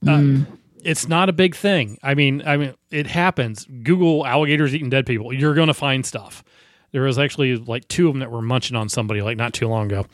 Uh, 0.07 0.39
it's 0.83 1.09
not 1.09 1.29
a 1.29 1.33
big 1.33 1.55
thing. 1.55 1.99
I 2.03 2.15
mean, 2.15 2.43
I 2.45 2.57
mean, 2.57 2.75
it 2.91 3.07
happens. 3.07 3.65
Google 3.83 4.27
alligators 4.27 4.75
eating 4.75 4.91
dead 4.91 5.07
people. 5.07 5.33
You're 5.33 5.55
going 5.55 5.69
to 5.69 5.75
find 5.75 6.05
stuff. 6.05 6.43
There 6.93 7.03
was 7.03 7.19
actually 7.19 7.57
like 7.57 7.87
two 7.89 8.09
of 8.09 8.15
them 8.15 8.21
that 8.21 8.31
were 8.31 8.43
munching 8.43 8.77
on 8.77 8.89
somebody 8.89 9.21
like 9.21 9.37
not 9.37 9.53
too 9.53 9.69
long 9.69 9.87
ago. 9.87 10.07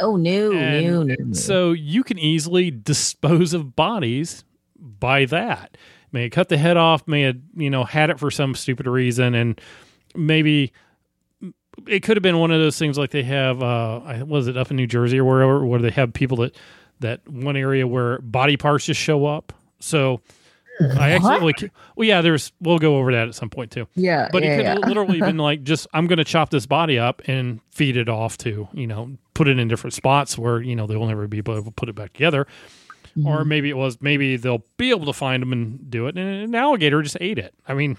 Oh 0.00 0.16
no, 0.16 0.50
no, 0.50 1.02
no, 1.02 1.14
no. 1.18 1.32
So 1.34 1.72
you 1.72 2.02
can 2.02 2.18
easily 2.18 2.70
dispose 2.70 3.52
of 3.52 3.76
bodies 3.76 4.44
by 4.80 5.24
that. 5.26 5.76
May 6.12 6.22
have 6.24 6.32
cut 6.32 6.48
the 6.48 6.58
head 6.58 6.76
off, 6.76 7.06
may 7.06 7.22
have, 7.22 7.36
you 7.54 7.70
know, 7.70 7.84
had 7.84 8.10
it 8.10 8.18
for 8.18 8.30
some 8.30 8.54
stupid 8.54 8.86
reason, 8.86 9.34
and 9.34 9.60
maybe 10.16 10.72
it 11.86 12.00
could 12.02 12.16
have 12.16 12.22
been 12.22 12.38
one 12.38 12.50
of 12.50 12.60
those 12.60 12.78
things 12.78 12.98
like 12.98 13.10
they 13.10 13.22
have 13.22 13.62
uh 13.62 14.00
I- 14.04 14.22
was 14.22 14.48
it 14.48 14.56
up 14.56 14.70
in 14.70 14.76
New 14.76 14.86
Jersey 14.88 15.18
or 15.18 15.24
wherever 15.24 15.64
where 15.64 15.80
they 15.80 15.90
have 15.90 16.12
people 16.12 16.38
that 16.38 16.56
that 17.00 17.26
one 17.28 17.56
area 17.56 17.86
where 17.86 18.18
body 18.18 18.56
parts 18.56 18.84
just 18.86 19.00
show 19.00 19.24
up. 19.24 19.52
So 19.78 20.20
I 20.98 21.12
accidentally 21.12 21.54
well 21.94 22.06
yeah, 22.08 22.20
there's 22.22 22.52
we'll 22.60 22.78
go 22.78 22.96
over 22.98 23.12
that 23.12 23.28
at 23.28 23.34
some 23.34 23.48
point 23.50 23.70
too. 23.70 23.86
Yeah, 23.94 24.28
But 24.32 24.42
yeah, 24.42 24.50
it 24.52 24.56
could 24.56 24.64
yeah. 24.64 24.70
have 24.74 24.84
literally 24.88 25.20
been 25.20 25.38
like 25.38 25.62
just 25.62 25.86
I'm 25.94 26.06
going 26.06 26.18
to 26.18 26.24
chop 26.24 26.50
this 26.50 26.66
body 26.66 26.98
up 26.98 27.22
and 27.26 27.60
feed 27.70 27.96
it 27.96 28.08
off 28.08 28.36
to 28.38 28.68
you 28.72 28.86
know 28.86 29.16
put 29.34 29.46
it 29.48 29.58
in 29.58 29.68
different 29.68 29.94
spots 29.94 30.36
where 30.36 30.60
you 30.60 30.74
know 30.74 30.86
they 30.86 30.96
will 30.96 31.06
never 31.06 31.26
be 31.28 31.38
able 31.38 31.62
to 31.62 31.70
put 31.70 31.88
it 31.88 31.94
back 31.94 32.12
together. 32.14 32.46
Mm-hmm. 33.16 33.26
Or 33.26 33.44
maybe 33.44 33.70
it 33.70 33.76
was 33.76 34.00
maybe 34.00 34.36
they'll 34.36 34.64
be 34.76 34.90
able 34.90 35.06
to 35.06 35.12
find 35.12 35.42
them 35.42 35.52
and 35.52 35.90
do 35.90 36.06
it, 36.06 36.16
and 36.16 36.44
an 36.44 36.54
alligator 36.54 37.02
just 37.02 37.16
ate 37.20 37.38
it. 37.38 37.54
I 37.66 37.74
mean, 37.74 37.96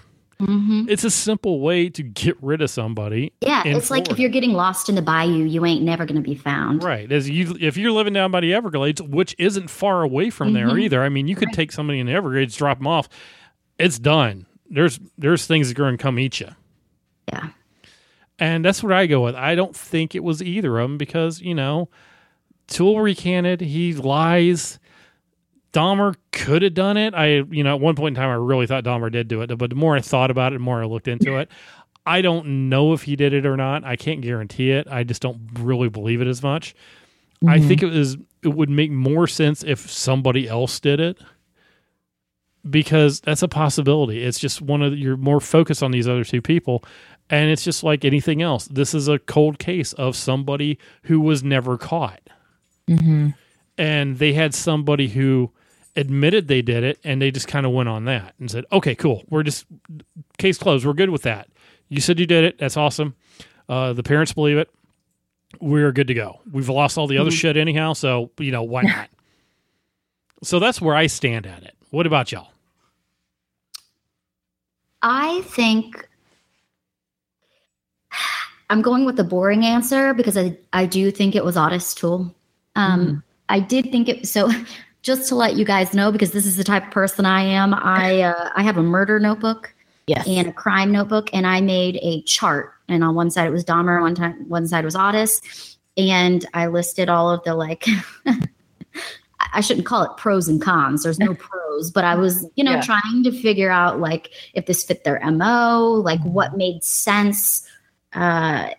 it's 0.88 1.04
a 1.04 1.10
simple 1.10 1.60
way 1.60 1.88
to 1.90 2.02
get 2.02 2.36
rid 2.42 2.62
of 2.62 2.70
somebody. 2.70 3.32
Yeah, 3.40 3.62
it's 3.64 3.90
like 3.92 4.10
if 4.10 4.18
you're 4.18 4.30
getting 4.30 4.52
lost 4.54 4.88
in 4.88 4.94
the 4.96 5.02
bayou, 5.02 5.44
you 5.44 5.64
ain't 5.64 5.82
never 5.84 6.04
going 6.04 6.20
to 6.20 6.28
be 6.28 6.34
found. 6.34 6.82
Right. 6.82 7.10
As 7.12 7.30
you 7.30 7.56
if 7.60 7.76
you're 7.76 7.92
living 7.92 8.12
down 8.12 8.30
by 8.32 8.40
the 8.40 8.52
Everglades, 8.54 9.00
which 9.00 9.36
isn't 9.38 9.68
far 9.68 10.02
away 10.02 10.30
from 10.30 10.52
there 10.52 10.68
Mhm. 10.68 10.82
either. 10.82 11.02
I 11.02 11.08
mean, 11.10 11.28
you 11.28 11.36
could 11.36 11.52
take 11.52 11.70
somebody 11.70 12.00
in 12.00 12.06
the 12.06 12.12
Everglades, 12.12 12.56
drop 12.56 12.78
them 12.78 12.86
off. 12.88 13.08
It's 13.78 13.98
done. 13.98 14.46
There's 14.68 14.98
there's 15.18 15.46
things 15.46 15.68
that 15.68 15.78
are 15.78 15.82
going 15.84 15.96
to 15.96 16.02
come 16.02 16.18
eat 16.18 16.40
you. 16.40 16.48
Yeah. 17.28 17.50
And 18.38 18.64
that's 18.64 18.82
what 18.82 18.92
I 18.92 19.06
go 19.06 19.22
with. 19.22 19.36
I 19.36 19.54
don't 19.54 19.76
think 19.76 20.14
it 20.16 20.24
was 20.24 20.42
either 20.42 20.78
of 20.80 20.88
them 20.88 20.98
because, 20.98 21.40
you 21.40 21.54
know, 21.54 21.88
Toole 22.66 23.00
recanted, 23.00 23.60
he 23.60 23.92
lies. 23.94 24.80
Dahmer 25.72 26.14
could 26.32 26.62
have 26.62 26.74
done 26.74 26.96
it. 26.96 27.14
I, 27.14 27.42
you 27.50 27.64
know, 27.64 27.74
at 27.74 27.80
one 27.80 27.94
point 27.94 28.16
in 28.16 28.20
time, 28.22 28.30
I 28.30 28.34
really 28.34 28.66
thought 28.66 28.84
Dahmer 28.84 29.10
did 29.10 29.28
do 29.28 29.40
it, 29.42 29.56
but 29.58 29.70
the 29.70 29.76
more 29.76 29.96
I 29.96 30.00
thought 30.00 30.30
about 30.30 30.52
it, 30.52 30.56
the 30.56 30.60
more 30.60 30.82
I 30.82 30.86
looked 30.86 31.08
into 31.08 31.36
it. 31.38 31.50
I 32.04 32.20
don't 32.20 32.68
know 32.68 32.92
if 32.92 33.02
he 33.02 33.14
did 33.16 33.32
it 33.32 33.46
or 33.46 33.56
not. 33.56 33.84
I 33.84 33.96
can't 33.96 34.20
guarantee 34.20 34.70
it. 34.72 34.86
I 34.90 35.04
just 35.04 35.22
don't 35.22 35.40
really 35.60 35.88
believe 35.88 36.20
it 36.20 36.26
as 36.26 36.42
much. 36.42 36.74
I 37.46 37.58
Mhm. 37.58 37.68
think 37.68 37.82
it 37.82 37.86
was 37.92 38.16
it 38.42 38.48
would 38.54 38.70
make 38.70 38.90
more 38.90 39.28
sense 39.28 39.62
if 39.62 39.88
somebody 39.88 40.48
else 40.48 40.80
did 40.80 40.98
it 40.98 41.16
because 42.68 43.20
that's 43.20 43.42
a 43.42 43.48
possibility. 43.48 44.22
It's 44.24 44.38
just 44.38 44.60
one 44.60 44.82
of 44.82 44.92
the, 44.92 44.98
you're 44.98 45.16
more 45.16 45.40
focused 45.40 45.82
on 45.82 45.90
these 45.92 46.08
other 46.08 46.24
two 46.24 46.42
people, 46.42 46.84
and 47.30 47.50
it's 47.50 47.62
just 47.64 47.82
like 47.84 48.04
anything 48.04 48.42
else. 48.42 48.66
This 48.66 48.94
is 48.94 49.06
a 49.08 49.18
cold 49.20 49.58
case 49.60 49.92
of 49.94 50.16
somebody 50.16 50.78
who 51.04 51.20
was 51.20 51.42
never 51.44 51.78
caught, 51.78 52.20
Mm-hmm. 52.88 53.28
and 53.78 54.18
they 54.18 54.32
had 54.32 54.54
somebody 54.54 55.08
who 55.08 55.50
admitted 55.96 56.48
they 56.48 56.62
did 56.62 56.84
it, 56.84 56.98
and 57.04 57.20
they 57.20 57.30
just 57.30 57.48
kind 57.48 57.66
of 57.66 57.72
went 57.72 57.88
on 57.88 58.04
that 58.06 58.34
and 58.38 58.50
said, 58.50 58.64
"Okay, 58.72 58.94
cool, 58.94 59.24
we're 59.28 59.42
just 59.42 59.66
case 60.38 60.58
closed. 60.58 60.86
We're 60.86 60.92
good 60.94 61.10
with 61.10 61.22
that. 61.22 61.48
You 61.88 62.00
said 62.00 62.18
you 62.18 62.26
did 62.26 62.44
it. 62.44 62.58
That's 62.58 62.76
awesome. 62.76 63.14
Uh, 63.68 63.92
the 63.92 64.02
parents 64.02 64.32
believe 64.32 64.56
it. 64.58 64.70
We're 65.60 65.92
good 65.92 66.06
to 66.08 66.14
go. 66.14 66.40
We've 66.50 66.68
lost 66.68 66.96
all 66.96 67.06
the 67.06 67.18
other 67.18 67.30
Mhm. 67.30 67.38
shit 67.38 67.56
anyhow, 67.56 67.92
so 67.92 68.30
you 68.38 68.50
know 68.52 68.62
why 68.62 68.82
not." 68.82 69.10
so 70.42 70.58
that's 70.58 70.80
where 70.80 70.96
I 70.96 71.06
stand 71.06 71.46
at 71.46 71.62
it. 71.62 71.74
What 71.90 72.06
about 72.06 72.32
y'all? 72.32 72.48
I 75.02 75.42
think 75.46 76.08
I'm 78.70 78.80
going 78.82 79.04
with 79.04 79.16
the 79.16 79.24
boring 79.24 79.64
answer 79.66 80.14
because 80.14 80.36
I, 80.38 80.56
I 80.72 80.86
do 80.86 81.10
think 81.10 81.34
it 81.34 81.44
was 81.44 81.56
Otis 81.56 81.94
Toole. 81.94 82.34
Um, 82.76 83.22
I 83.48 83.60
did 83.60 83.90
think 83.92 84.08
it 84.08 84.26
so 84.26 84.48
just 85.02 85.28
to 85.28 85.34
let 85.34 85.56
you 85.56 85.64
guys 85.64 85.94
know 85.94 86.10
because 86.12 86.30
this 86.30 86.46
is 86.46 86.56
the 86.56 86.64
type 86.64 86.86
of 86.86 86.90
person 86.92 87.26
I 87.26 87.42
am. 87.42 87.74
I 87.74 88.22
uh, 88.22 88.50
I 88.54 88.62
have 88.62 88.76
a 88.76 88.82
murder 88.82 89.18
notebook 89.18 89.74
yes. 90.06 90.26
and 90.26 90.48
a 90.48 90.52
crime 90.52 90.92
notebook, 90.92 91.30
and 91.32 91.46
I 91.46 91.60
made 91.60 91.98
a 92.02 92.22
chart. 92.22 92.72
And 92.88 93.02
on 93.04 93.14
one 93.14 93.30
side 93.30 93.46
it 93.46 93.50
was 93.50 93.64
Dahmer, 93.64 94.00
one 94.00 94.14
time 94.14 94.48
one 94.48 94.66
side 94.66 94.84
was 94.84 94.96
Otis, 94.96 95.76
and 95.96 96.46
I 96.54 96.66
listed 96.68 97.08
all 97.08 97.30
of 97.30 97.42
the 97.44 97.54
like. 97.54 97.86
I 99.54 99.60
shouldn't 99.60 99.86
call 99.86 100.02
it 100.04 100.16
pros 100.16 100.48
and 100.48 100.62
cons. 100.62 101.02
There's 101.02 101.18
no 101.18 101.34
pros, 101.38 101.90
but 101.90 102.04
I 102.04 102.14
was, 102.14 102.46
you 102.54 102.64
know, 102.64 102.72
Yeah. 102.74 102.80
trying 102.80 103.22
to 103.24 103.32
figure 103.32 103.70
out 103.70 104.00
like 104.00 104.30
if 104.54 104.66
this 104.66 104.84
fit 104.84 105.04
their 105.04 105.20
MO, 105.30 106.00
like 106.02 106.20
what 106.22 106.56
made 106.56 106.82
sense. 106.84 107.66
Uh, 108.14 108.70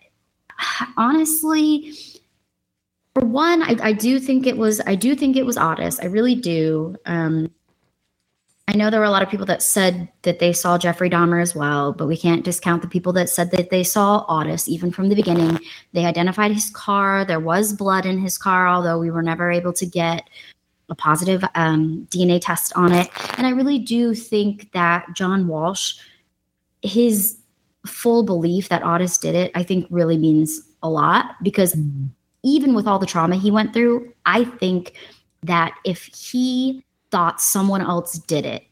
honestly, 0.96 1.92
for 3.14 3.24
one, 3.24 3.62
I, 3.62 3.76
I 3.80 3.92
do 3.92 4.18
think 4.18 4.46
it 4.46 4.56
was, 4.56 4.80
I 4.86 4.96
do 4.96 5.14
think 5.14 5.36
it 5.36 5.46
was 5.46 5.56
Otis. 5.56 6.00
I 6.00 6.06
really 6.06 6.34
do. 6.34 6.96
Um, 7.06 7.50
I 8.66 8.72
know 8.76 8.90
there 8.90 9.00
were 9.00 9.06
a 9.06 9.10
lot 9.10 9.22
of 9.22 9.28
people 9.28 9.46
that 9.46 9.62
said 9.62 10.08
that 10.22 10.38
they 10.38 10.52
saw 10.52 10.78
Jeffrey 10.78 11.10
Dahmer 11.10 11.40
as 11.40 11.54
well, 11.54 11.92
but 11.92 12.08
we 12.08 12.16
can't 12.16 12.44
discount 12.44 12.82
the 12.82 12.88
people 12.88 13.12
that 13.12 13.28
said 13.28 13.50
that 13.50 13.70
they 13.70 13.84
saw 13.84 14.24
Otis 14.26 14.68
even 14.68 14.90
from 14.90 15.10
the 15.10 15.14
beginning. 15.14 15.60
They 15.92 16.06
identified 16.06 16.50
his 16.50 16.70
car. 16.70 17.24
There 17.24 17.40
was 17.40 17.72
blood 17.74 18.06
in 18.06 18.18
his 18.18 18.38
car, 18.38 18.66
although 18.66 18.98
we 18.98 19.10
were 19.10 19.22
never 19.22 19.50
able 19.50 19.74
to 19.74 19.86
get 19.86 20.28
a 20.88 20.94
positive 20.94 21.44
um, 21.54 22.08
DNA 22.10 22.40
test 22.40 22.72
on 22.74 22.92
it. 22.92 23.10
And 23.36 23.46
I 23.46 23.50
really 23.50 23.78
do 23.78 24.14
think 24.14 24.72
that 24.72 25.06
John 25.14 25.46
Walsh, 25.46 25.94
his 26.82 27.36
full 27.86 28.22
belief 28.22 28.70
that 28.70 28.82
Otis 28.82 29.18
did 29.18 29.34
it, 29.34 29.52
I 29.54 29.62
think 29.62 29.86
really 29.90 30.16
means 30.16 30.62
a 30.82 30.88
lot 30.88 31.36
because 31.42 31.76
even 32.44 32.74
with 32.74 32.86
all 32.86 32.98
the 32.98 33.06
trauma 33.06 33.36
he 33.36 33.50
went 33.50 33.72
through, 33.72 34.12
I 34.26 34.44
think 34.44 34.94
that 35.42 35.74
if 35.84 36.04
he 36.04 36.84
thought 37.10 37.40
someone 37.40 37.80
else 37.80 38.18
did 38.18 38.46
it 38.46 38.64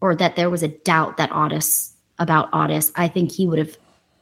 or 0.00 0.16
that 0.16 0.36
there 0.36 0.50
was 0.50 0.62
a 0.62 0.68
doubt 0.68 1.16
that 1.18 1.34
Otis 1.34 1.94
about 2.18 2.48
Otis, 2.52 2.90
I 2.96 3.06
think 3.06 3.30
he 3.30 3.46
would 3.46 3.58
have 3.58 3.76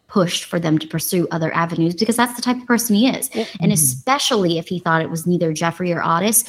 pushed 0.08 0.44
for 0.44 0.60
them 0.60 0.78
to 0.78 0.86
pursue 0.86 1.26
other 1.30 1.54
avenues 1.54 1.94
because 1.94 2.16
that's 2.16 2.34
the 2.34 2.42
type 2.42 2.56
of 2.56 2.66
person 2.66 2.94
he 2.94 3.08
is. 3.08 3.30
And 3.60 3.72
especially 3.72 4.58
if 4.58 4.68
he 4.68 4.78
thought 4.78 5.02
it 5.02 5.10
was 5.10 5.26
neither 5.26 5.52
Jeffrey 5.52 5.92
or 5.92 6.02
Otis, 6.02 6.44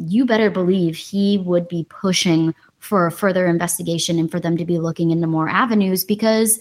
you 0.00 0.24
better 0.24 0.50
believe 0.50 0.96
he 0.96 1.38
would 1.38 1.68
be 1.68 1.86
pushing 1.88 2.54
for 2.78 3.10
further 3.10 3.46
investigation 3.46 4.18
and 4.18 4.30
for 4.30 4.40
them 4.40 4.56
to 4.56 4.64
be 4.64 4.78
looking 4.78 5.10
into 5.10 5.26
more 5.26 5.48
avenues 5.48 6.04
because 6.04 6.58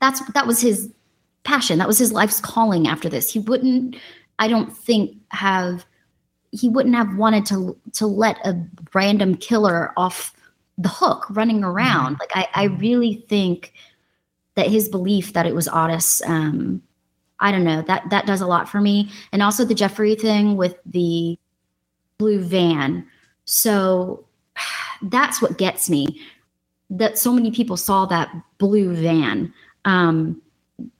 that's 0.00 0.20
that 0.32 0.46
was 0.46 0.60
his 0.60 0.90
passion. 1.44 1.78
That 1.78 1.86
was 1.86 1.98
his 1.98 2.12
life's 2.12 2.40
calling 2.40 2.88
after 2.88 3.08
this. 3.08 3.30
He 3.30 3.38
wouldn't 3.38 3.96
I 4.38 4.48
don't 4.48 4.76
think 4.76 5.16
have 5.30 5.84
he 6.50 6.68
wouldn't 6.68 6.94
have 6.94 7.16
wanted 7.16 7.46
to 7.46 7.76
to 7.94 8.06
let 8.06 8.38
a 8.46 8.56
random 8.92 9.36
killer 9.36 9.92
off 9.96 10.32
the 10.78 10.88
hook 10.88 11.26
running 11.30 11.64
around. 11.64 12.18
Like 12.20 12.32
I, 12.34 12.48
I 12.54 12.64
really 12.64 13.24
think 13.28 13.72
that 14.54 14.68
his 14.68 14.88
belief 14.88 15.32
that 15.32 15.46
it 15.46 15.54
was 15.54 15.68
Otis, 15.68 16.22
um, 16.26 16.82
I 17.40 17.50
don't 17.50 17.64
know, 17.64 17.82
that 17.82 18.08
that 18.10 18.26
does 18.26 18.40
a 18.40 18.46
lot 18.46 18.68
for 18.68 18.80
me. 18.80 19.10
And 19.32 19.42
also 19.42 19.64
the 19.64 19.74
Jeffrey 19.74 20.14
thing 20.14 20.56
with 20.56 20.76
the 20.86 21.38
blue 22.18 22.40
van. 22.40 23.06
So 23.44 24.24
that's 25.02 25.42
what 25.42 25.58
gets 25.58 25.90
me. 25.90 26.20
That 26.90 27.18
so 27.18 27.32
many 27.32 27.50
people 27.50 27.76
saw 27.76 28.06
that 28.06 28.30
blue 28.58 28.94
van. 28.94 29.52
Um, 29.84 30.40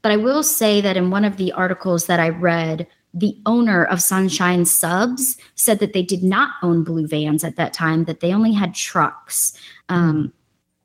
but 0.03 0.13
I 0.13 0.17
will 0.17 0.43
say 0.43 0.81
that 0.81 0.97
in 0.97 1.11
one 1.11 1.25
of 1.25 1.37
the 1.37 1.53
articles 1.53 2.07
that 2.07 2.21
I 2.21 2.29
read, 2.29 2.87
the 3.15 3.39
owner 3.47 3.85
of 3.85 4.03
Sunshine 4.03 4.65
Subs 4.65 5.39
said 5.55 5.79
that 5.79 5.93
they 5.93 6.03
did 6.03 6.23
not 6.23 6.51
own 6.63 6.83
blue 6.83 7.07
vans 7.07 7.45
at 7.45 7.57
that 7.57 7.73
time; 7.73 8.05
that 8.05 8.21
they 8.21 8.35
only 8.35 8.53
had 8.53 8.75
trucks. 8.75 9.57
Um, 9.89 10.33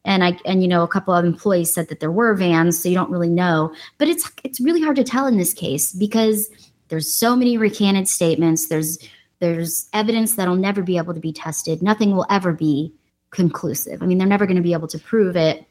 and 0.05 0.23
I 0.23 0.39
and 0.45 0.61
you 0.61 0.67
know 0.67 0.83
a 0.83 0.87
couple 0.87 1.13
of 1.13 1.25
employees 1.25 1.73
said 1.73 1.89
that 1.89 1.99
there 1.99 2.11
were 2.11 2.33
vans, 2.35 2.81
so 2.81 2.87
you 2.87 2.95
don't 2.95 3.11
really 3.11 3.29
know. 3.29 3.73
But 3.97 4.07
it's 4.07 4.31
it's 4.43 4.59
really 4.59 4.81
hard 4.81 4.95
to 4.97 5.03
tell 5.03 5.27
in 5.27 5.37
this 5.37 5.53
case 5.53 5.91
because 5.91 6.49
there's 6.89 7.11
so 7.11 7.35
many 7.35 7.57
recanted 7.57 8.07
statements. 8.07 8.67
There's 8.67 8.99
there's 9.39 9.89
evidence 9.93 10.35
that'll 10.35 10.55
never 10.55 10.81
be 10.81 10.97
able 10.97 11.13
to 11.13 11.19
be 11.19 11.33
tested. 11.33 11.81
Nothing 11.81 12.11
will 12.11 12.25
ever 12.29 12.53
be 12.53 12.93
conclusive. 13.31 14.01
I 14.01 14.05
mean, 14.05 14.17
they're 14.17 14.27
never 14.27 14.45
going 14.45 14.57
to 14.57 14.63
be 14.63 14.73
able 14.73 14.87
to 14.89 14.99
prove 14.99 15.35
it. 15.35 15.65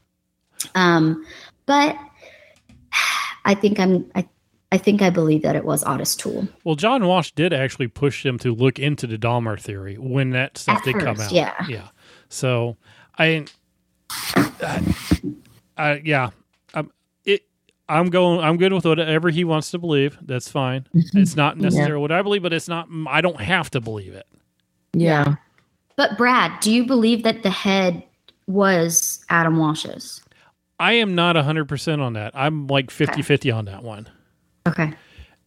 Um, 0.74 1.24
but 1.66 1.96
I 3.44 3.54
think 3.54 3.78
I'm 3.78 4.10
I 4.14 4.28
I 4.70 4.78
think 4.78 5.00
I 5.00 5.10
believe 5.10 5.42
that 5.42 5.56
it 5.56 5.64
was 5.64 5.82
Otis 5.84 6.14
Toole. 6.14 6.46
Well, 6.64 6.74
John 6.74 7.06
Walsh 7.06 7.32
did 7.32 7.52
actually 7.52 7.88
push 7.88 8.22
them 8.22 8.38
to 8.40 8.54
look 8.54 8.78
into 8.78 9.06
the 9.06 9.16
Dahmer 9.16 9.58
theory 9.58 9.96
when 9.96 10.30
that 10.30 10.58
stuff 10.58 10.78
At 10.78 10.84
did 10.84 10.98
come 10.98 11.16
first, 11.16 11.28
out. 11.28 11.32
yeah. 11.32 11.54
yeah. 11.68 11.88
So 12.28 12.76
I, 13.18 13.46
I, 14.10 14.94
I 15.78 16.02
yeah, 16.04 16.30
I'm 16.74 16.90
it. 17.24 17.46
I'm 17.88 18.10
going. 18.10 18.40
I'm 18.40 18.58
good 18.58 18.74
with 18.74 18.84
whatever 18.84 19.30
he 19.30 19.44
wants 19.44 19.70
to 19.70 19.78
believe. 19.78 20.18
That's 20.20 20.50
fine. 20.50 20.86
Mm-hmm. 20.94 21.18
It's 21.18 21.34
not 21.34 21.56
necessarily 21.56 22.02
what 22.02 22.12
I 22.12 22.20
believe, 22.20 22.42
but 22.42 22.52
it's 22.52 22.68
not. 22.68 22.88
I 23.06 23.22
don't 23.22 23.40
have 23.40 23.70
to 23.70 23.80
believe 23.80 24.12
it. 24.12 24.26
Yeah. 24.92 25.36
But 25.96 26.16
Brad, 26.16 26.60
do 26.60 26.70
you 26.70 26.86
believe 26.86 27.22
that 27.24 27.42
the 27.42 27.50
head 27.50 28.04
was 28.46 29.24
Adam 29.30 29.56
Walsh's? 29.56 30.22
I 30.78 30.92
am 30.92 31.16
not 31.16 31.34
100% 31.34 32.00
on 32.00 32.12
that. 32.12 32.30
I'm 32.36 32.68
like 32.68 32.90
50 32.92 33.22
50 33.22 33.50
on 33.50 33.64
that 33.64 33.82
one. 33.82 34.08
Okay. 34.66 34.92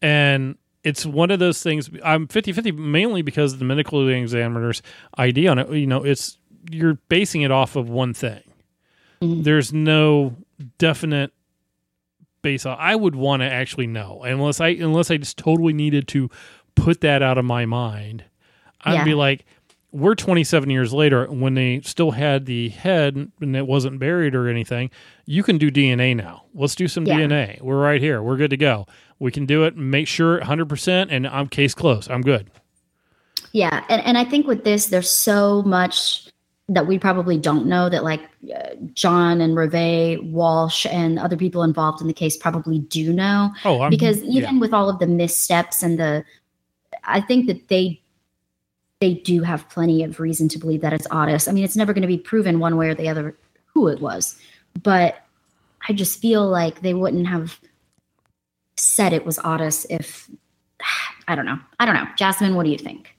And 0.01 0.57
it's 0.83 1.05
one 1.05 1.29
of 1.31 1.39
those 1.39 1.61
things. 1.61 1.89
I'm 2.03 2.27
50 2.27 2.53
50 2.53 2.71
mainly 2.71 3.21
because 3.21 3.53
of 3.53 3.59
the 3.59 3.65
medical 3.65 4.07
examiner's 4.07 4.81
ID 5.17 5.47
on 5.47 5.59
it. 5.59 5.69
You 5.71 5.87
know, 5.87 6.03
it's 6.03 6.37
you're 6.71 6.95
basing 7.09 7.41
it 7.41 7.51
off 7.51 7.75
of 7.75 7.89
one 7.89 8.13
thing. 8.13 8.41
Mm-hmm. 9.21 9.43
There's 9.43 9.71
no 9.73 10.35
definite 10.79 11.31
base. 12.41 12.65
on- 12.65 12.77
I 12.79 12.95
would 12.95 13.15
want 13.15 13.41
to 13.41 13.51
actually 13.51 13.87
know 13.87 14.21
unless 14.23 14.59
I 14.59 14.69
unless 14.69 15.11
I 15.11 15.17
just 15.17 15.37
totally 15.37 15.73
needed 15.73 16.07
to 16.09 16.29
put 16.75 17.01
that 17.01 17.21
out 17.21 17.37
of 17.37 17.45
my 17.45 17.65
mind. 17.65 18.23
I'd 18.83 18.93
Yeah. 18.95 19.03
be 19.05 19.13
like, 19.13 19.45
we're 19.91 20.15
27 20.15 20.69
years 20.69 20.93
later 20.93 21.25
when 21.27 21.53
they 21.53 21.81
still 21.81 22.11
had 22.11 22.45
the 22.45 22.69
head 22.69 23.29
and 23.41 23.55
it 23.55 23.67
wasn't 23.67 23.99
buried 23.99 24.33
or 24.35 24.47
anything. 24.47 24.89
You 25.25 25.43
can 25.43 25.57
do 25.57 25.69
DNA 25.69 26.15
now. 26.15 26.45
Let's 26.53 26.75
do 26.75 26.87
some 26.87 27.05
Yeah. 27.05 27.15
DNA. 27.19 27.61
We're 27.61 27.81
right 27.81 28.01
here. 28.01 28.21
We're 28.23 28.37
good 28.37 28.51
to 28.51 28.57
go. 28.57 28.87
We 29.19 29.31
can 29.31 29.45
do 29.45 29.63
it. 29.65 29.75
Make 29.75 30.07
sure 30.07 30.39
100%, 30.39 31.07
and 31.11 31.27
I'm 31.27 31.47
case 31.47 31.73
closed. 31.73 32.09
I'm 32.09 32.21
good. 32.21 32.49
Yeah, 33.53 33.83
and 33.89 34.01
and 34.03 34.17
I 34.17 34.23
think 34.23 34.47
with 34.47 34.63
this, 34.63 34.87
there's 34.87 35.11
so 35.11 35.61
much 35.63 36.29
that 36.69 36.87
we 36.87 36.97
probably 36.97 37.37
don't 37.37 37.65
know 37.65 37.89
that 37.89 38.03
like 38.03 38.21
uh, 38.55 38.75
John 38.93 39.41
and 39.41 39.57
Reve 39.57 40.19
Walsh 40.23 40.85
and 40.89 41.19
other 41.19 41.35
people 41.35 41.63
involved 41.63 41.99
in 42.01 42.07
the 42.07 42.13
case 42.13 42.37
probably 42.37 42.79
do 42.79 43.11
know. 43.11 43.51
Oh, 43.65 43.81
I'm- 43.81 43.89
because 43.89 44.21
yeah. 44.23 44.43
even 44.43 44.59
with 44.61 44.73
all 44.73 44.89
of 44.89 44.99
the 44.99 45.07
missteps 45.07 45.83
and 45.83 45.99
the, 45.99 46.23
I 47.03 47.19
think 47.19 47.47
that 47.47 47.67
they 47.67 48.00
they 49.01 49.15
do 49.15 49.41
have 49.41 49.67
plenty 49.69 50.03
of 50.03 50.19
reason 50.19 50.47
to 50.49 50.59
believe 50.59 50.81
that 50.81 50.93
it's 50.93 51.07
Otis. 51.11 51.47
I 51.47 51.51
mean, 51.51 51.65
it's 51.65 51.75
never 51.75 51.91
going 51.91 52.03
to 52.03 52.07
be 52.07 52.19
proven 52.19 52.59
one 52.59 52.77
way 52.77 52.87
or 52.87 52.95
the 52.95 53.09
other 53.09 53.35
who 53.65 53.87
it 53.87 53.99
was, 53.99 54.39
but 54.81 55.25
I 55.89 55.93
just 55.93 56.21
feel 56.21 56.47
like 56.47 56.81
they 56.81 56.93
wouldn't 56.93 57.27
have 57.27 57.59
said 58.77 59.11
it 59.11 59.25
was 59.25 59.39
Otis 59.43 59.85
if 59.89 60.29
I 61.27 61.35
don't 61.35 61.45
know. 61.45 61.59
I 61.79 61.85
don't 61.85 61.95
know. 61.95 62.07
Jasmine, 62.17 62.55
what 62.55 62.63
do 62.63 62.71
you 62.71 62.77
think? 62.77 63.15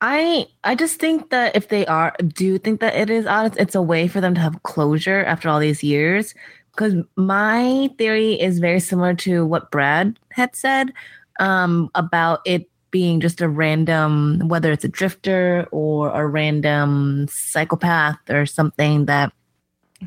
I 0.00 0.46
I 0.64 0.74
just 0.74 0.98
think 0.98 1.30
that 1.30 1.54
if 1.54 1.68
they 1.68 1.84
are 1.86 2.14
do 2.26 2.58
think 2.58 2.80
that 2.80 2.94
it 2.94 3.10
is 3.10 3.26
honest, 3.26 3.56
it's 3.58 3.74
a 3.74 3.82
way 3.82 4.08
for 4.08 4.20
them 4.20 4.34
to 4.34 4.40
have 4.40 4.62
closure 4.62 5.24
after 5.24 5.48
all 5.48 5.58
these 5.58 5.82
years. 5.82 6.34
Because 6.70 6.94
my 7.16 7.90
theory 7.98 8.40
is 8.40 8.60
very 8.60 8.80
similar 8.80 9.14
to 9.14 9.44
what 9.44 9.70
Brad 9.70 10.18
had 10.30 10.54
said 10.54 10.92
um, 11.40 11.90
about 11.94 12.40
it 12.46 12.69
being 12.90 13.20
just 13.20 13.40
a 13.40 13.48
random, 13.48 14.48
whether 14.48 14.72
it's 14.72 14.84
a 14.84 14.88
drifter 14.88 15.66
or 15.70 16.10
a 16.10 16.26
random 16.26 17.26
psychopath 17.28 18.18
or 18.28 18.46
something 18.46 19.06
that 19.06 19.32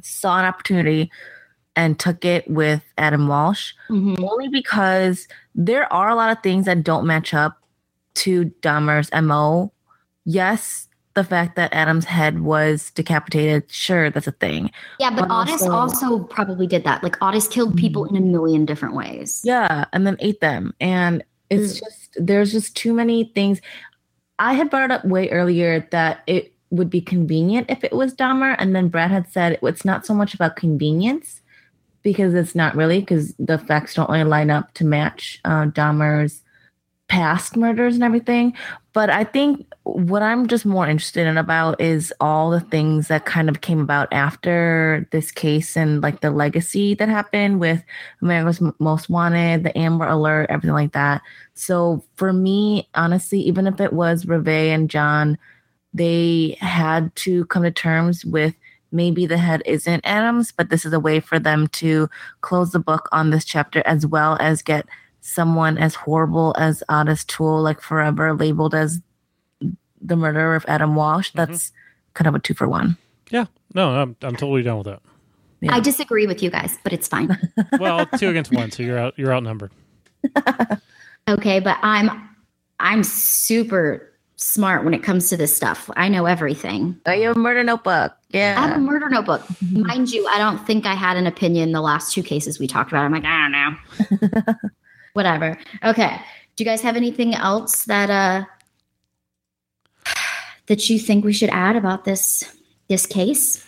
saw 0.02 0.40
an 0.40 0.46
opportunity 0.46 1.12
and 1.76 2.00
took 2.00 2.24
it 2.26 2.50
with 2.50 2.84
Adam 2.98 3.28
Walsh. 3.28 3.74
Mm-hmm. 3.90 4.24
Only 4.24 4.48
because 4.48 5.28
there 5.56 5.92
are 5.92 6.10
a 6.10 6.16
lot 6.16 6.36
of 6.36 6.44
things 6.44 6.66
that 6.66 6.84
don't 6.84 7.08
match 7.08 7.34
up 7.34 7.58
to 8.16 8.46
Dahmer's 8.62 9.10
MO. 9.22 9.72
Yes, 10.26 10.88
the 11.16 11.24
fact 11.24 11.56
that 11.56 11.74
Adam's 11.74 12.06
head 12.06 12.42
was 12.42 12.92
decapitated, 12.92 13.72
sure, 13.72 14.10
that's 14.10 14.28
a 14.28 14.32
thing. 14.32 14.72
Yeah, 15.00 15.12
but, 15.12 15.28
But 15.28 15.42
Otis 15.42 15.62
also- 15.64 15.72
also 15.72 16.24
probably 16.24 16.68
did 16.68 16.84
that. 16.86 17.04
Like 17.04 17.22
Otis 17.22 17.48
killed 17.48 17.78
people 17.78 18.06
mm-hmm. 18.06 18.16
in 18.16 18.24
a 18.24 18.26
million 18.26 18.66
different 18.66 18.96
ways. 18.96 19.42
Yeah, 19.44 19.86
and 19.94 20.08
then 20.08 20.18
ate 20.20 20.42
them. 20.42 20.74
And 20.80 21.24
it's 21.62 21.80
just 21.80 22.18
there's 22.18 22.52
just 22.52 22.76
too 22.76 22.94
many 22.94 23.32
things. 23.36 23.62
I 24.40 24.54
had 24.54 24.70
brought 24.70 24.92
up 24.92 25.06
way 25.06 25.30
earlier 25.30 25.88
that 25.92 26.22
it 26.28 26.54
would 26.70 26.90
be 26.90 27.02
convenient 27.02 27.70
if 27.70 27.84
it 27.84 27.94
was 27.94 28.16
Dahmer, 28.16 28.56
and 28.58 28.76
then 28.76 28.90
Brad 28.90 29.12
had 29.12 29.32
said 29.32 29.60
it's 29.62 29.86
not 29.86 30.06
so 30.06 30.14
much 30.14 30.34
about 30.34 30.56
convenience 30.56 31.42
because 32.02 32.34
it's 32.34 32.56
not 32.56 32.76
really 32.76 33.00
because 33.00 33.34
the 33.40 33.58
facts 33.58 33.96
don't 33.96 34.10
really 34.10 34.26
line 34.26 34.50
up 34.50 34.74
to 34.74 34.86
match 34.86 35.40
uh, 35.46 35.66
Dahmer's 35.66 36.42
past 37.14 37.56
murders 37.56 37.94
and 37.94 38.04
everything. 38.04 38.52
But 38.92 39.12
I 39.12 39.24
think 39.24 39.68
what 39.84 40.24
I'm 40.24 40.48
just 40.48 40.66
more 40.66 40.88
interested 40.88 41.28
in 41.28 41.38
about 41.38 41.80
is 41.80 42.12
all 42.20 42.50
the 42.50 42.60
things 42.60 43.08
that 43.08 43.26
kind 43.26 43.50
of 43.50 43.62
came 43.62 43.80
about 43.80 44.08
after 44.12 45.08
this 45.12 45.32
case 45.32 45.78
and 45.78 46.02
like 46.02 46.22
the 46.22 46.32
legacy 46.32 46.96
that 46.96 47.10
happened 47.10 47.60
with 47.60 47.84
America's 48.24 48.64
Most 48.80 49.12
Wanted, 49.12 49.64
the 49.64 49.78
Amber 49.78 50.08
Alert, 50.08 50.48
everything 50.50 50.74
like 50.74 50.94
that. 50.94 51.22
So 51.54 52.04
for 52.16 52.34
me, 52.34 52.90
honestly, 52.96 53.40
even 53.42 53.68
if 53.68 53.80
it 53.80 53.94
was 53.94 54.26
Reve 54.26 54.48
and 54.48 54.90
John, 54.90 55.38
they 55.94 56.58
had 56.62 57.16
to 57.18 57.46
come 57.46 57.62
to 57.62 57.70
terms 57.70 58.26
with 58.26 58.56
maybe 58.92 59.28
the 59.28 59.38
head 59.38 59.62
isn't 59.68 60.02
Adams, 60.04 60.52
but 60.52 60.72
this 60.72 60.84
is 60.84 60.94
a 60.94 61.00
way 61.00 61.20
for 61.20 61.38
them 61.38 61.68
to 61.68 62.10
close 62.42 62.72
the 62.72 62.80
book 62.80 63.08
on 63.12 63.30
this 63.30 63.46
chapter 63.46 63.84
as 63.86 64.04
well 64.04 64.36
as 64.40 64.64
get 64.64 64.88
someone 65.24 65.78
as 65.78 65.96
horrible 65.96 66.54
as 66.58 66.84
Otis 66.90 67.24
Toole, 67.24 67.62
like 67.62 67.82
forever 67.82 68.34
labeled 68.34 68.76
as 68.76 69.02
the 70.02 70.16
murderer 70.16 70.56
of 70.56 70.66
Adam 70.68 70.96
Walsh. 70.96 71.30
Mm-hmm. 71.30 71.38
That's 71.38 71.72
kind 72.14 72.28
of 72.28 72.36
a 72.36 72.40
two 72.40 72.54
for 72.54 72.68
one. 72.68 72.98
Yeah, 73.32 73.46
no, 73.74 73.90
I'm 73.90 74.16
I'm 74.22 74.36
totally 74.36 74.62
down 74.62 74.78
with 74.78 74.88
that. 74.88 75.02
I 75.70 75.80
disagree 75.80 76.28
with 76.28 76.44
you 76.44 76.50
guys, 76.50 76.78
but 76.84 76.92
it's 76.92 77.08
fine. 77.08 77.38
Well, 77.80 78.06
two 78.18 78.30
against 78.30 78.52
one, 78.52 78.70
so 78.70 78.84
you're 78.84 78.98
out. 78.98 79.14
You're 79.18 79.34
outnumbered. 79.34 79.72
okay, 81.28 81.60
but 81.60 81.78
I'm 81.82 82.30
I'm 82.80 83.04
super 83.04 84.10
smart 84.36 84.84
when 84.84 84.94
it 84.94 85.04
comes 85.04 85.30
to 85.30 85.38
this 85.38 85.56
stuff. 85.56 85.90
I 85.96 86.10
know 86.10 86.26
everything. 86.26 87.00
Oh, 87.06 87.14
you 87.14 87.28
have 87.28 87.38
a 87.38 87.40
murder 87.40 87.64
notebook. 87.64 88.12
Yeah. 88.30 88.56
I 88.58 88.68
have 88.68 88.78
a 88.78 88.80
murder 88.80 89.10
notebook. 89.10 89.42
Mind 89.72 90.12
you, 90.12 90.28
I 90.28 90.38
don't 90.38 90.66
think 90.68 90.86
I 90.86 90.96
had 90.96 91.16
an 91.16 91.28
opinion 91.28 91.72
the 91.72 91.82
last 91.82 92.14
two 92.14 92.24
cases 92.24 92.60
we 92.60 92.68
talked 92.68 92.92
about. 92.92 93.06
I'm 93.06 93.12
like, 93.12 93.24
I 93.26 93.42
don't 93.42 94.50
know. 94.50 94.54
Whatever. 95.14 95.58
Okay. 95.84 96.18
Do 96.56 96.64
you 96.64 96.70
guys 96.70 96.82
have 96.82 96.96
anything 96.96 97.34
else 97.36 97.86
that 97.86 98.10
uh 98.10 98.46
that 100.68 100.90
you 100.90 101.00
think 101.00 101.26
we 101.26 101.34
should 101.34 101.50
add 101.50 101.76
about 101.76 102.06
this 102.06 102.44
this 102.88 103.06
case? 103.06 103.66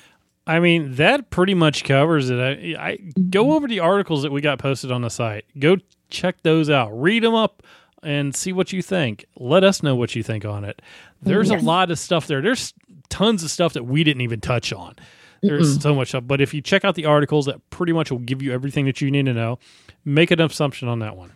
I 0.48 0.60
mean, 0.60 0.96
that 0.96 1.32
pretty 1.32 1.56
much 1.56 1.84
covers 1.84 2.30
it. 2.30 2.38
I, 2.40 2.76
I 2.92 2.98
go 3.32 3.54
over 3.54 3.68
the 3.68 3.80
articles 3.80 4.22
that 4.24 4.32
we 4.32 4.42
got 4.42 4.60
posted 4.60 4.92
on 4.92 5.02
the 5.02 5.10
site. 5.10 5.46
Go 5.58 5.78
check 6.12 6.44
those 6.44 6.70
out. 6.70 6.92
Read 7.00 7.24
them 7.24 7.34
up 7.34 7.64
and 8.04 8.36
see 8.36 8.54
what 8.54 8.72
you 8.72 8.84
think. 8.84 9.26
Let 9.38 9.64
us 9.64 9.82
know 9.82 9.96
what 9.96 10.16
you 10.16 10.22
think 10.22 10.46
on 10.46 10.64
it. 10.64 10.82
There's 11.24 11.50
Yes. 11.50 11.64
a 11.64 11.66
lot 11.66 11.90
of 11.90 11.98
stuff 11.98 12.28
there. 12.28 12.42
There's 12.42 12.76
tons 13.10 13.44
of 13.44 13.50
stuff 13.50 13.74
that 13.74 13.86
we 13.86 14.04
didn't 14.04 14.22
even 14.22 14.40
touch 14.40 14.72
on. 14.72 14.96
There's 15.42 15.78
Mm-mm. 15.78 15.82
so 15.82 15.96
much 15.96 16.10
stuff. 16.10 16.24
But 16.26 16.42
if 16.42 16.54
you 16.54 16.62
check 16.62 16.86
out 16.86 16.96
the 16.96 17.06
articles, 17.06 17.46
that 17.46 17.70
pretty 17.70 17.94
much 17.94 18.12
will 18.12 18.20
give 18.20 18.42
you 18.42 18.52
everything 18.52 18.86
that 18.86 19.02
you 19.02 19.12
need 19.12 19.26
to 19.26 19.34
know. 19.34 19.60
Make 20.04 20.32
an 20.32 20.42
assumption 20.42 20.88
on 20.88 21.00
that 21.00 21.18
one. 21.18 21.32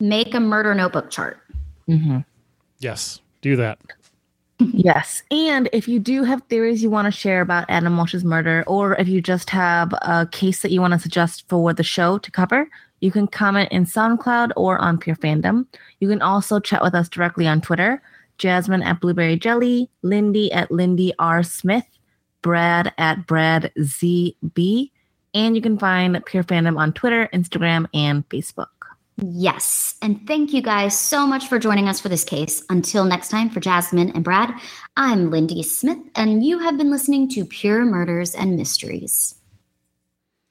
Make 0.00 0.34
a 0.34 0.40
murder 0.40 0.74
notebook 0.74 1.10
chart. 1.10 1.38
Mm-hmm. 1.88 2.18
Yes, 2.78 3.20
do 3.42 3.56
that. 3.56 3.78
Yes. 4.58 5.22
And 5.30 5.68
if 5.72 5.88
you 5.88 5.98
do 5.98 6.22
have 6.22 6.42
theories 6.44 6.82
you 6.82 6.88
want 6.88 7.06
to 7.06 7.10
share 7.10 7.40
about 7.40 7.64
Adam 7.68 7.96
Walsh's 7.96 8.24
murder, 8.24 8.64
or 8.66 8.94
if 8.96 9.08
you 9.08 9.20
just 9.20 9.50
have 9.50 9.92
a 10.02 10.28
case 10.30 10.62
that 10.62 10.70
you 10.70 10.80
want 10.80 10.92
to 10.92 10.98
suggest 11.00 11.48
for 11.48 11.72
the 11.72 11.82
show 11.82 12.18
to 12.18 12.30
cover, 12.30 12.68
you 13.00 13.10
can 13.10 13.26
comment 13.26 13.70
in 13.72 13.84
SoundCloud 13.84 14.52
or 14.56 14.78
on 14.78 14.98
Pure 14.98 15.16
Fandom. 15.16 15.66
You 16.00 16.08
can 16.08 16.22
also 16.22 16.60
chat 16.60 16.82
with 16.82 16.94
us 16.94 17.08
directly 17.08 17.46
on 17.46 17.60
Twitter. 17.60 18.00
Jasmine 18.38 18.82
at 18.82 19.00
Blueberry 19.00 19.36
Jelly, 19.36 19.88
Lindy 20.02 20.50
at 20.52 20.70
Lindy 20.70 21.12
R. 21.18 21.42
Smith, 21.42 21.86
Brad 22.44 22.92
at 22.98 23.26
Brad 23.26 23.72
ZB, 23.76 24.92
and 25.32 25.56
you 25.56 25.62
can 25.62 25.78
find 25.78 26.24
Pure 26.26 26.44
Fandom 26.44 26.78
on 26.78 26.92
Twitter, 26.92 27.28
Instagram, 27.32 27.88
and 27.92 28.28
Facebook. 28.28 28.68
Yes. 29.16 29.96
And 30.02 30.26
thank 30.26 30.52
you 30.52 30.60
guys 30.60 30.98
so 30.98 31.26
much 31.26 31.48
for 31.48 31.58
joining 31.58 31.88
us 31.88 32.00
for 32.00 32.08
this 32.08 32.22
case. 32.22 32.62
Until 32.68 33.04
next 33.04 33.30
time, 33.30 33.48
for 33.48 33.60
Jasmine 33.60 34.10
and 34.10 34.22
Brad, 34.22 34.52
I'm 34.96 35.30
Lindy 35.30 35.62
Smith, 35.62 35.98
and 36.14 36.44
you 36.44 36.58
have 36.58 36.76
been 36.76 36.90
listening 36.90 37.28
to 37.30 37.44
Pure 37.44 37.86
Murders 37.86 38.34
and 38.34 38.56
Mysteries. 38.56 39.36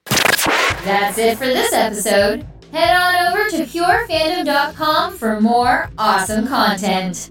That's 0.06 1.18
it 1.18 1.38
for 1.38 1.46
this 1.46 1.72
episode. 1.72 2.46
Head 2.72 2.96
on 2.96 3.34
over 3.34 3.50
to 3.52 3.66
purefandom.com 3.66 5.18
for 5.18 5.40
more 5.40 5.92
awesome 5.98 6.48
content. 6.48 7.30